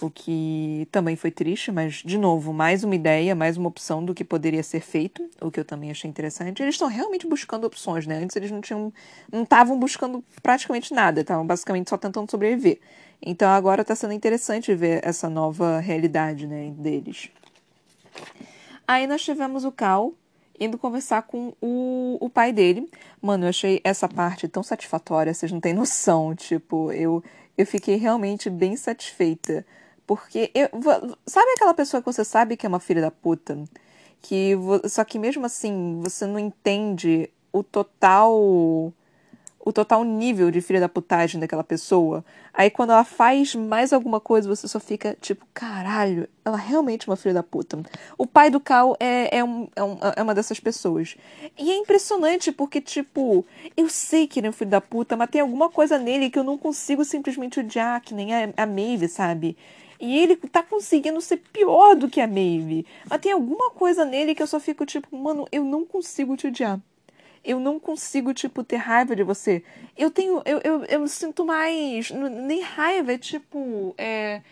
o 0.00 0.10
que 0.10 0.86
também 0.90 1.16
foi 1.16 1.30
triste, 1.30 1.72
mas, 1.72 1.94
de 1.94 2.18
novo, 2.18 2.52
mais 2.52 2.84
uma 2.84 2.94
ideia, 2.94 3.34
mais 3.34 3.56
uma 3.56 3.68
opção 3.68 4.04
do 4.04 4.14
que 4.14 4.24
poderia 4.24 4.62
ser 4.62 4.80
feito, 4.80 5.28
o 5.40 5.50
que 5.50 5.58
eu 5.58 5.64
também 5.64 5.90
achei 5.90 6.08
interessante. 6.08 6.62
Eles 6.62 6.74
estão 6.74 6.88
realmente 6.88 7.26
buscando 7.26 7.66
opções, 7.66 8.06
né? 8.06 8.18
Antes 8.18 8.36
eles 8.36 8.50
não 8.50 8.60
tinham. 8.60 8.92
não 9.32 9.42
estavam 9.42 9.78
buscando 9.78 10.22
praticamente 10.42 10.92
nada, 10.92 11.20
estavam 11.20 11.46
basicamente 11.46 11.88
só 11.90 11.96
tentando 11.96 12.30
sobreviver. 12.30 12.78
Então 13.22 13.48
agora 13.48 13.82
está 13.82 13.94
sendo 13.94 14.12
interessante 14.12 14.74
ver 14.74 15.00
essa 15.02 15.28
nova 15.28 15.80
realidade 15.80 16.46
né, 16.46 16.72
deles. 16.76 17.30
Aí 18.86 19.06
nós 19.06 19.22
tivemos 19.22 19.64
o 19.64 19.72
Cal, 19.72 20.12
indo 20.60 20.78
conversar 20.78 21.22
com 21.22 21.52
o, 21.60 22.18
o 22.20 22.30
pai 22.30 22.52
dele. 22.52 22.88
Mano, 23.20 23.44
eu 23.44 23.48
achei 23.48 23.80
essa 23.82 24.08
parte 24.08 24.46
tão 24.48 24.62
satisfatória, 24.62 25.32
vocês 25.32 25.50
não 25.50 25.60
têm 25.60 25.74
noção. 25.74 26.34
Tipo, 26.34 26.92
eu, 26.92 27.22
eu 27.56 27.66
fiquei 27.66 27.96
realmente 27.96 28.48
bem 28.48 28.76
satisfeita. 28.76 29.66
Porque 30.06 30.50
eu. 30.54 30.68
Sabe 31.26 31.50
aquela 31.52 31.74
pessoa 31.74 32.00
que 32.00 32.06
você 32.06 32.24
sabe 32.24 32.56
que 32.56 32.64
é 32.64 32.68
uma 32.68 32.80
filha 32.80 33.00
da 33.00 33.10
puta? 33.10 33.58
Que. 34.22 34.52
Só 34.88 35.04
que 35.04 35.18
mesmo 35.18 35.44
assim, 35.46 36.00
você 36.02 36.26
não 36.26 36.38
entende 36.38 37.28
o 37.52 37.62
total 37.62 38.92
o 39.66 39.72
total 39.72 40.04
nível 40.04 40.48
de 40.48 40.60
filha 40.60 40.78
da 40.78 40.88
putagem 40.88 41.40
daquela 41.40 41.64
pessoa. 41.64 42.24
Aí 42.54 42.70
quando 42.70 42.90
ela 42.90 43.02
faz 43.02 43.52
mais 43.56 43.92
alguma 43.92 44.20
coisa, 44.20 44.48
você 44.48 44.68
só 44.68 44.78
fica 44.78 45.16
tipo, 45.20 45.44
caralho, 45.52 46.28
ela 46.44 46.56
realmente 46.56 47.08
é 47.08 47.10
uma 47.10 47.16
filha 47.16 47.34
da 47.34 47.42
puta. 47.42 47.76
O 48.16 48.28
pai 48.28 48.48
do 48.48 48.60
Cal 48.60 48.96
é, 49.00 49.38
é, 49.38 49.42
um, 49.42 49.66
é, 49.74 49.82
um, 49.82 49.98
é 50.14 50.22
uma 50.22 50.36
dessas 50.36 50.60
pessoas. 50.60 51.16
E 51.58 51.68
é 51.68 51.76
impressionante 51.78 52.52
porque, 52.52 52.80
tipo, 52.80 53.44
eu 53.76 53.88
sei 53.88 54.28
que 54.28 54.38
ele 54.38 54.46
é 54.46 54.50
um 54.50 54.52
filho 54.52 54.70
da 54.70 54.80
puta, 54.80 55.16
mas 55.16 55.30
tem 55.30 55.40
alguma 55.40 55.68
coisa 55.68 55.98
nele 55.98 56.30
que 56.30 56.38
eu 56.38 56.44
não 56.44 56.56
consigo 56.56 57.04
simplesmente 57.04 57.58
odiar, 57.58 58.00
que 58.00 58.14
nem 58.14 58.32
a, 58.32 58.48
a 58.56 58.66
Maeve, 58.66 59.08
sabe? 59.08 59.56
E 60.00 60.18
ele 60.18 60.36
tá 60.36 60.62
conseguindo 60.62 61.20
ser 61.20 61.38
pior 61.52 61.94
do 61.96 62.08
que 62.08 62.20
a 62.20 62.26
Maeve. 62.26 62.86
Mas 63.08 63.20
tem 63.20 63.32
alguma 63.32 63.70
coisa 63.70 64.04
nele 64.04 64.34
que 64.34 64.42
eu 64.42 64.46
só 64.46 64.60
fico 64.60 64.84
tipo, 64.84 65.16
mano, 65.16 65.46
eu 65.50 65.64
não 65.64 65.84
consigo 65.84 66.36
te 66.36 66.46
odiar 66.46 66.80
eu 67.46 67.60
não 67.60 67.78
consigo, 67.78 68.34
tipo, 68.34 68.64
ter 68.64 68.76
raiva 68.76 69.14
de 69.14 69.22
você. 69.22 69.62
Eu 69.96 70.10
tenho. 70.10 70.42
Eu, 70.44 70.60
eu, 70.64 70.84
eu 70.86 71.06
sinto 71.06 71.44
mais. 71.46 72.10
Nem 72.10 72.60
raiva, 72.60 73.12
é 73.12 73.18
tipo. 73.18 73.94
É, 73.96 74.42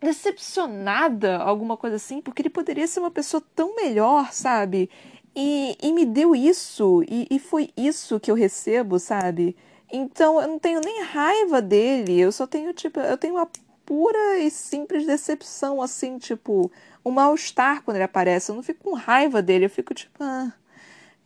decepcionada, 0.00 1.38
alguma 1.38 1.76
coisa 1.76 1.96
assim, 1.96 2.20
porque 2.20 2.42
ele 2.42 2.50
poderia 2.50 2.86
ser 2.86 3.00
uma 3.00 3.10
pessoa 3.10 3.42
tão 3.54 3.74
melhor, 3.74 4.32
sabe? 4.32 4.88
E, 5.34 5.76
e 5.82 5.92
me 5.92 6.04
deu 6.04 6.36
isso, 6.36 7.02
e, 7.08 7.26
e 7.30 7.38
foi 7.38 7.70
isso 7.76 8.20
que 8.20 8.30
eu 8.30 8.34
recebo, 8.34 8.98
sabe? 8.98 9.56
Então 9.90 10.40
eu 10.40 10.46
não 10.46 10.58
tenho 10.58 10.80
nem 10.84 11.02
raiva 11.02 11.60
dele, 11.62 12.20
eu 12.20 12.30
só 12.30 12.46
tenho, 12.46 12.72
tipo, 12.72 13.00
eu 13.00 13.16
tenho 13.16 13.38
pura 13.84 14.38
e 14.38 14.50
simples 14.50 15.06
decepção, 15.06 15.80
assim, 15.82 16.18
tipo, 16.18 16.70
um 17.04 17.10
mal-estar 17.10 17.82
quando 17.82 17.96
ele 17.96 18.04
aparece. 18.04 18.50
Eu 18.50 18.56
não 18.56 18.62
fico 18.62 18.84
com 18.84 18.94
raiva 18.94 19.42
dele, 19.42 19.66
eu 19.66 19.70
fico 19.70 19.94
tipo, 19.94 20.22
ah, 20.22 20.52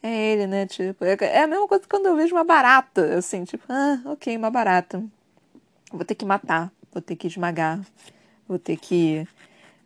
é 0.03 0.33
ele, 0.33 0.47
né? 0.47 0.67
Tipo, 0.67 1.05
é, 1.05 1.17
é 1.21 1.43
a 1.43 1.47
mesma 1.47 1.67
coisa 1.69 1.83
que 1.83 1.89
quando 1.89 2.07
eu 2.07 2.17
vejo 2.17 2.35
uma 2.35 2.45
barata, 2.45 3.19
assim, 3.19 3.45
tipo, 3.45 3.65
ah, 3.69 4.01
ok, 4.07 4.37
uma 4.37 4.51
barata. 4.51 5.03
Vou 5.93 6.05
ter 6.05 6.15
que 6.15 6.25
matar, 6.25 6.71
vou 6.93 7.01
ter 7.01 7.17
que 7.17 7.27
esmagar, 7.27 7.81
vou 8.47 8.59
ter 8.59 8.77
que 8.77 9.27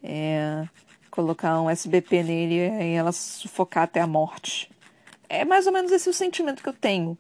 é, 0.03 0.67
colocar 1.11 1.61
um 1.61 1.71
SBP 1.71 2.23
nele 2.23 2.55
e 2.55 2.95
ela 2.95 3.13
sufocar 3.13 3.85
até 3.85 4.01
a 4.01 4.07
morte. 4.07 4.71
É 5.29 5.45
mais 5.45 5.67
ou 5.67 5.73
menos 5.73 5.93
esse 5.93 6.09
o 6.09 6.13
sentimento 6.13 6.63
que 6.63 6.69
eu 6.69 6.73
tenho. 6.73 7.17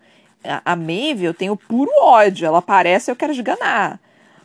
A, 0.64 0.74
Maeve, 0.74 1.24
eu 1.24 1.32
tenho 1.32 1.56
puro 1.56 1.90
ódio. 2.00 2.46
Ela 2.46 2.58
aparece 2.58 3.10
eu 3.10 3.16
quero 3.16 3.32
esganar. 3.32 4.00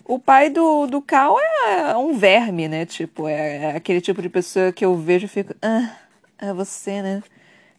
O 0.08 0.18
pai 0.18 0.50
do, 0.50 0.88
do 0.88 1.02
Cal 1.02 1.38
é 1.40 1.98
um 1.98 2.18
verme, 2.18 2.70
né? 2.70 2.86
Tipo, 2.86 3.28
é, 3.28 3.58
é 3.58 3.76
aquele 3.76 4.00
tipo 4.00 4.22
de 4.22 4.30
pessoa 4.30 4.72
que 4.72 4.86
eu 4.86 4.96
vejo 4.96 5.26
e 5.26 5.28
fico. 5.28 5.54
Ah, 5.62 5.98
é 6.38 6.54
você, 6.54 7.02
né? 7.02 7.22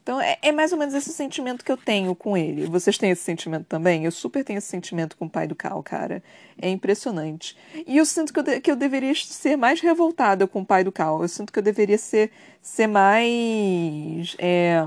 Então 0.02 0.20
é, 0.20 0.36
é, 0.42 0.52
mais 0.52 0.72
ou 0.72 0.78
menos 0.78 0.94
esse 0.94 1.10
sentimento 1.10 1.64
que 1.64 1.72
eu 1.72 1.76
tenho 1.76 2.14
com 2.14 2.36
ele. 2.36 2.66
Vocês 2.66 2.98
têm 2.98 3.10
esse 3.10 3.22
sentimento 3.22 3.64
também? 3.64 4.04
Eu 4.04 4.10
super 4.10 4.44
tenho 4.44 4.58
esse 4.58 4.66
sentimento 4.66 5.16
com 5.16 5.24
o 5.24 5.30
pai 5.30 5.46
do 5.46 5.54
Cal, 5.54 5.82
cara. 5.82 6.22
É 6.60 6.68
impressionante. 6.68 7.56
E 7.86 7.96
eu 7.96 8.04
sinto 8.04 8.32
que 8.32 8.38
eu, 8.38 8.42
de, 8.42 8.60
que 8.60 8.70
eu 8.70 8.76
deveria 8.76 9.14
ser 9.14 9.56
mais 9.56 9.80
revoltada 9.80 10.46
com 10.46 10.60
o 10.60 10.66
pai 10.66 10.84
do 10.84 10.92
Cal. 10.92 11.22
Eu 11.22 11.28
sinto 11.28 11.50
que 11.50 11.58
eu 11.58 11.62
deveria 11.62 11.98
ser, 11.98 12.30
ser 12.60 12.86
mais. 12.86 14.34
É, 14.38 14.82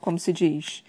como 0.00 0.18
se 0.18 0.32
diz? 0.32 0.84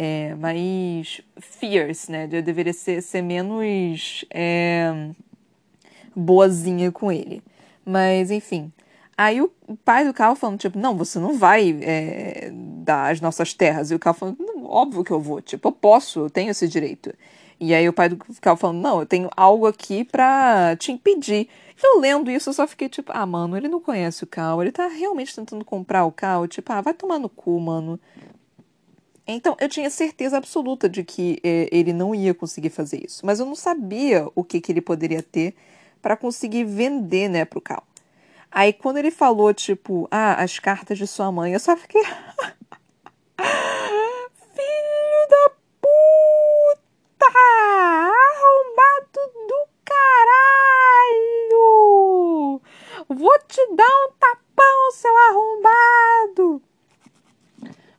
É, 0.00 0.34
mais 0.36 1.20
fierce, 1.40 2.12
né? 2.12 2.28
Eu 2.30 2.40
deveria 2.40 2.72
ser, 2.72 3.02
ser 3.02 3.20
menos 3.20 4.24
é, 4.30 5.10
boazinha 6.14 6.92
com 6.92 7.10
ele. 7.10 7.42
Mas, 7.84 8.30
enfim. 8.30 8.72
Aí 9.16 9.42
o 9.42 9.50
pai 9.84 10.04
do 10.04 10.14
Cal 10.14 10.36
falando, 10.36 10.60
tipo, 10.60 10.78
não, 10.78 10.96
você 10.96 11.18
não 11.18 11.36
vai 11.36 11.76
é, 11.82 12.52
dar 12.52 13.10
as 13.10 13.20
nossas 13.20 13.52
terras. 13.52 13.90
E 13.90 13.94
o 13.96 13.98
Cal 13.98 14.14
falando, 14.14 14.38
óbvio 14.64 15.02
que 15.02 15.10
eu 15.10 15.20
vou, 15.20 15.40
tipo, 15.40 15.66
eu 15.66 15.72
posso, 15.72 16.20
eu 16.20 16.30
tenho 16.30 16.52
esse 16.52 16.68
direito. 16.68 17.12
E 17.58 17.74
aí 17.74 17.88
o 17.88 17.92
pai 17.92 18.08
do 18.08 18.16
Cal 18.40 18.56
falando, 18.56 18.80
não, 18.80 19.00
eu 19.00 19.06
tenho 19.06 19.28
algo 19.36 19.66
aqui 19.66 20.04
pra 20.04 20.76
te 20.76 20.92
impedir. 20.92 21.48
Eu 21.82 21.98
lendo 21.98 22.30
isso, 22.30 22.50
eu 22.50 22.54
só 22.54 22.68
fiquei 22.68 22.88
tipo, 22.88 23.10
ah, 23.12 23.26
mano, 23.26 23.56
ele 23.56 23.66
não 23.66 23.80
conhece 23.80 24.22
o 24.22 24.26
Cal, 24.28 24.62
ele 24.62 24.70
tá 24.70 24.86
realmente 24.86 25.34
tentando 25.34 25.64
comprar 25.64 26.04
o 26.04 26.12
Cal, 26.12 26.46
tipo, 26.46 26.72
ah, 26.72 26.80
vai 26.80 26.94
tomar 26.94 27.18
no 27.18 27.28
cu, 27.28 27.58
mano. 27.58 27.98
Então, 29.30 29.54
eu 29.60 29.68
tinha 29.68 29.90
certeza 29.90 30.38
absoluta 30.38 30.88
de 30.88 31.04
que 31.04 31.38
é, 31.44 31.68
ele 31.70 31.92
não 31.92 32.14
ia 32.14 32.32
conseguir 32.32 32.70
fazer 32.70 33.04
isso. 33.04 33.26
Mas 33.26 33.38
eu 33.38 33.44
não 33.44 33.54
sabia 33.54 34.26
o 34.34 34.42
que, 34.42 34.58
que 34.58 34.72
ele 34.72 34.80
poderia 34.80 35.22
ter 35.22 35.54
para 36.00 36.16
conseguir 36.16 36.64
vender, 36.64 37.28
né, 37.28 37.44
pro 37.44 37.60
Cal. 37.60 37.86
Aí 38.50 38.72
quando 38.72 38.96
ele 38.96 39.10
falou, 39.10 39.52
tipo, 39.52 40.08
ah, 40.10 40.42
as 40.42 40.58
cartas 40.58 40.96
de 40.96 41.06
sua 41.06 41.30
mãe, 41.30 41.52
eu 41.52 41.60
só 41.60 41.76
fiquei. 41.76 42.02
Filho 44.54 45.28
da 45.28 45.50
puta! 45.82 47.26
Arrombado 48.08 49.20
do 49.46 49.68
caralho! 49.84 50.42
Vou 53.10 53.38
te 53.46 53.60
dar 53.74 53.84
um 53.84 54.12
tapão, 54.18 54.90
seu 54.92 55.14
arrombado! 55.28 56.67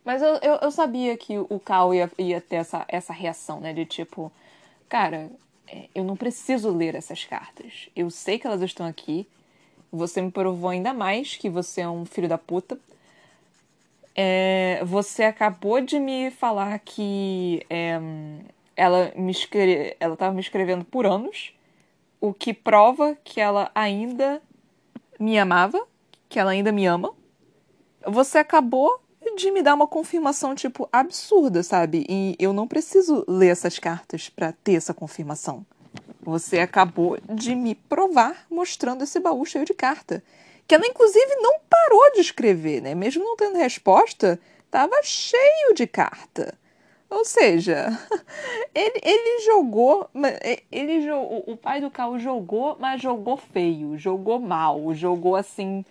Mas 0.09 0.23
eu, 0.23 0.39
eu, 0.41 0.55
eu 0.55 0.71
sabia 0.71 1.15
que 1.15 1.37
o 1.37 1.59
Cal 1.59 1.93
ia, 1.93 2.11
ia 2.17 2.41
ter 2.41 2.55
essa, 2.55 2.83
essa 2.87 3.13
reação, 3.13 3.59
né? 3.59 3.73
De 3.73 3.85
tipo, 3.85 4.31
cara, 4.89 5.29
é, 5.67 5.87
eu 5.93 6.03
não 6.03 6.15
preciso 6.15 6.71
ler 6.71 6.95
essas 6.95 7.25
cartas. 7.25 7.91
Eu 7.95 8.09
sei 8.09 8.39
que 8.39 8.47
elas 8.47 8.63
estão 8.63 8.87
aqui. 8.87 9.27
Você 9.91 10.19
me 10.19 10.31
provou 10.31 10.71
ainda 10.71 10.95
mais 10.95 11.37
que 11.37 11.47
você 11.47 11.81
é 11.81 11.87
um 11.87 12.05
filho 12.05 12.27
da 12.27 12.39
puta. 12.39 12.79
É, 14.15 14.81
você 14.83 15.25
acabou 15.25 15.79
de 15.79 15.99
me 15.99 16.31
falar 16.31 16.79
que 16.79 17.63
é, 17.69 17.99
ela 18.75 19.11
me 19.15 19.31
escre... 19.31 19.95
ela 19.99 20.15
estava 20.15 20.33
me 20.33 20.41
escrevendo 20.41 20.83
por 20.83 21.05
anos, 21.05 21.53
o 22.19 22.33
que 22.33 22.51
prova 22.51 23.15
que 23.23 23.39
ela 23.39 23.69
ainda 23.75 24.41
me 25.19 25.37
amava, 25.37 25.87
que 26.27 26.39
ela 26.39 26.49
ainda 26.49 26.71
me 26.71 26.87
ama. 26.87 27.13
Você 28.07 28.39
acabou 28.39 28.99
de 29.35 29.51
me 29.51 29.61
dar 29.61 29.75
uma 29.75 29.87
confirmação, 29.87 30.55
tipo, 30.55 30.87
absurda, 30.91 31.63
sabe? 31.63 32.05
E 32.09 32.35
eu 32.39 32.53
não 32.53 32.67
preciso 32.67 33.23
ler 33.27 33.49
essas 33.49 33.79
cartas 33.79 34.29
para 34.29 34.51
ter 34.51 34.73
essa 34.73 34.93
confirmação. 34.93 35.65
Você 36.21 36.59
acabou 36.59 37.17
de 37.33 37.55
me 37.55 37.75
provar 37.75 38.45
mostrando 38.49 39.03
esse 39.03 39.19
baú 39.19 39.45
cheio 39.45 39.65
de 39.65 39.73
carta. 39.73 40.23
Que 40.67 40.75
ela, 40.75 40.85
inclusive, 40.85 41.35
não 41.37 41.59
parou 41.69 42.11
de 42.13 42.21
escrever, 42.21 42.81
né? 42.81 42.93
Mesmo 42.93 43.23
não 43.23 43.35
tendo 43.35 43.57
resposta, 43.57 44.39
tava 44.69 45.01
cheio 45.03 45.73
de 45.73 45.87
carta. 45.87 46.53
Ou 47.09 47.25
seja, 47.25 47.87
ele, 48.75 48.99
ele 49.01 49.41
jogou, 49.41 50.07
ele, 50.71 51.11
o 51.47 51.57
pai 51.57 51.81
do 51.81 51.89
Cal 51.89 52.19
jogou, 52.19 52.77
mas 52.79 53.01
jogou 53.01 53.35
feio, 53.35 53.97
jogou 53.97 54.39
mal, 54.39 54.93
jogou 54.93 55.35
assim 55.35 55.83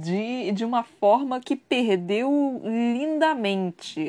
de, 0.00 0.52
de 0.52 0.64
uma 0.64 0.82
forma 0.82 1.40
que 1.40 1.54
perdeu 1.54 2.60
lindamente. 2.64 4.00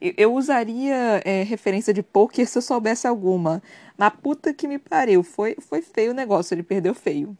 Eu, 0.00 0.14
eu 0.16 0.34
usaria 0.34 1.22
é, 1.24 1.42
referência 1.42 1.94
de 1.94 2.02
poker 2.02 2.46
se 2.46 2.58
eu 2.58 2.62
soubesse 2.62 3.06
alguma. 3.06 3.62
Na 3.96 4.10
puta 4.10 4.52
que 4.52 4.66
me 4.66 4.78
pariu, 4.78 5.22
foi, 5.22 5.56
foi 5.60 5.82
feio 5.82 6.10
o 6.10 6.14
negócio, 6.14 6.54
ele 6.54 6.62
perdeu 6.62 6.94
feio. 6.94 7.36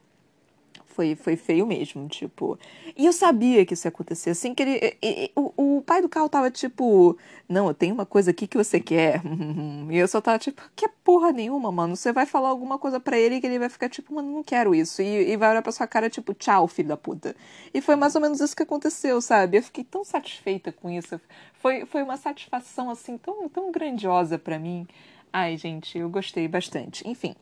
Foi, 0.94 1.16
foi 1.16 1.34
feio 1.34 1.66
mesmo, 1.66 2.06
tipo. 2.06 2.56
E 2.96 3.04
eu 3.04 3.12
sabia 3.12 3.66
que 3.66 3.74
isso 3.74 3.84
ia 3.84 3.88
acontecer, 3.88 4.30
assim, 4.30 4.54
que 4.54 4.62
ele. 4.62 4.96
E, 5.02 5.24
e, 5.24 5.32
o, 5.34 5.78
o 5.78 5.82
pai 5.82 6.00
do 6.00 6.08
carro 6.08 6.28
tava 6.28 6.52
tipo. 6.52 7.18
Não, 7.48 7.66
eu 7.66 7.74
tenho 7.74 7.92
uma 7.92 8.06
coisa 8.06 8.30
aqui 8.30 8.46
que 8.46 8.56
você 8.56 8.78
quer. 8.78 9.20
e 9.90 9.96
eu 9.98 10.06
só 10.06 10.20
tava 10.20 10.38
tipo, 10.38 10.62
que 10.76 10.88
porra 11.02 11.32
nenhuma, 11.32 11.72
mano. 11.72 11.96
Você 11.96 12.12
vai 12.12 12.26
falar 12.26 12.48
alguma 12.48 12.78
coisa 12.78 13.00
para 13.00 13.18
ele 13.18 13.40
que 13.40 13.46
ele 13.46 13.58
vai 13.58 13.68
ficar 13.68 13.88
tipo, 13.88 14.14
mano, 14.14 14.30
não 14.30 14.44
quero 14.44 14.72
isso. 14.72 15.02
E, 15.02 15.32
e 15.32 15.36
vai 15.36 15.50
olhar 15.50 15.62
pra 15.62 15.72
sua 15.72 15.86
cara, 15.88 16.08
tipo, 16.08 16.32
tchau, 16.32 16.68
filho 16.68 16.88
da 16.88 16.96
puta. 16.96 17.34
E 17.72 17.80
foi 17.80 17.96
mais 17.96 18.14
ou 18.14 18.20
menos 18.20 18.40
isso 18.40 18.54
que 18.54 18.62
aconteceu, 18.62 19.20
sabe? 19.20 19.58
Eu 19.58 19.64
fiquei 19.64 19.82
tão 19.82 20.04
satisfeita 20.04 20.70
com 20.70 20.88
isso. 20.88 21.20
Foi, 21.54 21.84
foi 21.86 22.04
uma 22.04 22.16
satisfação, 22.16 22.88
assim, 22.88 23.18
tão, 23.18 23.48
tão 23.48 23.72
grandiosa 23.72 24.38
para 24.38 24.60
mim. 24.60 24.86
Ai, 25.32 25.56
gente, 25.56 25.98
eu 25.98 26.08
gostei 26.08 26.46
bastante. 26.46 27.02
Enfim. 27.08 27.34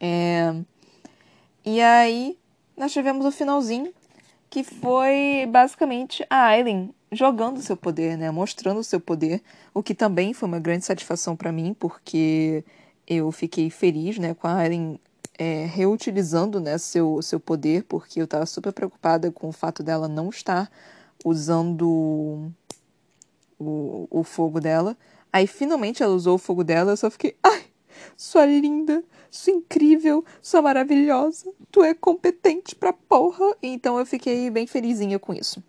É. 0.00 0.52
E 1.64 1.80
aí, 1.80 2.38
nós 2.76 2.92
tivemos 2.92 3.24
o 3.24 3.30
finalzinho, 3.30 3.92
que 4.50 4.64
foi 4.64 5.46
basicamente 5.48 6.26
a 6.28 6.46
Aileen 6.46 6.94
jogando 7.10 7.62
seu 7.62 7.76
poder, 7.76 8.16
né? 8.16 8.30
Mostrando 8.30 8.80
o 8.80 8.84
seu 8.84 9.00
poder, 9.00 9.42
o 9.72 9.82
que 9.82 9.94
também 9.94 10.32
foi 10.32 10.48
uma 10.48 10.58
grande 10.58 10.84
satisfação 10.84 11.36
para 11.36 11.52
mim, 11.52 11.74
porque 11.78 12.64
eu 13.06 13.30
fiquei 13.30 13.70
feliz, 13.70 14.18
né, 14.18 14.34
com 14.34 14.46
a 14.46 14.54
Aileen 14.54 14.98
é, 15.38 15.66
reutilizando, 15.66 16.60
né, 16.60 16.78
seu, 16.78 17.20
seu 17.22 17.40
poder, 17.40 17.84
porque 17.84 18.20
eu 18.20 18.24
estava 18.24 18.46
super 18.46 18.72
preocupada 18.72 19.30
com 19.30 19.48
o 19.48 19.52
fato 19.52 19.82
dela 19.82 20.08
não 20.08 20.30
estar 20.30 20.70
usando 21.24 22.52
o, 23.58 24.06
o 24.10 24.22
fogo 24.24 24.60
dela. 24.60 24.96
Aí 25.32 25.46
finalmente 25.46 26.02
ela 26.02 26.14
usou 26.14 26.34
o 26.36 26.38
fogo 26.38 26.62
dela, 26.64 26.92
eu 26.92 26.96
só 26.96 27.10
fiquei, 27.10 27.36
ai, 27.42 27.64
sua 28.16 28.46
linda, 28.46 29.02
sua 29.32 29.54
incrível, 29.54 30.22
sua 30.42 30.60
maravilhosa, 30.60 31.50
tu 31.70 31.82
é 31.82 31.94
competente 31.94 32.74
pra 32.74 32.92
porra. 32.92 33.56
Então 33.62 33.98
eu 33.98 34.04
fiquei 34.04 34.50
bem 34.50 34.66
felizinha 34.66 35.18
com 35.18 35.32
isso. 35.32 35.62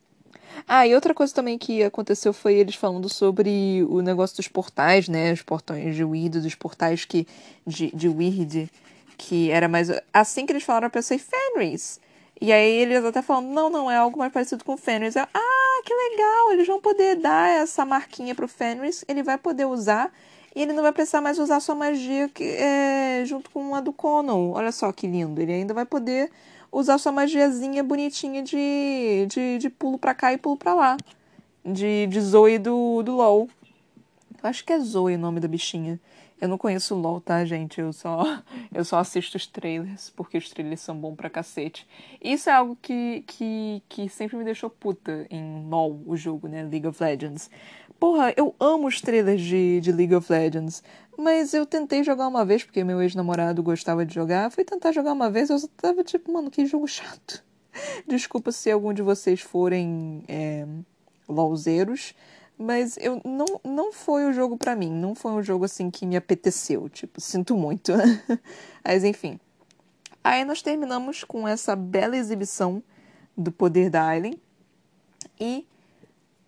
Ah, 0.67 0.85
e 0.85 0.93
outra 0.93 1.13
coisa 1.13 1.33
também 1.33 1.57
que 1.57 1.81
aconteceu 1.81 2.33
foi 2.33 2.55
eles 2.55 2.75
falando 2.75 3.07
sobre 3.07 3.83
o 3.89 4.01
negócio 4.01 4.35
dos 4.35 4.49
portais, 4.49 5.07
né? 5.07 5.31
Os 5.31 5.41
portões 5.41 5.95
de 5.95 6.03
Weird, 6.03 6.41
dos 6.41 6.55
portais 6.55 7.05
que, 7.05 7.25
de, 7.65 7.89
de 7.95 8.09
Weird, 8.09 8.69
que 9.17 9.49
era 9.49 9.69
mais. 9.69 9.89
Assim 10.13 10.45
que 10.45 10.51
eles 10.51 10.63
falaram, 10.63 10.87
eu 10.87 10.91
pensei, 10.91 11.17
Fenris. 11.17 12.01
E 12.41 12.51
aí 12.51 12.69
eles 12.69 13.05
até 13.05 13.21
falando, 13.21 13.47
não, 13.47 13.69
não, 13.69 13.89
é 13.89 13.95
algo 13.95 14.19
mais 14.19 14.31
parecido 14.31 14.65
com 14.65 14.75
Fenris. 14.75 15.15
Eu, 15.15 15.23
ah, 15.33 15.81
que 15.85 15.93
legal, 15.93 16.51
eles 16.51 16.67
vão 16.67 16.81
poder 16.81 17.15
dar 17.15 17.49
essa 17.49 17.85
marquinha 17.85 18.35
pro 18.35 18.47
Fenris, 18.47 19.05
ele 19.07 19.23
vai 19.23 19.37
poder 19.37 19.65
usar 19.65 20.11
e 20.55 20.61
ele 20.61 20.73
não 20.73 20.83
vai 20.83 20.91
precisar 20.91 21.21
mais 21.21 21.39
usar 21.39 21.59
sua 21.59 21.73
magia 21.73 22.29
que, 22.29 22.43
é, 22.43 23.23
junto 23.25 23.49
com 23.49 23.73
a 23.73 23.81
do 23.81 23.91
Conan. 23.91 24.51
Olha 24.51 24.71
só 24.71 24.91
que 24.91 25.07
lindo. 25.07 25.41
Ele 25.41 25.51
ainda 25.51 25.73
vai 25.73 25.85
poder 25.85 26.31
usar 26.71 26.97
sua 26.97 27.11
magiazinha 27.11 27.83
bonitinha 27.83 28.43
de, 28.43 29.25
de, 29.29 29.57
de 29.57 29.69
pulo 29.69 29.97
pra 29.97 30.13
cá 30.13 30.31
e 30.31 30.37
pulo 30.37 30.57
pra 30.57 30.73
lá. 30.73 30.97
De, 31.65 32.05
de 32.07 32.21
Zoe 32.21 32.59
do, 32.59 33.01
do 33.01 33.15
LOL. 33.15 33.49
Eu 34.43 34.49
acho 34.49 34.63
que 34.63 34.73
é 34.73 34.79
Zoe 34.79 35.15
o 35.15 35.19
nome 35.19 35.39
da 35.39 35.47
bichinha. 35.47 35.99
Eu 36.43 36.49
não 36.49 36.57
conheço 36.57 36.93
o 36.93 36.99
LOL, 36.99 37.21
tá, 37.21 37.45
gente? 37.45 37.79
Eu 37.79 37.93
só, 37.93 38.21
eu 38.73 38.83
só 38.83 38.99
assisto 38.99 39.37
os 39.37 39.47
trailers, 39.47 40.09
porque 40.09 40.37
os 40.37 40.49
trailers 40.49 40.81
são 40.81 40.93
bons 40.93 41.15
pra 41.15 41.29
cacete. 41.29 41.87
Isso 42.21 42.49
é 42.49 42.53
algo 42.53 42.77
que, 42.81 43.23
que, 43.25 43.81
que 43.87 44.09
sempre 44.09 44.35
me 44.35 44.43
deixou 44.43 44.69
puta 44.69 45.25
em 45.29 45.65
LOL, 45.69 46.01
o 46.05 46.17
jogo, 46.17 46.49
né? 46.49 46.61
League 46.63 46.85
of 46.85 47.01
Legends. 47.01 47.49
Porra, 48.03 48.33
eu 48.35 48.53
amo 48.59 48.87
os 48.87 48.99
trailers 48.99 49.41
de, 49.41 49.79
de 49.79 49.89
League 49.89 50.13
of 50.13 50.29
Legends. 50.29 50.83
Mas 51.17 51.53
eu 51.53 51.65
tentei 51.65 52.03
jogar 52.03 52.27
uma 52.27 52.43
vez, 52.43 52.61
porque 52.61 52.83
meu 52.83 53.01
ex-namorado 53.01 53.63
gostava 53.63 54.05
de 54.05 54.13
jogar. 54.13 54.51
Fui 54.51 54.65
tentar 54.65 54.91
jogar 54.91 55.13
uma 55.13 55.31
vez, 55.31 55.49
eu 55.49 55.55
tava 55.77 56.03
tipo, 56.03 56.29
mano, 56.33 56.51
que 56.51 56.65
jogo 56.65 56.85
chato. 56.85 57.41
Desculpa 58.05 58.51
se 58.51 58.69
algum 58.69 58.91
de 58.91 59.01
vocês 59.01 59.39
forem 59.39 60.21
é, 60.27 60.67
LOLzeiros, 61.29 62.13
mas 62.57 62.97
eu 62.97 63.21
não, 63.23 63.45
não 63.63 63.93
foi 63.93 64.25
o 64.25 64.33
jogo 64.33 64.57
para 64.57 64.75
mim. 64.75 64.91
Não 64.91 65.15
foi 65.15 65.31
um 65.31 65.41
jogo 65.41 65.63
assim 65.63 65.89
que 65.89 66.05
me 66.05 66.17
apeteceu. 66.17 66.89
Tipo, 66.89 67.21
sinto 67.21 67.55
muito. 67.55 67.93
mas 68.83 69.05
enfim. 69.05 69.39
Aí 70.21 70.43
nós 70.43 70.61
terminamos 70.61 71.23
com 71.23 71.47
essa 71.47 71.73
bela 71.73 72.17
exibição 72.17 72.83
do 73.37 73.49
poder 73.49 73.89
da 73.89 74.03
Aileen. 74.03 74.37
E 75.39 75.65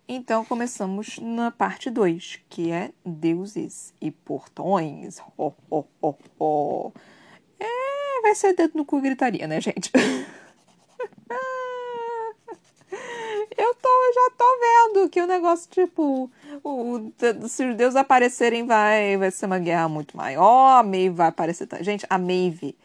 então 0.07 0.45
começamos 0.45 1.17
na 1.19 1.49
parte 1.49 1.89
2, 1.89 2.41
que 2.47 2.71
é 2.71 2.91
deuses 3.03 3.91
e 3.99 4.11
portões. 4.11 5.19
Oh, 5.35 5.51
oh, 5.69 5.83
oh, 5.99 6.15
oh. 6.39 6.91
É, 7.59 8.21
vai 8.21 8.35
ser 8.35 8.53
dedo 8.53 8.77
no 8.77 8.85
cu 8.85 8.99
e 8.99 9.01
gritaria, 9.01 9.47
né, 9.47 9.59
gente? 9.59 9.91
Eu 13.57 13.73
tô, 13.75 13.89
já 14.13 14.31
tô 14.37 14.45
vendo 14.59 15.09
que 15.09 15.21
o 15.21 15.27
negócio, 15.27 15.69
tipo, 15.69 16.29
o, 16.63 17.11
se 17.47 17.65
os 17.65 17.75
deuses 17.75 17.95
aparecerem, 17.95 18.65
vai, 18.65 19.17
vai 19.17 19.31
ser 19.31 19.47
uma 19.47 19.59
guerra 19.59 19.89
muito 19.89 20.15
maior. 20.15 20.79
A 20.79 20.83
Maeve 20.83 21.09
vai 21.09 21.27
aparecer. 21.27 21.67
Gente, 21.81 22.05
a 22.09 22.17
Maeve. 22.17 22.77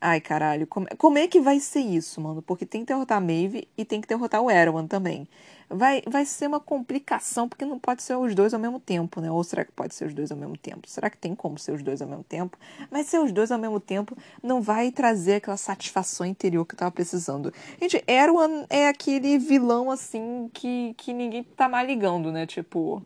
Ai, 0.00 0.20
caralho, 0.20 0.66
como, 0.66 0.86
como 0.96 1.18
é 1.18 1.26
que 1.26 1.40
vai 1.40 1.58
ser 1.58 1.80
isso, 1.80 2.20
mano? 2.20 2.40
Porque 2.40 2.64
tem 2.64 2.82
que 2.82 2.86
derrotar 2.86 3.18
a 3.18 3.20
Maeve 3.20 3.68
e 3.76 3.84
tem 3.84 4.00
que 4.00 4.06
derrotar 4.06 4.40
o 4.40 4.50
Erwan 4.50 4.86
também 4.86 5.28
vai, 5.68 6.02
vai 6.06 6.24
ser 6.24 6.46
uma 6.46 6.60
complicação, 6.60 7.48
porque 7.48 7.64
não 7.64 7.78
pode 7.78 8.02
ser 8.02 8.16
os 8.16 8.34
dois 8.34 8.54
ao 8.54 8.60
mesmo 8.60 8.80
tempo, 8.80 9.20
né? 9.20 9.30
Ou 9.30 9.42
será 9.44 9.64
que 9.64 9.72
pode 9.72 9.94
ser 9.94 10.06
os 10.06 10.14
dois 10.14 10.30
ao 10.30 10.36
mesmo 10.36 10.56
tempo? 10.56 10.88
Será 10.88 11.10
que 11.10 11.18
tem 11.18 11.34
como 11.34 11.58
ser 11.58 11.72
os 11.72 11.82
dois 11.82 12.00
ao 12.00 12.08
mesmo 12.08 12.24
tempo? 12.24 12.58
Mas 12.90 13.06
ser 13.06 13.18
os 13.18 13.32
dois 13.32 13.52
ao 13.52 13.58
mesmo 13.58 13.78
tempo 13.80 14.16
não 14.42 14.60
vai 14.62 14.90
trazer 14.90 15.36
aquela 15.36 15.56
satisfação 15.56 16.26
interior 16.26 16.64
que 16.64 16.74
eu 16.74 16.78
tava 16.78 16.90
precisando. 16.90 17.52
Gente, 17.80 18.02
Erwan 18.06 18.64
é 18.70 18.88
aquele 18.88 19.38
vilão, 19.38 19.90
assim, 19.90 20.50
que, 20.52 20.94
que 20.96 21.12
ninguém 21.12 21.42
tá 21.44 21.68
mais 21.68 21.86
ligando, 21.86 22.32
né? 22.32 22.46
Tipo, 22.46 23.02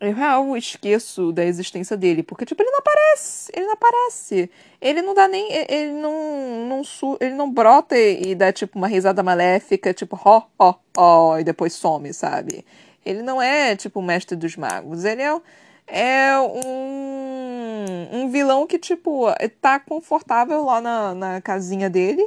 eu 0.00 0.14
real 0.14 0.56
esqueço 0.56 1.30
da 1.30 1.44
existência 1.44 1.94
dele, 1.96 2.22
porque, 2.22 2.46
tipo, 2.46 2.62
ele 2.62 2.70
não 2.70 2.78
aparece, 2.78 3.52
ele 3.54 3.66
não 3.66 3.74
aparece. 3.74 4.50
Ele 4.80 5.02
não 5.02 5.14
dá 5.14 5.28
nem, 5.28 5.46
ele 5.68 5.92
não, 5.92 6.66
não 6.66 6.82
ele 7.20 7.34
não 7.34 7.50
brota 7.52 7.96
e, 7.98 8.34
dá, 8.34 8.50
tipo, 8.50 8.78
uma 8.78 8.88
risada 8.88 9.22
maléfica, 9.22 9.92
tipo, 9.92 10.18
ó, 10.24 10.42
ó, 10.58 10.74
ó, 10.96 11.38
e 11.38 11.44
depois 11.44 11.74
some, 11.74 12.14
sabe? 12.14 12.64
Ele 13.04 13.20
não 13.22 13.42
é, 13.42 13.76
tipo, 13.76 14.00
o 14.00 14.02
mestre 14.02 14.36
dos 14.36 14.56
magos, 14.56 15.04
ele 15.04 15.22
é, 15.22 15.40
é 15.86 16.40
um, 16.40 18.08
um 18.12 18.30
vilão 18.30 18.66
que, 18.66 18.78
tipo, 18.78 19.26
tá 19.60 19.78
confortável 19.78 20.64
lá 20.64 20.80
na, 20.80 21.14
na 21.14 21.40
casinha 21.42 21.90
dele 21.90 22.26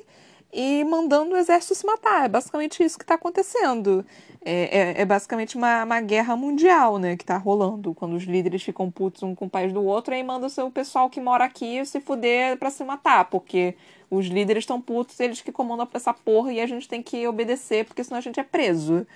e 0.53 0.83
mandando 0.83 1.33
o 1.33 1.37
exército 1.37 1.73
se 1.73 1.85
matar. 1.85 2.25
É 2.25 2.29
basicamente 2.29 2.83
isso 2.83 2.97
que 2.97 3.03
está 3.03 3.15
acontecendo. 3.15 4.05
É, 4.45 4.77
é, 4.77 5.01
é, 5.01 5.05
basicamente 5.05 5.57
uma, 5.57 5.83
uma 5.83 6.01
guerra 6.01 6.35
mundial, 6.35 6.97
né, 6.99 7.15
que 7.15 7.23
tá 7.23 7.37
rolando, 7.37 7.93
quando 7.93 8.13
os 8.13 8.23
líderes 8.23 8.61
ficam 8.61 8.91
putos 8.91 9.23
um 9.23 9.33
com 9.33 9.45
o 9.45 9.49
país 9.49 9.71
do 9.71 9.83
outro, 9.83 10.13
aí 10.13 10.21
manda 10.21 10.45
o 10.45 10.49
seu 10.49 10.69
pessoal 10.69 11.09
que 11.09 11.21
mora 11.21 11.45
aqui 11.45 11.83
se 11.85 12.01
fuder 12.01 12.57
para 12.57 12.69
se 12.69 12.83
matar, 12.83 13.25
porque 13.25 13.75
os 14.11 14.27
líderes 14.27 14.63
estão 14.63 14.81
putos, 14.81 15.19
eles 15.19 15.41
que 15.41 15.51
comandam 15.51 15.87
essa 15.93 16.13
porra 16.13 16.51
e 16.51 16.59
a 16.59 16.67
gente 16.67 16.89
tem 16.89 17.01
que 17.01 17.25
obedecer, 17.25 17.85
porque 17.85 18.03
senão 18.03 18.17
a 18.17 18.21
gente 18.21 18.39
é 18.39 18.43
preso. 18.43 19.07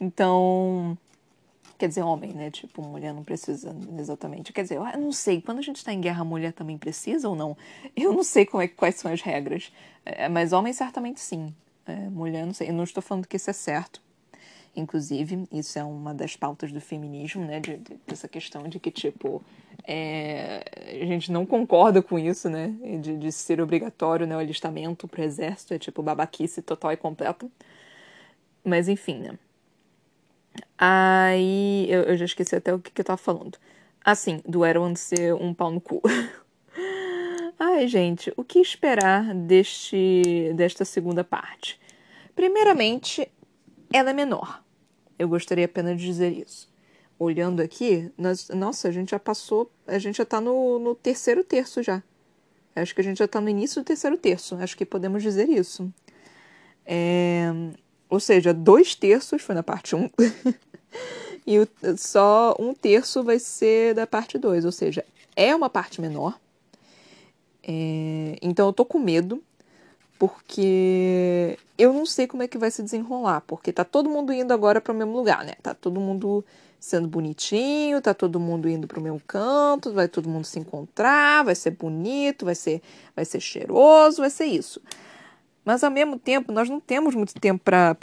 Então, 0.00 0.96
quer 1.80 1.88
dizer, 1.88 2.02
homem, 2.02 2.32
né? 2.32 2.50
Tipo, 2.50 2.82
mulher 2.82 3.12
não 3.12 3.24
precisa 3.24 3.74
exatamente. 3.98 4.52
Quer 4.52 4.62
dizer, 4.62 4.76
eu 4.76 5.00
não 5.00 5.10
sei, 5.12 5.40
quando 5.40 5.58
a 5.58 5.62
gente 5.62 5.76
está 5.76 5.92
em 5.92 6.00
guerra, 6.00 6.20
a 6.20 6.24
mulher 6.24 6.52
também 6.52 6.78
precisa 6.78 7.28
ou 7.28 7.34
não? 7.34 7.56
Eu 7.96 8.12
não 8.12 8.22
sei 8.22 8.46
como 8.46 8.62
é, 8.62 8.68
quais 8.68 8.96
são 8.96 9.12
as 9.12 9.22
regras, 9.22 9.72
é, 10.04 10.28
mas 10.28 10.52
homem 10.52 10.72
certamente 10.72 11.20
sim. 11.20 11.54
É, 11.86 11.94
mulher, 12.08 12.46
não 12.46 12.54
sei. 12.54 12.68
Eu 12.68 12.74
não 12.74 12.84
estou 12.84 13.02
falando 13.02 13.26
que 13.26 13.36
isso 13.36 13.50
é 13.50 13.52
certo 13.52 14.00
Inclusive, 14.74 15.48
isso 15.50 15.78
é 15.78 15.84
uma 15.84 16.14
das 16.14 16.36
pautas 16.36 16.70
do 16.70 16.80
feminismo, 16.80 17.44
né? 17.44 17.58
De, 17.58 17.76
de, 17.76 17.96
dessa 18.06 18.28
questão 18.28 18.68
de 18.68 18.78
que, 18.78 18.90
tipo, 18.90 19.42
é, 19.84 20.62
a 21.02 21.06
gente 21.06 21.32
não 21.32 21.44
concorda 21.44 22.00
com 22.00 22.18
isso, 22.18 22.48
né? 22.48 22.72
De, 23.00 23.16
de 23.16 23.32
ser 23.32 23.60
obrigatório 23.60 24.26
né, 24.26 24.36
o 24.36 24.38
alistamento 24.38 25.08
para 25.08 25.22
o 25.22 25.24
exército, 25.24 25.74
é 25.74 25.78
tipo 25.78 26.02
babaquice 26.02 26.62
total 26.62 26.92
e 26.92 26.96
completa. 26.96 27.46
Mas 28.64 28.88
enfim, 28.88 29.18
né? 29.18 29.38
Aí 30.76 31.86
eu, 31.90 32.02
eu 32.02 32.16
já 32.16 32.24
esqueci 32.24 32.56
até 32.56 32.72
o 32.72 32.78
que, 32.78 32.90
que 32.90 33.00
eu 33.00 33.04
tava 33.04 33.18
falando. 33.18 33.58
Assim, 34.04 34.40
do 34.46 34.64
Erwan 34.64 34.94
ser 34.94 35.34
um 35.34 35.52
pau 35.52 35.70
no 35.70 35.80
cu. 35.80 36.02
Ai, 37.58 37.86
gente, 37.86 38.32
o 38.36 38.42
que 38.42 38.58
esperar 38.58 39.34
deste, 39.34 40.52
desta 40.54 40.84
segunda 40.84 41.22
parte? 41.22 41.78
Primeiramente, 42.34 43.30
ela 43.92 44.10
é 44.10 44.12
menor. 44.14 44.64
Eu 45.18 45.28
gostaria 45.28 45.66
apenas 45.66 46.00
de 46.00 46.06
dizer 46.06 46.32
isso. 46.32 46.70
Olhando 47.18 47.60
aqui, 47.60 48.10
nós, 48.16 48.48
nossa, 48.48 48.88
a 48.88 48.90
gente 48.90 49.10
já 49.10 49.18
passou, 49.18 49.70
a 49.86 49.98
gente 49.98 50.16
já 50.16 50.24
tá 50.24 50.40
no, 50.40 50.78
no 50.78 50.94
terceiro 50.94 51.44
terço 51.44 51.82
já. 51.82 52.02
Acho 52.74 52.94
que 52.94 53.02
a 53.02 53.04
gente 53.04 53.18
já 53.18 53.28
tá 53.28 53.40
no 53.40 53.50
início 53.50 53.82
do 53.82 53.84
terceiro 53.84 54.16
terço. 54.16 54.54
Acho 54.56 54.74
que 54.74 54.86
podemos 54.86 55.22
dizer 55.22 55.46
isso. 55.46 55.92
É, 56.86 57.52
ou 58.10 58.20
seja, 58.20 58.52
dois 58.52 58.94
terços 58.94 59.40
foi 59.40 59.54
na 59.54 59.62
parte 59.62 59.94
1. 59.94 59.98
Um, 59.98 60.10
e 61.46 61.58
o, 61.58 61.68
só 61.96 62.54
um 62.58 62.74
terço 62.74 63.22
vai 63.22 63.38
ser 63.38 63.94
da 63.94 64.06
parte 64.06 64.36
2. 64.36 64.64
Ou 64.64 64.72
seja, 64.72 65.04
é 65.36 65.54
uma 65.54 65.70
parte 65.70 66.00
menor. 66.00 66.38
É, 67.62 68.36
então 68.42 68.66
eu 68.66 68.72
tô 68.72 68.84
com 68.84 68.98
medo 68.98 69.42
porque 70.18 71.58
eu 71.78 71.94
não 71.94 72.04
sei 72.04 72.26
como 72.26 72.42
é 72.42 72.48
que 72.48 72.58
vai 72.58 72.70
se 72.70 72.82
desenrolar, 72.82 73.40
porque 73.46 73.72
tá 73.72 73.84
todo 73.84 74.10
mundo 74.10 74.34
indo 74.34 74.52
agora 74.52 74.78
para 74.78 74.92
o 74.92 74.96
mesmo 74.96 75.16
lugar, 75.16 75.44
né? 75.44 75.54
Tá 75.62 75.72
todo 75.72 75.98
mundo 75.98 76.44
sendo 76.78 77.08
bonitinho, 77.08 78.02
tá 78.02 78.12
todo 78.12 78.38
mundo 78.38 78.68
indo 78.68 78.86
para 78.86 78.98
o 78.98 79.02
mesmo 79.02 79.20
canto, 79.26 79.92
vai 79.92 80.08
todo 80.08 80.28
mundo 80.28 80.44
se 80.44 80.58
encontrar, 80.58 81.44
vai 81.44 81.54
ser 81.54 81.70
bonito, 81.70 82.44
vai 82.44 82.54
ser, 82.54 82.82
vai 83.16 83.24
ser 83.24 83.40
cheiroso, 83.40 84.18
vai 84.18 84.30
ser 84.30 84.44
isso. 84.44 84.80
Mas 85.70 85.84
ao 85.84 85.90
mesmo 85.92 86.18
tempo, 86.18 86.50
nós 86.50 86.68
não 86.68 86.80
temos 86.80 87.14
muito 87.14 87.32
tempo 87.34 87.62
para 87.62 87.94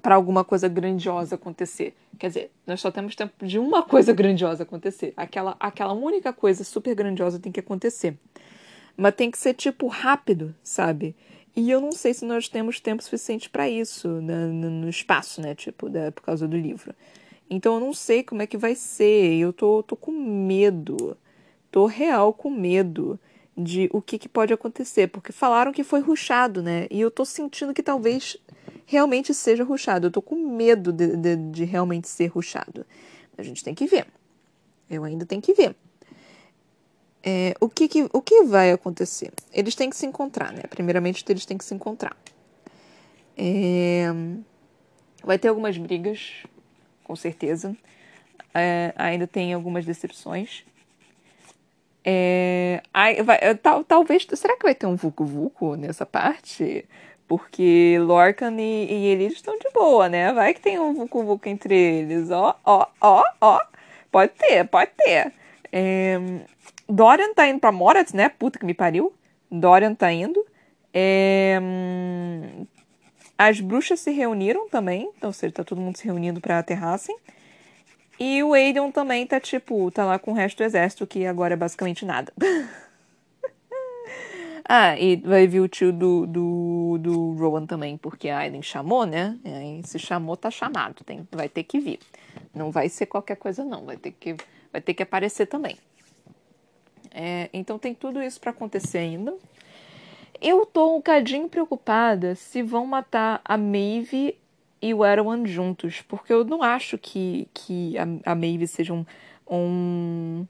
para 0.00 0.14
alguma 0.14 0.42
coisa 0.42 0.66
grandiosa 0.66 1.34
acontecer. 1.34 1.94
Quer 2.18 2.28
dizer, 2.28 2.50
nós 2.66 2.80
só 2.80 2.90
temos 2.90 3.14
tempo 3.14 3.44
de 3.44 3.58
uma 3.58 3.82
coisa 3.82 4.14
grandiosa 4.14 4.62
acontecer. 4.62 5.12
Aquela, 5.14 5.54
aquela 5.60 5.92
única 5.92 6.32
coisa 6.32 6.64
super 6.64 6.94
grandiosa 6.94 7.38
tem 7.38 7.52
que 7.52 7.60
acontecer. 7.60 8.16
Mas 8.96 9.14
tem 9.14 9.30
que 9.30 9.36
ser 9.36 9.52
tipo 9.52 9.88
rápido, 9.88 10.54
sabe? 10.62 11.14
E 11.54 11.70
eu 11.70 11.82
não 11.82 11.92
sei 11.92 12.14
se 12.14 12.24
nós 12.24 12.48
temos 12.48 12.80
tempo 12.80 13.02
suficiente 13.02 13.50
para 13.50 13.68
isso 13.68 14.08
né, 14.08 14.46
no 14.46 14.88
espaço, 14.88 15.42
né? 15.42 15.54
Tipo, 15.54 15.90
da, 15.90 16.10
por 16.12 16.22
causa 16.22 16.48
do 16.48 16.56
livro. 16.56 16.94
Então 17.50 17.74
eu 17.74 17.80
não 17.80 17.92
sei 17.92 18.22
como 18.22 18.40
é 18.40 18.46
que 18.46 18.56
vai 18.56 18.74
ser. 18.74 19.34
Eu 19.34 19.52
tô, 19.52 19.82
tô 19.82 19.96
com 19.96 20.12
medo. 20.12 21.14
Tô 21.70 21.84
real 21.84 22.32
com 22.32 22.48
medo 22.48 23.20
de 23.62 23.88
o 23.92 24.02
que, 24.02 24.18
que 24.18 24.28
pode 24.28 24.52
acontecer. 24.52 25.08
Porque 25.08 25.32
falaram 25.32 25.72
que 25.72 25.84
foi 25.84 26.00
ruxado, 26.00 26.62
né? 26.62 26.86
E 26.90 27.00
eu 27.00 27.10
tô 27.10 27.24
sentindo 27.24 27.72
que 27.72 27.82
talvez 27.82 28.36
realmente 28.86 29.32
seja 29.32 29.64
ruxado. 29.64 30.06
Eu 30.06 30.10
tô 30.10 30.20
com 30.20 30.36
medo 30.36 30.92
de, 30.92 31.16
de, 31.16 31.36
de 31.36 31.64
realmente 31.64 32.08
ser 32.08 32.26
ruxado. 32.26 32.84
A 33.36 33.42
gente 33.42 33.64
tem 33.64 33.74
que 33.74 33.86
ver. 33.86 34.06
Eu 34.90 35.04
ainda 35.04 35.24
tenho 35.24 35.40
que 35.40 35.54
ver. 35.54 35.74
É, 37.22 37.54
o, 37.60 37.68
que, 37.68 37.86
que, 37.86 38.08
o 38.12 38.20
que 38.20 38.42
vai 38.42 38.72
acontecer? 38.72 39.32
Eles 39.52 39.74
têm 39.74 39.88
que 39.88 39.96
se 39.96 40.04
encontrar, 40.04 40.52
né? 40.52 40.62
Primeiramente, 40.68 41.24
eles 41.28 41.46
têm 41.46 41.56
que 41.56 41.64
se 41.64 41.74
encontrar. 41.74 42.16
É, 43.36 44.06
vai 45.22 45.38
ter 45.38 45.48
algumas 45.48 45.78
brigas, 45.78 46.42
com 47.04 47.14
certeza. 47.14 47.76
É, 48.52 48.92
ainda 48.96 49.26
tem 49.26 49.54
algumas 49.54 49.84
decepções. 49.84 50.64
É, 52.04 52.82
vai, 53.24 53.54
tal, 53.56 53.84
talvez. 53.84 54.26
Será 54.34 54.56
que 54.56 54.64
vai 54.64 54.74
ter 54.74 54.86
um 54.86 54.96
Vucu 54.96 55.24
Vucu 55.24 55.76
nessa 55.76 56.04
parte? 56.04 56.84
Porque 57.28 57.96
Lorcan 58.00 58.54
e, 58.58 58.92
e 58.92 59.26
estão 59.26 59.58
de 59.58 59.70
boa, 59.72 60.08
né? 60.08 60.32
Vai 60.32 60.52
que 60.52 60.60
tem 60.60 60.78
um 60.78 60.94
Vucu 60.94 61.24
Vucu 61.24 61.48
entre 61.48 61.74
eles. 61.74 62.30
Ó, 62.30 62.56
ó, 62.64 62.86
ó, 63.00 63.24
ó. 63.40 63.60
Pode 64.10 64.32
ter, 64.32 64.64
pode 64.68 64.90
ter. 64.96 65.32
É, 65.72 66.18
Dorian 66.88 67.32
tá 67.32 67.48
indo 67.48 67.60
pra 67.60 67.72
Morat, 67.72 68.12
né? 68.12 68.28
Puta 68.28 68.58
que 68.58 68.66
me 68.66 68.74
pariu. 68.74 69.12
Dorian 69.50 69.94
tá 69.94 70.12
indo. 70.12 70.44
É... 70.92 71.58
As 73.38 73.60
bruxas 73.60 74.00
se 74.00 74.10
reuniram 74.10 74.68
também. 74.68 75.10
Ou 75.22 75.32
seja, 75.32 75.54
tá 75.54 75.64
todo 75.64 75.80
mundo 75.80 75.96
se 75.96 76.04
reunindo 76.04 76.40
pra 76.40 76.62
Terrassem. 76.62 77.16
E 78.18 78.42
o 78.42 78.52
Aiden 78.52 78.90
também 78.92 79.26
tá, 79.26 79.40
tipo, 79.40 79.90
tá 79.90 80.04
lá 80.04 80.18
com 80.18 80.32
o 80.32 80.34
resto 80.34 80.58
do 80.58 80.64
exército, 80.64 81.06
que 81.06 81.26
agora 81.26 81.54
é 81.54 81.56
basicamente 81.56 82.04
nada. 82.04 82.32
ah, 84.68 84.98
e 84.98 85.16
vai 85.16 85.46
vir 85.46 85.60
o 85.60 85.68
tio 85.68 85.92
do, 85.92 86.26
do, 86.26 86.98
do 87.00 87.32
Rowan 87.32 87.66
também, 87.66 87.96
porque 87.96 88.28
a 88.28 88.38
Aiden 88.38 88.62
chamou, 88.62 89.06
né? 89.06 89.38
Aí, 89.44 89.80
se 89.84 89.98
chamou, 89.98 90.36
tá 90.36 90.50
chamado. 90.50 91.02
Tem, 91.04 91.26
vai 91.32 91.48
ter 91.48 91.64
que 91.64 91.80
vir. 91.80 91.98
Não 92.54 92.70
vai 92.70 92.88
ser 92.88 93.06
qualquer 93.06 93.36
coisa, 93.36 93.64
não. 93.64 93.84
Vai 93.84 93.96
ter 93.96 94.12
que, 94.12 94.36
vai 94.70 94.80
ter 94.80 94.94
que 94.94 95.02
aparecer 95.02 95.46
também. 95.46 95.76
É, 97.10 97.48
então 97.52 97.78
tem 97.78 97.94
tudo 97.94 98.22
isso 98.22 98.40
para 98.40 98.50
acontecer 98.50 98.98
ainda. 98.98 99.34
Eu 100.40 100.66
tô 100.66 100.94
um 100.94 100.96
bocadinho 100.96 101.48
preocupada 101.48 102.34
se 102.34 102.62
vão 102.62 102.86
matar 102.86 103.40
a 103.44 103.56
Maeve 103.56 104.36
e 104.82 104.92
o 104.92 105.04
Erwan 105.04 105.46
juntos, 105.46 106.02
porque 106.02 106.32
eu 106.32 106.44
não 106.44 106.60
acho 106.60 106.98
que, 106.98 107.48
que 107.54 107.96
a, 107.96 108.32
a 108.32 108.34
Maeve 108.34 108.66
seja 108.66 108.92
um, 108.92 109.06
um, 109.48 110.44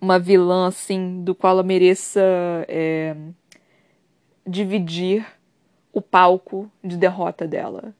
uma 0.00 0.18
vilã 0.18 0.66
assim 0.66 1.22
do 1.22 1.32
qual 1.32 1.52
ela 1.52 1.62
mereça 1.62 2.20
é, 2.66 3.14
dividir 4.44 5.24
o 5.92 6.02
palco 6.02 6.68
de 6.82 6.96
derrota 6.96 7.46
dela. 7.46 7.94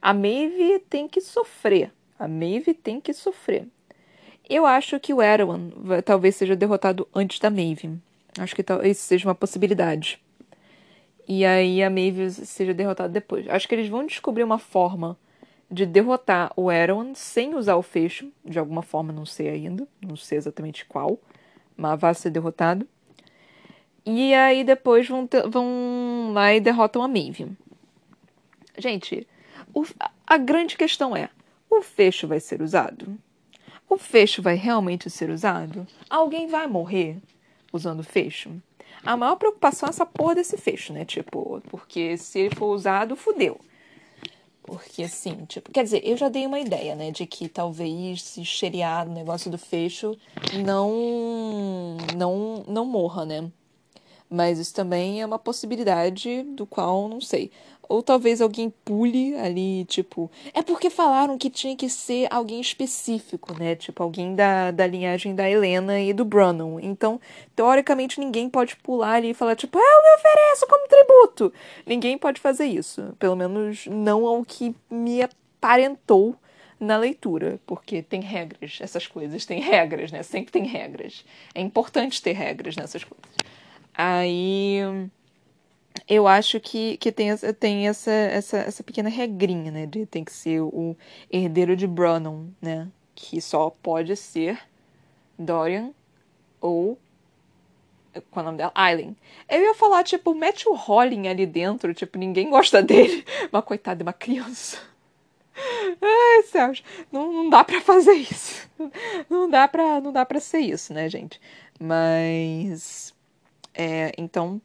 A 0.00 0.14
Maeve 0.14 0.78
tem 0.88 1.08
que 1.08 1.20
sofrer. 1.20 1.92
A 2.16 2.28
Maeve 2.28 2.72
tem 2.72 3.00
que 3.00 3.12
sofrer. 3.12 3.66
Eu 4.48 4.64
acho 4.64 5.00
que 5.00 5.12
o 5.12 5.20
Erwan 5.20 5.70
talvez 6.04 6.36
seja 6.36 6.54
derrotado 6.54 7.08
antes 7.12 7.40
da 7.40 7.50
Maeve. 7.50 7.98
Acho 8.38 8.54
que 8.54 8.64
isso 8.84 9.02
seja 9.02 9.26
uma 9.26 9.34
possibilidade. 9.34 10.20
E 11.26 11.44
aí 11.44 11.82
a 11.82 11.90
Maeve 11.90 12.30
seja 12.30 12.72
derrotada 12.72 13.08
depois. 13.08 13.48
Acho 13.48 13.66
que 13.66 13.74
eles 13.74 13.88
vão 13.88 14.06
descobrir 14.06 14.44
uma 14.44 14.58
forma 14.58 15.18
de 15.74 15.84
derrotar 15.84 16.52
o 16.56 16.70
Erwan 16.70 17.14
sem 17.14 17.54
usar 17.54 17.76
o 17.76 17.82
fecho. 17.82 18.30
De 18.44 18.58
alguma 18.58 18.82
forma, 18.82 19.12
não 19.12 19.26
sei 19.26 19.48
ainda. 19.48 19.86
Não 20.00 20.16
sei 20.16 20.38
exatamente 20.38 20.84
qual. 20.86 21.18
Mas 21.76 22.00
vai 22.00 22.14
ser 22.14 22.30
derrotado. 22.30 22.86
E 24.06 24.32
aí 24.34 24.62
depois 24.62 25.08
vão, 25.08 25.26
ter, 25.26 25.48
vão 25.48 26.30
lá 26.32 26.54
e 26.54 26.60
derrotam 26.60 27.02
a 27.02 27.08
Maeve. 27.08 27.48
Gente, 28.78 29.26
o, 29.72 29.84
a 30.26 30.36
grande 30.36 30.76
questão 30.76 31.16
é: 31.16 31.30
o 31.68 31.82
fecho 31.82 32.28
vai 32.28 32.38
ser 32.38 32.62
usado? 32.62 33.18
O 33.88 33.96
fecho 33.96 34.42
vai 34.42 34.54
realmente 34.54 35.10
ser 35.10 35.30
usado? 35.30 35.86
Alguém 36.08 36.46
vai 36.46 36.66
morrer 36.66 37.18
usando 37.72 38.02
fecho? 38.02 38.50
A 39.04 39.16
maior 39.16 39.36
preocupação 39.36 39.86
é 39.86 39.90
essa 39.90 40.06
porra 40.06 40.36
desse 40.36 40.56
fecho, 40.56 40.92
né? 40.92 41.04
Tipo, 41.04 41.60
porque 41.68 42.16
se 42.16 42.40
ele 42.40 42.54
for 42.54 42.74
usado, 42.74 43.16
fudeu. 43.16 43.58
Porque 44.66 45.02
assim, 45.02 45.44
tipo, 45.44 45.70
quer 45.70 45.84
dizer, 45.84 46.00
eu 46.04 46.16
já 46.16 46.30
dei 46.30 46.46
uma 46.46 46.58
ideia, 46.58 46.94
né, 46.94 47.10
de 47.10 47.26
que 47.26 47.48
talvez 47.48 48.22
se 48.22 48.42
xeriar 48.44 49.06
o 49.06 49.12
negócio 49.12 49.50
do 49.50 49.58
fecho 49.58 50.16
não 50.64 51.96
não 52.16 52.64
não 52.66 52.86
morra, 52.86 53.26
né? 53.26 53.50
Mas 54.34 54.58
isso 54.58 54.74
também 54.74 55.22
é 55.22 55.26
uma 55.26 55.38
possibilidade 55.38 56.42
do 56.42 56.66
qual 56.66 57.08
não 57.08 57.20
sei. 57.20 57.52
Ou 57.88 58.02
talvez 58.02 58.40
alguém 58.40 58.72
pule 58.84 59.36
ali, 59.36 59.84
tipo. 59.84 60.28
É 60.52 60.60
porque 60.60 60.90
falaram 60.90 61.38
que 61.38 61.48
tinha 61.48 61.76
que 61.76 61.88
ser 61.88 62.26
alguém 62.30 62.60
específico, 62.60 63.56
né? 63.56 63.76
Tipo, 63.76 64.02
alguém 64.02 64.34
da, 64.34 64.72
da 64.72 64.86
linhagem 64.86 65.34
da 65.36 65.48
Helena 65.48 66.00
e 66.00 66.12
do 66.12 66.24
Brannon. 66.24 66.80
Então, 66.80 67.20
teoricamente, 67.54 68.18
ninguém 68.18 68.48
pode 68.48 68.74
pular 68.76 69.14
ali 69.14 69.30
e 69.30 69.34
falar, 69.34 69.54
tipo, 69.54 69.78
ah, 69.78 69.82
eu 69.82 70.02
me 70.02 70.14
ofereço 70.16 70.66
como 70.66 70.88
tributo. 70.88 71.52
Ninguém 71.86 72.18
pode 72.18 72.40
fazer 72.40 72.66
isso. 72.66 73.14
Pelo 73.18 73.36
menos 73.36 73.86
não 73.86 74.26
ao 74.26 74.44
que 74.44 74.74
me 74.90 75.22
aparentou 75.22 76.34
na 76.80 76.96
leitura, 76.96 77.60
porque 77.66 78.02
tem 78.02 78.20
regras, 78.20 78.78
essas 78.80 79.06
coisas 79.06 79.46
têm 79.46 79.60
regras, 79.60 80.10
né? 80.10 80.22
Sempre 80.22 80.52
tem 80.52 80.66
regras. 80.66 81.24
É 81.54 81.60
importante 81.60 82.20
ter 82.20 82.32
regras 82.32 82.76
nessas 82.76 83.04
coisas. 83.04 83.43
Aí 83.94 84.78
eu 86.08 86.26
acho 86.26 86.60
que, 86.60 86.96
que 86.98 87.10
tem, 87.12 87.36
tem 87.58 87.88
essa, 87.88 88.10
essa, 88.10 88.58
essa 88.58 88.82
pequena 88.82 89.08
regrinha, 89.08 89.70
né? 89.70 89.86
De 89.86 90.04
tem 90.06 90.24
que 90.24 90.32
ser 90.32 90.60
o 90.60 90.96
herdeiro 91.30 91.76
de 91.76 91.86
Brannon, 91.86 92.46
né? 92.60 92.88
Que 93.14 93.40
só 93.40 93.70
pode 93.70 94.16
ser 94.16 94.60
Dorian 95.38 95.92
ou. 96.60 96.98
Qual 98.30 98.40
é 98.40 98.40
o 98.42 98.44
nome 98.44 98.58
dela? 98.58 98.72
Aileen. 98.74 99.16
Eu 99.48 99.60
ia 99.60 99.74
falar, 99.74 100.04
tipo, 100.04 100.34
mete 100.34 100.68
o 100.68 100.74
Holling 100.74 101.26
ali 101.26 101.46
dentro, 101.46 101.92
tipo, 101.92 102.16
ninguém 102.16 102.48
gosta 102.48 102.80
dele. 102.80 103.24
Mas 103.50 103.64
coitada, 103.64 104.02
é 104.02 104.04
uma 104.04 104.12
criança. 104.12 104.78
Ai, 106.00 106.42
céus, 106.44 106.82
não, 107.10 107.32
não 107.32 107.50
dá 107.50 107.64
para 107.64 107.80
fazer 107.80 108.12
isso. 108.12 108.68
Não 109.28 109.48
dá 109.48 109.66
pra, 109.66 110.00
não 110.00 110.12
dá 110.12 110.24
pra 110.24 110.40
ser 110.40 110.60
isso, 110.60 110.92
né, 110.92 111.08
gente? 111.08 111.40
Mas. 111.80 113.13
É, 113.74 114.12
então, 114.16 114.60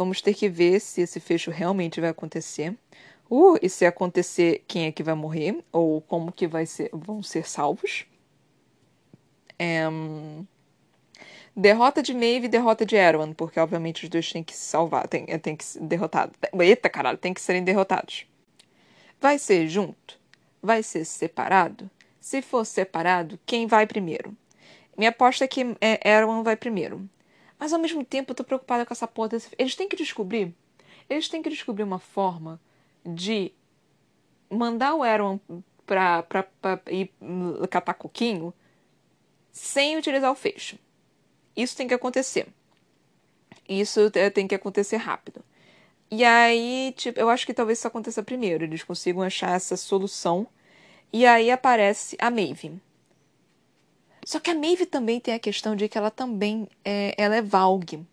Vamos 0.00 0.22
ter 0.22 0.32
que 0.32 0.48
ver 0.48 0.80
se 0.80 1.02
esse 1.02 1.20
fecho 1.20 1.50
realmente 1.50 2.00
vai 2.00 2.08
acontecer. 2.08 2.74
Uh, 3.28 3.58
e 3.60 3.68
se 3.68 3.84
acontecer, 3.84 4.64
quem 4.66 4.86
é 4.86 4.92
que 4.92 5.02
vai 5.02 5.14
morrer? 5.14 5.62
Ou 5.70 6.00
como 6.00 6.32
que 6.32 6.48
vai 6.48 6.64
ser, 6.64 6.88
vão 6.90 7.22
ser 7.22 7.46
salvos. 7.46 8.06
Um, 9.60 10.46
derrota 11.54 12.02
de 12.02 12.14
Maeve 12.14 12.46
e 12.46 12.48
derrota 12.48 12.86
de 12.86 12.96
Erwan, 12.96 13.34
porque 13.34 13.60
obviamente 13.60 14.04
os 14.04 14.08
dois 14.08 14.32
têm 14.32 14.42
que 14.42 14.56
se 14.56 14.62
salvar, 14.62 15.06
tem, 15.06 15.26
tem 15.38 15.54
que 15.54 15.66
ser 15.66 15.82
derrotado. 15.82 16.32
Eita 16.58 16.88
caralho, 16.88 17.18
tem 17.18 17.34
que 17.34 17.40
serem 17.42 17.62
derrotados. 17.62 18.26
Vai 19.20 19.38
ser 19.38 19.68
junto? 19.68 20.18
Vai 20.62 20.82
ser 20.82 21.04
separado? 21.04 21.90
Se 22.18 22.40
for 22.40 22.64
separado, 22.64 23.38
quem 23.44 23.66
vai 23.66 23.86
primeiro? 23.86 24.34
Minha 24.96 25.10
aposta 25.10 25.44
é 25.44 25.48
que 25.48 25.76
é, 25.78 26.10
Erwan 26.10 26.42
vai 26.42 26.56
primeiro. 26.56 27.06
Mas 27.60 27.74
ao 27.74 27.78
mesmo 27.78 28.02
tempo 28.02 28.30
eu 28.30 28.34
tô 28.34 28.42
preocupada 28.42 28.86
com 28.86 28.94
essa 28.94 29.06
porra 29.06 29.28
desse... 29.28 29.50
Eles 29.58 29.74
têm 29.74 29.86
que 29.86 29.94
descobrir. 29.94 30.54
Eles 31.10 31.28
têm 31.28 31.42
que 31.42 31.50
descobrir 31.50 31.82
uma 31.82 31.98
forma 31.98 32.58
de 33.04 33.52
mandar 34.48 34.94
o 34.94 35.04
Erwan 35.04 35.38
pra, 35.84 36.22
pra, 36.22 36.42
pra 36.42 36.80
ir 36.90 37.12
catar 37.68 37.92
coquinho 37.92 38.54
sem 39.52 39.98
utilizar 39.98 40.32
o 40.32 40.34
fecho. 40.34 40.78
Isso 41.54 41.76
tem 41.76 41.86
que 41.86 41.92
acontecer. 41.92 42.48
Isso 43.68 44.10
tem 44.32 44.48
que 44.48 44.54
acontecer 44.54 44.96
rápido. 44.96 45.44
E 46.10 46.24
aí, 46.24 46.94
tipo, 46.96 47.20
eu 47.20 47.28
acho 47.28 47.44
que 47.44 47.52
talvez 47.52 47.78
isso 47.78 47.86
aconteça 47.86 48.22
primeiro. 48.22 48.64
Eles 48.64 48.82
consigam 48.82 49.22
achar 49.22 49.54
essa 49.54 49.76
solução. 49.76 50.46
E 51.12 51.26
aí 51.26 51.50
aparece 51.50 52.16
a 52.18 52.30
Maeve. 52.30 52.80
Só 54.30 54.38
que 54.38 54.48
a 54.48 54.54
Maeve 54.54 54.86
também 54.86 55.18
tem 55.18 55.34
a 55.34 55.40
questão 55.40 55.74
de 55.74 55.88
que 55.88 55.98
ela 55.98 56.08
também 56.08 56.68
é, 56.84 57.12
ela 57.18 57.34
é 57.34 57.42
Valg. 57.42 58.06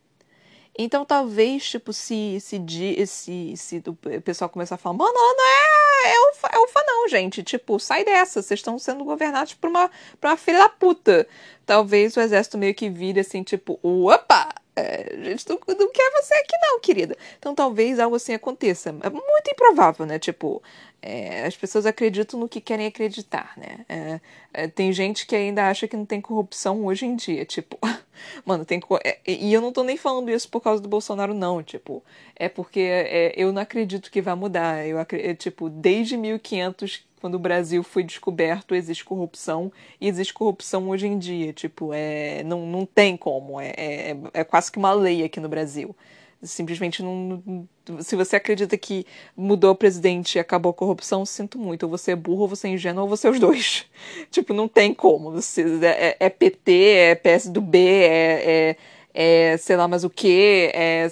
Então 0.75 1.05
talvez, 1.05 1.69
tipo, 1.69 1.93
se, 1.93 2.39
se, 2.41 2.59
se, 3.05 3.53
se 3.55 3.83
o 3.85 4.21
pessoal 4.23 4.49
começar 4.49 4.73
a 4.73 4.77
falar, 4.79 4.97
mano, 4.97 5.13
ela 5.15 5.35
não 5.35 5.45
é, 5.45 6.15
é 6.15 6.31
ufa, 6.31 6.49
é 6.51 6.57
ufa 6.57 6.83
não, 6.87 7.07
gente. 7.07 7.43
Tipo, 7.43 7.79
sai 7.79 8.03
dessa, 8.03 8.41
vocês 8.41 8.59
estão 8.59 8.79
sendo 8.79 9.03
governados 9.03 9.53
por 9.53 9.69
uma, 9.69 9.91
por 10.19 10.27
uma 10.31 10.37
filha 10.37 10.57
da 10.57 10.69
puta. 10.69 11.27
Talvez 11.67 12.17
o 12.17 12.19
exército 12.19 12.57
meio 12.57 12.73
que 12.73 12.89
vire 12.89 13.19
assim, 13.19 13.43
tipo, 13.43 13.79
opa, 13.83 14.46
é, 14.77 15.13
a 15.13 15.23
gente 15.23 15.47
não, 15.49 15.59
não 15.67 15.91
quer 15.91 16.11
você 16.11 16.33
aqui 16.35 16.55
não, 16.61 16.79
querida. 16.79 17.17
Então 17.39 17.55
talvez 17.55 17.99
algo 17.99 18.15
assim 18.15 18.33
aconteça. 18.33 18.89
É 18.89 19.09
muito 19.09 19.51
improvável, 19.51 20.05
né? 20.05 20.19
Tipo, 20.19 20.61
é, 21.01 21.45
as 21.45 21.55
pessoas 21.55 21.85
acreditam 21.85 22.39
no 22.39 22.49
que 22.49 22.61
querem 22.61 22.85
acreditar, 22.85 23.53
né? 23.57 23.85
É, 23.87 24.19
é, 24.53 24.67
tem 24.67 24.91
gente 24.91 25.25
que 25.25 25.35
ainda 25.35 25.67
acha 25.69 25.87
que 25.87 25.97
não 25.97 26.05
tem 26.05 26.21
corrupção 26.21 26.85
hoje 26.85 27.05
em 27.05 27.15
dia, 27.15 27.45
tipo, 27.45 27.77
mano, 28.45 28.65
tem 28.65 28.79
é, 29.03 29.19
e 29.25 29.53
eu 29.53 29.61
não 29.61 29.71
tô 29.71 29.83
nem 29.83 29.97
falando 29.97 30.29
isso 30.29 30.49
por 30.49 30.61
causa 30.61 30.81
do 30.81 30.89
Bolsonaro 30.89 31.33
não, 31.33 31.63
tipo, 31.63 32.03
é 32.35 32.49
porque 32.49 32.79
é, 32.79 33.33
eu 33.35 33.51
não 33.53 33.61
acredito 33.61 34.11
que 34.11 34.21
vai 34.21 34.35
mudar. 34.35 34.85
Eu 34.85 34.97
tipo, 35.37 35.69
desde 35.69 36.17
1500 36.17 37.06
quando 37.27 37.35
o 37.35 37.39
Brasil 37.39 37.83
foi 37.83 38.03
descoberto, 38.03 38.73
existe 38.73 39.03
corrupção 39.03 39.69
e 39.99 40.07
existe 40.07 40.33
corrupção 40.33 40.87
hoje 40.87 41.07
em 41.07 41.19
dia, 41.19 41.51
tipo, 41.51 41.91
é 41.93 42.41
não, 42.45 42.65
não 42.65 42.85
tem 42.85 43.17
como, 43.17 43.59
é, 43.59 43.73
é, 43.77 44.17
é 44.33 44.43
quase 44.45 44.71
que 44.71 44.77
uma 44.77 44.93
lei 44.93 45.25
aqui 45.25 45.41
no 45.41 45.49
Brasil. 45.49 45.93
Simplesmente 46.41 47.03
não. 47.03 47.67
Se 47.99 48.15
você 48.15 48.35
acredita 48.35 48.77
que 48.77 49.05
mudou 49.35 49.71
o 49.71 49.75
presidente 49.75 50.35
e 50.35 50.39
acabou 50.39 50.69
a 50.69 50.73
corrupção, 50.73 51.25
sinto 51.25 51.57
muito. 51.57 51.83
Ou 51.83 51.89
você 51.89 52.11
é 52.11 52.15
burro, 52.15 52.43
ou 52.43 52.47
você 52.47 52.67
é 52.67 52.71
ingênuo, 52.71 53.03
ou 53.03 53.09
você 53.09 53.27
é 53.27 53.31
os 53.31 53.39
dois. 53.39 53.87
tipo, 54.29 54.53
não 54.53 54.67
tem 54.67 54.93
como. 54.93 55.31
Você, 55.31 55.63
é, 55.83 56.15
é 56.19 56.29
PT, 56.29 56.71
é 56.71 57.15
PSDB, 57.15 57.77
é, 57.79 58.51
é, 58.69 58.77
é 59.19 59.57
sei 59.57 59.75
lá 59.75 59.87
mais 59.87 60.03
o 60.03 60.11
que. 60.11 60.69
É, 60.75 61.07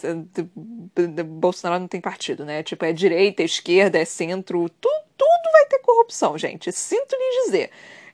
Bolsonaro 1.25 1.79
não 1.79 1.87
tem 1.87 1.99
partido, 1.99 2.45
né? 2.45 2.61
Tipo, 2.61 2.85
é 2.85 2.93
direita, 2.93 3.41
é 3.41 3.45
esquerda, 3.45 3.97
é 3.97 4.05
centro. 4.05 4.69
Tudo, 4.79 5.03
tudo 5.17 5.51
vai 5.51 5.65
ter 5.65 5.79
corrupção, 5.79 6.37
gente. 6.37 6.71
Sinto 6.71 7.15
lhe 7.15 7.45
dizer. 7.45 7.71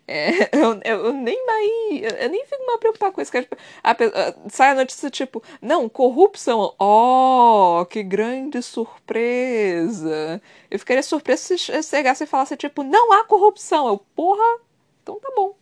É, 0.07 0.29
eu, 0.57 0.79
eu, 0.85 1.13
nem 1.13 1.45
mais. 1.45 2.13
Eu 2.21 2.29
nem 2.29 2.45
fico 2.45 2.65
mais 2.65 2.79
preocupado 2.79 3.13
com 3.13 3.21
isso. 3.21 3.33
Tipo, 3.33 3.57
a, 3.83 3.91
a, 3.91 4.49
sai 4.49 4.69
a 4.71 4.75
notícia 4.75 5.09
tipo, 5.09 5.43
não, 5.61 5.89
corrupção. 5.89 6.73
Oh, 6.79 7.85
que 7.89 8.01
grande 8.01 8.61
surpresa. 8.61 10.41
Eu 10.69 10.79
ficaria 10.79 11.03
surpresa 11.03 11.57
se 11.57 11.83
chegasse 11.83 12.23
e 12.23 12.27
falasse, 12.27 12.55
tipo, 12.55 12.81
não 12.81 13.11
há 13.11 13.25
corrupção. 13.25 13.89
Eu, 13.89 13.97
porra, 14.15 14.61
então 15.03 15.19
tá 15.19 15.33
bom. 15.35 15.53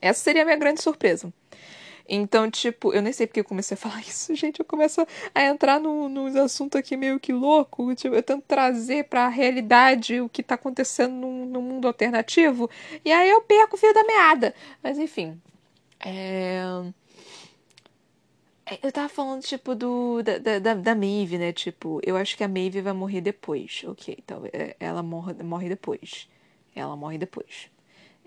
Essa 0.00 0.24
seria 0.24 0.42
a 0.42 0.44
minha 0.44 0.56
grande 0.56 0.82
surpresa. 0.82 1.32
Então, 2.08 2.50
tipo, 2.50 2.94
eu 2.94 3.02
nem 3.02 3.12
sei 3.12 3.26
porque 3.26 3.40
eu 3.40 3.44
comecei 3.44 3.74
a 3.74 3.78
falar 3.78 4.00
isso, 4.06 4.34
gente. 4.34 4.60
Eu 4.60 4.64
começo 4.64 5.06
a 5.34 5.44
entrar 5.44 5.78
nos 5.78 6.10
no 6.10 6.42
assuntos 6.42 6.78
aqui 6.78 6.96
meio 6.96 7.20
que 7.20 7.32
louco. 7.32 7.94
Tipo, 7.94 8.14
eu 8.14 8.22
tento 8.22 8.44
trazer 8.46 9.04
pra 9.04 9.28
realidade 9.28 10.20
o 10.20 10.28
que 10.28 10.42
tá 10.42 10.54
acontecendo 10.54 11.12
no, 11.14 11.44
no 11.44 11.60
mundo 11.60 11.86
alternativo. 11.86 12.70
E 13.04 13.12
aí 13.12 13.28
eu 13.28 13.42
perco 13.42 13.76
o 13.76 13.78
fio 13.78 13.92
da 13.92 14.04
meada. 14.04 14.54
Mas 14.82 14.98
enfim. 14.98 15.40
É... 16.00 16.62
é 18.66 18.78
eu 18.82 18.92
tava 18.92 19.08
falando, 19.08 19.42
tipo, 19.42 19.74
do, 19.74 20.22
da, 20.22 20.58
da, 20.58 20.74
da 20.74 20.94
Maeve, 20.94 21.38
né? 21.38 21.52
Tipo, 21.52 22.00
eu 22.04 22.16
acho 22.16 22.36
que 22.36 22.44
a 22.44 22.48
Maeve 22.48 22.80
vai 22.80 22.92
morrer 22.94 23.20
depois. 23.20 23.82
Ok, 23.86 24.16
então 24.18 24.42
ela 24.80 25.02
morre, 25.02 25.34
morre 25.42 25.68
depois. 25.68 26.28
Ela 26.74 26.96
morre 26.96 27.18
depois. 27.18 27.70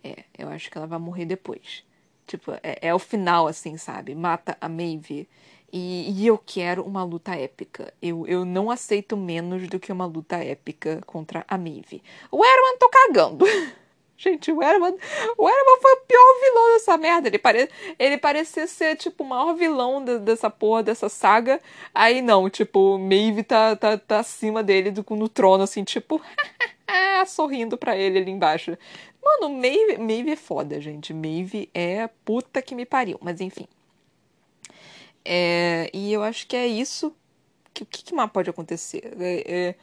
É, 0.04 0.24
eu 0.38 0.50
acho 0.50 0.70
que 0.70 0.78
ela 0.78 0.88
vai 0.88 1.00
morrer 1.00 1.26
depois. 1.26 1.84
Tipo, 2.32 2.54
é, 2.64 2.78
é 2.82 2.94
o 2.94 3.00
final, 3.00 3.46
assim, 3.46 3.76
sabe? 3.76 4.16
Mata 4.16 4.58
a 4.62 4.70
Maeve. 4.70 5.28
E, 5.70 6.10
e, 6.12 6.26
eu 6.26 6.38
quero 6.38 6.82
uma 6.82 7.04
luta 7.04 7.36
épica. 7.36 7.94
Eu, 8.02 8.26
eu 8.26 8.46
não 8.46 8.72
aceito 8.72 9.18
menos 9.18 9.68
do 9.68 9.78
que 9.78 9.92
uma 9.92 10.06
luta 10.06 10.38
épica 10.38 11.02
contra 11.06 11.44
a 11.46 11.58
Maeve. 11.58 12.02
O 12.32 12.42
Erwan 12.46 12.78
tô 12.80 12.88
cagando. 12.88 13.46
Gente, 14.16 14.50
o 14.50 14.64
Erwan, 14.64 14.94
o 15.38 15.50
Erwan 15.50 15.82
foi 15.82 15.94
o 15.94 16.02
pior 16.08 16.40
vilão 16.42 16.74
dessa 16.74 16.98
merda. 16.98 17.28
Ele, 17.28 17.38
pare, 17.38 17.70
ele 18.00 18.18
parecia 18.18 18.66
ser, 18.66 18.96
tipo, 18.96 19.26
o 19.26 19.28
maior 19.28 19.54
vilão 19.56 20.02
de, 20.02 20.20
dessa 20.20 20.50
porra, 20.50 20.84
dessa 20.84 21.10
saga. 21.10 21.60
Aí 21.94 22.22
não, 22.22 22.50
tipo, 22.50 22.98
Maeve 22.98 23.44
tá, 23.44 23.76
tá, 23.76 23.98
tá 23.98 24.20
acima 24.20 24.64
dele 24.64 24.90
do, 24.90 25.04
no 25.16 25.28
trono, 25.28 25.64
assim, 25.64 25.84
tipo, 25.84 26.22
sorrindo 27.28 27.78
pra 27.78 27.98
ele 27.98 28.20
ali 28.20 28.32
embaixo. 28.32 28.78
Mano, 29.24 29.50
Maeve, 29.56 29.98
Maeve 29.98 30.32
é 30.32 30.36
foda, 30.36 30.82
gente. 30.82 31.14
Maeve 31.14 31.70
é 31.74 32.08
puta 32.26 32.62
que 32.62 32.76
me 32.76 32.86
pariu. 32.86 33.18
Mas 33.22 33.40
enfim. 33.42 33.68
É, 35.24 35.90
e 35.94 36.12
eu 36.12 36.24
acho 36.24 36.48
que 36.48 36.56
é 36.56 36.68
isso. 36.68 37.08
O 37.08 37.14
que, 37.74 37.86
que, 37.86 38.14
mais 38.14 38.32
pode 38.32 38.50
acontecer? 38.50 39.14
É, 39.20 39.70
é, 39.70 39.76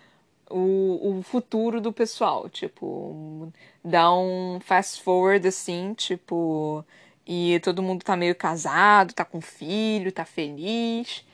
o, 0.51 1.19
o 1.19 1.23
futuro 1.23 1.81
do 1.81 1.93
pessoal. 1.93 2.49
Tipo, 2.49 3.53
dar 3.85 4.13
um 4.15 4.61
fast 4.61 5.03
forward 5.03 5.47
assim, 5.47 5.95
tipo. 5.95 6.85
E 7.27 7.61
todo 7.61 7.83
mundo 7.83 8.05
tá 8.05 8.17
meio 8.17 8.35
casado, 8.35 9.13
tá 9.13 9.25
com 9.25 9.41
filho, 9.41 10.11
tá 10.11 10.25
feliz 10.25 11.25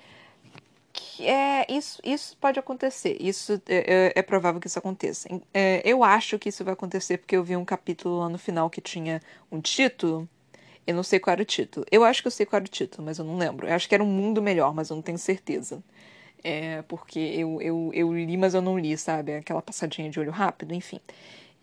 é 1.20 1.66
isso, 1.68 2.00
isso 2.04 2.36
pode 2.38 2.58
acontecer. 2.58 3.16
Isso 3.20 3.60
é, 3.68 4.12
é, 4.14 4.20
é 4.20 4.22
provável 4.22 4.60
que 4.60 4.66
isso 4.66 4.78
aconteça. 4.78 5.28
É, 5.52 5.82
eu 5.84 6.02
acho 6.04 6.38
que 6.38 6.48
isso 6.48 6.64
vai 6.64 6.74
acontecer 6.74 7.18
porque 7.18 7.36
eu 7.36 7.44
vi 7.44 7.56
um 7.56 7.64
capítulo 7.64 8.20
lá 8.20 8.28
no 8.28 8.38
final 8.38 8.68
que 8.70 8.80
tinha 8.80 9.20
um 9.50 9.60
título 9.60 10.28
Eu 10.86 10.94
não 10.96 11.02
sei 11.04 11.20
qual 11.20 11.32
era 11.32 11.42
o 11.42 11.44
título. 11.46 11.86
Eu 11.90 12.04
acho 12.04 12.22
que 12.22 12.28
eu 12.28 12.32
sei 12.32 12.46
qual 12.46 12.58
era 12.58 12.66
o 12.66 12.68
título, 12.68 13.04
mas 13.06 13.18
eu 13.18 13.24
não 13.24 13.38
lembro. 13.38 13.66
Eu 13.68 13.74
acho 13.74 13.88
que 13.88 13.94
era 13.94 14.04
Um 14.04 14.08
Mundo 14.08 14.42
Melhor, 14.42 14.74
mas 14.74 14.90
eu 14.90 14.96
não 14.96 15.02
tenho 15.02 15.18
certeza. 15.18 15.82
É, 16.44 16.82
porque 16.82 17.18
eu, 17.18 17.60
eu, 17.62 17.90
eu 17.94 18.14
li, 18.14 18.36
mas 18.36 18.54
eu 18.54 18.62
não 18.62 18.78
li, 18.78 18.96
sabe? 18.98 19.34
Aquela 19.36 19.62
passadinha 19.62 20.10
de 20.10 20.20
olho 20.20 20.30
rápido, 20.32 20.74
enfim. 20.74 21.00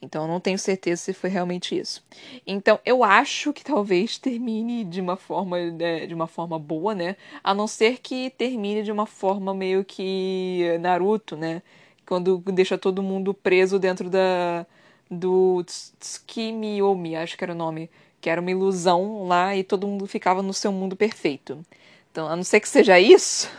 Então 0.01 0.23
eu 0.23 0.27
não 0.27 0.39
tenho 0.39 0.57
certeza 0.57 1.01
se 1.03 1.13
foi 1.13 1.29
realmente 1.29 1.77
isso. 1.77 2.03
Então 2.45 2.79
eu 2.85 3.03
acho 3.03 3.53
que 3.53 3.63
talvez 3.63 4.17
termine 4.19 4.83
de 4.83 4.99
uma 4.99 5.15
forma 5.15 5.59
né, 5.71 6.07
de 6.07 6.13
uma 6.13 6.27
forma 6.27 6.57
boa, 6.57 6.95
né? 6.95 7.15
A 7.43 7.53
não 7.53 7.67
ser 7.67 7.99
que 7.99 8.29
termine 8.31 8.83
de 8.83 8.91
uma 8.91 9.05
forma 9.05 9.53
meio 9.53 9.85
que 9.85 10.77
Naruto, 10.79 11.37
né? 11.37 11.61
Quando 12.05 12.39
deixa 12.39 12.77
todo 12.77 13.03
mundo 13.03 13.33
preso 13.33 13.77
dentro 13.79 14.09
da 14.09 14.65
do 15.09 15.63
Tsukimi-omi, 15.99 17.17
acho 17.17 17.37
que 17.37 17.43
era 17.43 17.53
o 17.53 17.55
nome, 17.55 17.89
que 18.21 18.29
era 18.29 18.39
uma 18.39 18.51
ilusão 18.51 19.27
lá 19.27 19.55
e 19.55 19.63
todo 19.63 19.85
mundo 19.85 20.07
ficava 20.07 20.41
no 20.41 20.53
seu 20.53 20.71
mundo 20.71 20.95
perfeito. 20.95 21.65
Então, 22.11 22.27
a 22.27 22.35
não 22.35 22.43
ser 22.43 22.61
que 22.61 22.69
seja 22.69 22.99
isso, 22.99 23.49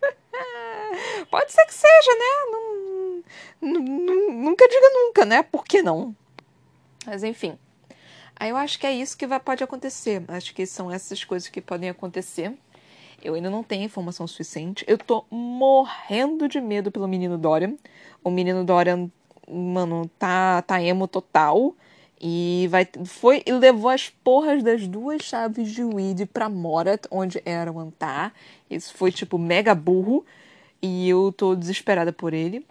pode 1.30 1.52
ser 1.52 1.66
que 1.66 1.74
seja, 1.74 2.12
né? 2.18 2.61
Nunca 3.62 4.68
diga 4.68 4.90
nunca, 4.92 5.24
né? 5.24 5.42
Por 5.42 5.64
que 5.64 5.82
não? 5.82 6.14
Mas 7.06 7.22
enfim. 7.22 7.56
Aí 8.36 8.50
eu 8.50 8.56
acho 8.56 8.78
que 8.78 8.86
é 8.86 8.92
isso 8.92 9.16
que 9.16 9.26
vai, 9.26 9.38
pode 9.38 9.62
acontecer. 9.62 10.24
Acho 10.28 10.54
que 10.54 10.66
são 10.66 10.90
essas 10.90 11.24
coisas 11.24 11.48
que 11.48 11.60
podem 11.60 11.88
acontecer. 11.88 12.52
Eu 13.22 13.34
ainda 13.34 13.48
não 13.48 13.62
tenho 13.62 13.84
informação 13.84 14.26
suficiente. 14.26 14.84
Eu 14.88 14.98
tô 14.98 15.24
morrendo 15.30 16.48
de 16.48 16.60
medo 16.60 16.90
pelo 16.90 17.06
menino 17.06 17.38
Dorian. 17.38 17.74
O 18.24 18.30
menino 18.30 18.64
Dorian, 18.64 19.08
mano, 19.48 20.10
tá, 20.18 20.60
tá 20.62 20.82
emo 20.82 21.06
total. 21.06 21.74
E 22.20 22.66
vai, 22.70 22.88
foi 23.04 23.42
e 23.46 23.52
levou 23.52 23.90
as 23.90 24.08
porras 24.08 24.62
das 24.62 24.88
duas 24.88 25.22
chaves 25.22 25.70
de 25.70 25.84
Weed 25.84 26.26
pra 26.26 26.48
Morat, 26.48 27.06
onde 27.10 27.40
era 27.44 27.70
o 27.70 27.78
Antar. 27.78 28.32
Isso 28.68 28.94
foi 28.94 29.12
tipo 29.12 29.38
mega 29.38 29.74
burro. 29.74 30.24
E 30.80 31.08
eu 31.08 31.32
tô 31.32 31.54
desesperada 31.54 32.12
por 32.12 32.34
ele. 32.34 32.66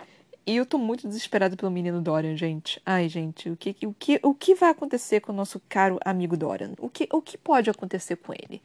E 0.45 0.55
eu 0.55 0.65
tô 0.65 0.77
muito 0.77 1.07
desesperada 1.07 1.55
pelo 1.55 1.71
menino 1.71 2.01
Dorian, 2.01 2.35
gente. 2.35 2.81
Ai, 2.85 3.07
gente, 3.07 3.49
o 3.49 3.55
que, 3.55 3.75
o 3.85 3.93
que, 3.93 4.19
o 4.23 4.33
que 4.33 4.55
vai 4.55 4.71
acontecer 4.71 5.19
com 5.19 5.31
o 5.31 5.35
nosso 5.35 5.61
caro 5.69 5.99
amigo 6.03 6.35
Dorian? 6.35 6.73
O 6.79 6.89
que, 6.89 7.07
o 7.11 7.21
que 7.21 7.37
pode 7.37 7.69
acontecer 7.69 8.15
com 8.15 8.33
ele? 8.33 8.61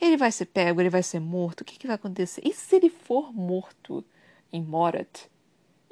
Ele 0.00 0.16
vai 0.16 0.30
ser 0.30 0.46
pego, 0.46 0.80
ele 0.80 0.90
vai 0.90 1.02
ser 1.02 1.18
morto? 1.18 1.62
O 1.62 1.64
que, 1.64 1.78
que 1.78 1.86
vai 1.86 1.96
acontecer? 1.96 2.42
E 2.44 2.52
se 2.52 2.76
ele 2.76 2.90
for 2.90 3.32
morto 3.32 4.04
em 4.52 4.62
Morat? 4.62 5.26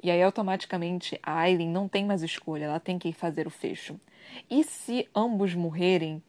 E 0.03 0.11
aí, 0.11 0.23
automaticamente, 0.23 1.19
a 1.23 1.41
Aileen 1.41 1.71
não 1.71 1.89
tem 1.89 2.05
mais 2.05 2.23
escolha, 2.23 2.67
ela 2.67 2.79
tem 2.79 2.99
que 2.99 3.12
fazer 3.12 3.47
o 3.47 3.51
fecho. 3.51 3.99
E 4.51 4.62
se 4.62 5.09
ambos 5.14 5.55
morrerem, 5.55 6.23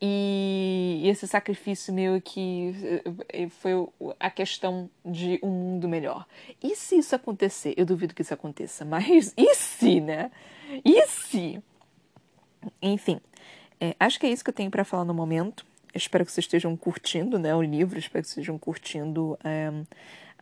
e 0.00 1.02
esse 1.04 1.26
sacrifício 1.26 1.92
meio 1.92 2.20
que 2.20 2.74
eh, 3.28 3.48
foi 3.48 3.72
a 4.18 4.30
questão 4.30 4.90
de 5.04 5.38
um 5.42 5.50
mundo 5.50 5.88
melhor. 5.88 6.26
E 6.62 6.74
se 6.76 6.96
isso 6.96 7.14
acontecer? 7.14 7.74
Eu 7.76 7.86
duvido 7.86 8.14
que 8.14 8.22
isso 8.22 8.34
aconteça, 8.34 8.84
mas 8.86 9.32
e 9.36 9.54
se, 9.54 10.00
né? 10.00 10.30
E 10.84 11.06
se? 11.06 11.62
Enfim, 12.82 13.20
é, 13.80 13.94
acho 13.98 14.18
que 14.18 14.26
é 14.26 14.30
isso 14.30 14.42
que 14.42 14.50
eu 14.50 14.54
tenho 14.54 14.70
para 14.70 14.84
falar 14.84 15.04
no 15.04 15.14
momento. 15.14 15.64
espero 15.94 16.24
que 16.24 16.32
vocês 16.32 16.44
estejam 16.44 16.76
curtindo 16.76 17.38
né, 17.38 17.54
o 17.54 17.62
livro, 17.62 17.98
espero 17.98 18.22
que 18.22 18.28
vocês 18.28 18.38
estejam 18.38 18.58
curtindo. 18.58 19.38
É, 19.44 19.70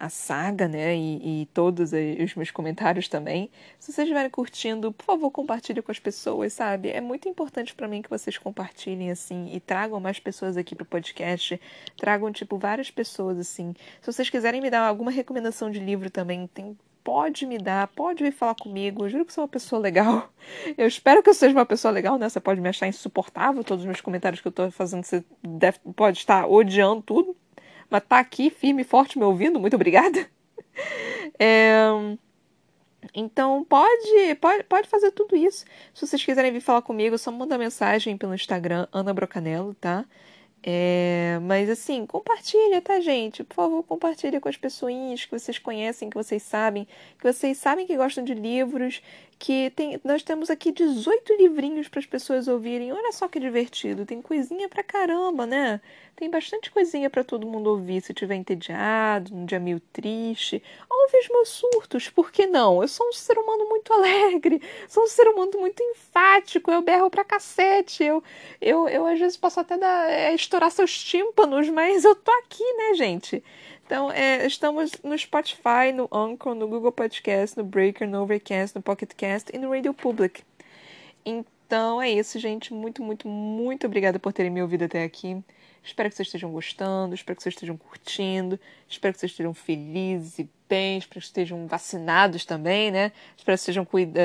a 0.02 0.08
saga, 0.08 0.66
né? 0.66 0.96
E, 0.96 1.42
e, 1.42 1.46
todos 1.54 1.92
os 1.92 2.34
meus 2.34 2.50
comentários 2.50 3.08
também. 3.08 3.48
Se 3.78 3.92
vocês 3.92 4.04
estiverem 4.04 4.28
curtindo, 4.28 4.92
por 4.92 5.04
favor, 5.04 5.30
compartilhe 5.30 5.80
com 5.80 5.92
as 5.92 6.00
pessoas, 6.00 6.52
sabe? 6.54 6.90
É 6.90 7.00
muito 7.00 7.28
importante 7.28 7.72
para 7.72 7.86
mim 7.86 8.02
que 8.02 8.10
vocês 8.10 8.36
compartilhem, 8.36 9.12
assim, 9.12 9.48
e 9.54 9.60
tragam 9.60 10.00
mais 10.00 10.18
pessoas 10.18 10.56
aqui 10.56 10.74
pro 10.74 10.84
podcast. 10.84 11.60
Tragam, 11.96 12.32
tipo, 12.32 12.58
várias 12.58 12.90
pessoas, 12.90 13.38
assim. 13.38 13.74
Se 14.00 14.12
vocês 14.12 14.28
quiserem 14.28 14.60
me 14.60 14.70
dar 14.70 14.80
alguma 14.88 15.12
recomendação 15.12 15.70
de 15.70 15.78
livro 15.78 16.10
também, 16.10 16.48
tem 16.48 16.76
pode 17.04 17.46
me 17.46 17.58
dar, 17.58 17.86
pode 17.88 18.24
vir 18.24 18.32
falar 18.32 18.56
comigo. 18.56 19.04
Eu 19.04 19.08
juro 19.08 19.24
que 19.24 19.32
sou 19.32 19.42
uma 19.42 19.48
pessoa 19.48 19.80
legal. 19.80 20.32
Eu 20.76 20.86
espero 20.86 21.22
que 21.22 21.30
eu 21.30 21.34
seja 21.34 21.52
uma 21.52 21.66
pessoa 21.66 21.92
legal, 21.92 22.18
né? 22.18 22.28
Você 22.28 22.40
pode 22.40 22.60
me 22.60 22.68
achar 22.68 22.88
insuportável, 22.88 23.62
todos 23.64 23.82
os 23.82 23.86
meus 23.86 24.00
comentários 24.00 24.40
que 24.40 24.48
eu 24.48 24.52
tô 24.52 24.70
fazendo, 24.70 25.04
você 25.04 25.24
deve, 25.42 25.78
pode 25.96 26.18
estar 26.18 26.46
odiando 26.46 27.02
tudo 27.02 27.36
mas 27.92 28.02
tá 28.04 28.18
aqui 28.18 28.50
firme 28.50 28.82
e 28.82 28.84
forte 28.84 29.18
me 29.18 29.24
ouvindo, 29.24 29.60
muito 29.60 29.76
obrigada. 29.76 30.26
É, 31.38 31.86
então 33.14 33.64
pode, 33.64 34.34
pode, 34.40 34.64
pode 34.64 34.88
fazer 34.88 35.10
tudo 35.10 35.36
isso. 35.36 35.64
Se 35.92 36.06
vocês 36.06 36.24
quiserem 36.24 36.52
vir 36.52 36.60
falar 36.60 36.82
comigo, 36.82 37.18
só 37.18 37.30
manda 37.30 37.58
mensagem 37.58 38.16
pelo 38.16 38.34
Instagram, 38.34 38.86
Ana 38.92 39.12
Brocanello, 39.12 39.74
tá? 39.74 40.04
É, 40.64 41.40
mas 41.42 41.68
assim, 41.68 42.06
compartilha, 42.06 42.80
tá, 42.80 43.00
gente? 43.00 43.42
Por 43.42 43.54
favor, 43.54 43.82
compartilha 43.82 44.40
com 44.40 44.48
as 44.48 44.56
pessoinhas 44.56 45.24
que 45.24 45.36
vocês 45.36 45.58
conhecem, 45.58 46.08
que 46.08 46.16
vocês 46.16 46.40
sabem, 46.42 46.86
que 47.18 47.24
vocês 47.24 47.58
sabem 47.58 47.84
que 47.84 47.96
gostam 47.96 48.22
de 48.22 48.32
livros, 48.32 49.02
que 49.42 49.70
tem, 49.70 50.00
nós 50.04 50.22
temos 50.22 50.50
aqui 50.50 50.70
18 50.70 51.34
livrinhos 51.36 51.88
para 51.88 51.98
as 51.98 52.06
pessoas 52.06 52.46
ouvirem. 52.46 52.92
Olha 52.92 53.10
só 53.10 53.26
que 53.26 53.40
divertido, 53.40 54.06
tem 54.06 54.22
coisinha 54.22 54.68
pra 54.68 54.84
caramba, 54.84 55.44
né? 55.44 55.80
Tem 56.14 56.30
bastante 56.30 56.70
coisinha 56.70 57.10
para 57.10 57.24
todo 57.24 57.44
mundo 57.44 57.68
ouvir 57.70 58.00
se 58.00 58.14
tiver 58.14 58.36
entediado, 58.36 59.34
num 59.34 59.44
dia 59.44 59.58
meio 59.58 59.80
triste. 59.92 60.62
Ouve 60.88 61.18
os 61.18 61.28
meus 61.28 61.48
surtos, 61.48 62.08
por 62.08 62.30
que 62.30 62.46
não? 62.46 62.80
Eu 62.80 62.86
sou 62.86 63.08
um 63.08 63.12
ser 63.12 63.36
humano 63.36 63.68
muito 63.68 63.90
alegre, 63.92 64.62
sou 64.86 65.02
um 65.02 65.08
ser 65.08 65.26
humano 65.26 65.58
muito 65.58 65.82
enfático, 65.82 66.70
eu 66.70 66.80
berro 66.80 67.10
pra 67.10 67.24
cacete, 67.24 68.04
eu, 68.04 68.22
eu, 68.60 68.88
eu 68.88 69.04
às 69.06 69.18
vezes 69.18 69.36
posso 69.36 69.58
até 69.58 69.76
dar, 69.76 70.08
é, 70.08 70.32
estourar 70.52 70.70
seus 70.70 71.02
tímpanos, 71.02 71.70
mas 71.70 72.04
eu 72.04 72.14
tô 72.14 72.30
aqui, 72.30 72.62
né, 72.74 72.94
gente? 72.94 73.42
Então, 73.86 74.12
é, 74.12 74.46
estamos 74.46 74.92
no 75.02 75.16
Spotify, 75.16 75.92
no 75.94 76.06
Anchor, 76.12 76.54
no 76.54 76.68
Google 76.68 76.92
Podcast, 76.92 77.56
no 77.56 77.64
Breaker, 77.64 78.06
no 78.06 78.22
Overcast, 78.22 78.76
no 78.76 78.82
Pocket 78.82 79.12
Cast 79.14 79.50
e 79.54 79.58
no 79.58 79.70
Radio 79.70 79.94
Public. 79.94 80.42
Então 81.24 82.02
é 82.02 82.10
isso, 82.10 82.38
gente. 82.38 82.74
Muito, 82.74 83.02
muito, 83.02 83.26
muito 83.26 83.86
obrigada 83.86 84.18
por 84.18 84.30
terem 84.30 84.50
me 84.50 84.60
ouvido 84.60 84.84
até 84.84 85.04
aqui. 85.04 85.42
Espero 85.82 86.10
que 86.10 86.16
vocês 86.16 86.28
estejam 86.28 86.52
gostando, 86.52 87.14
espero 87.14 87.34
que 87.34 87.42
vocês 87.42 87.54
estejam 87.54 87.78
curtindo, 87.78 88.60
espero 88.86 89.14
que 89.14 89.20
vocês 89.20 89.32
estejam 89.32 89.54
felizes 89.54 90.38
e 90.38 90.50
bem, 90.72 90.96
espero 90.96 91.20
que 91.20 91.26
estejam 91.26 91.66
vacinados 91.66 92.46
também, 92.46 92.90
né? 92.90 93.12
Espero 93.36 93.54
que 93.56 93.60
estejam 93.60 93.84
cuida 93.84 94.22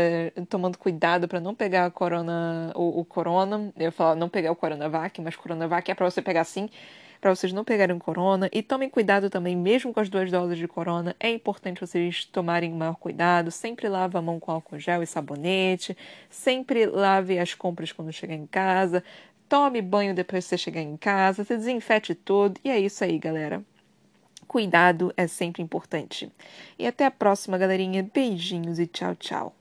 tomando 0.48 0.78
cuidado 0.78 1.28
para 1.28 1.42
não 1.42 1.54
pegar 1.54 1.86
a 1.86 1.92
corona, 1.92 2.72
o, 2.74 3.02
o 3.02 3.06
corona. 3.06 3.70
Eu 3.76 3.92
falar 3.92 4.16
não 4.16 4.30
pegar 4.30 4.54
o 4.54 4.56
coronavac, 4.56 5.22
mas 5.22 5.36
coronavac 5.36 5.92
é 5.92 5.94
para 5.94 6.10
você 6.10 6.22
pegar 6.22 6.46
sim 6.46 6.70
para 7.20 7.34
vocês 7.34 7.52
não 7.52 7.66
pegarem 7.66 7.98
corona. 8.00 8.48
E 8.54 8.62
tomem 8.62 8.90
cuidado 8.90 9.30
também, 9.30 9.58
mesmo 9.58 9.92
com 9.94 10.00
as 10.00 10.08
duas 10.08 10.32
doses 10.32 10.58
de 10.58 10.68
corona, 10.68 11.16
é 11.20 11.30
importante 11.32 11.82
vocês 11.82 12.24
tomarem 12.26 12.72
maior 12.72 12.96
cuidado. 12.96 13.52
Sempre 13.52 13.90
lave 13.90 14.18
a 14.18 14.22
mão 14.22 14.40
com 14.40 14.52
álcool 14.52 14.80
gel 14.80 15.04
e 15.04 15.08
sabonete. 15.08 15.98
Sempre 16.30 16.86
lave 16.86 17.40
as 17.40 17.54
compras 17.56 17.92
quando 17.92 18.14
chegar 18.14 18.36
em 18.36 18.46
casa. 18.46 19.04
Tome 19.50 19.82
banho 19.82 20.14
depois 20.14 20.46
que 20.46 20.50
você 20.50 20.58
chegar 20.58 20.82
em 20.82 20.96
casa. 20.96 21.44
Se 21.44 21.58
desinfete 21.58 22.16
todo. 22.16 22.58
E 22.64 22.70
é 22.70 22.80
isso 22.80 23.04
aí, 23.04 23.18
galera. 23.18 23.64
Cuidado 24.48 25.14
é 25.18 25.28
sempre 25.28 25.62
importante. 25.62 26.32
E 26.80 26.88
até 26.88 27.06
a 27.06 27.12
próxima, 27.12 27.58
galerinha. 27.58 28.10
Beijinhos 28.14 28.80
e 28.80 28.88
tchau, 28.88 29.16
tchau. 29.16 29.56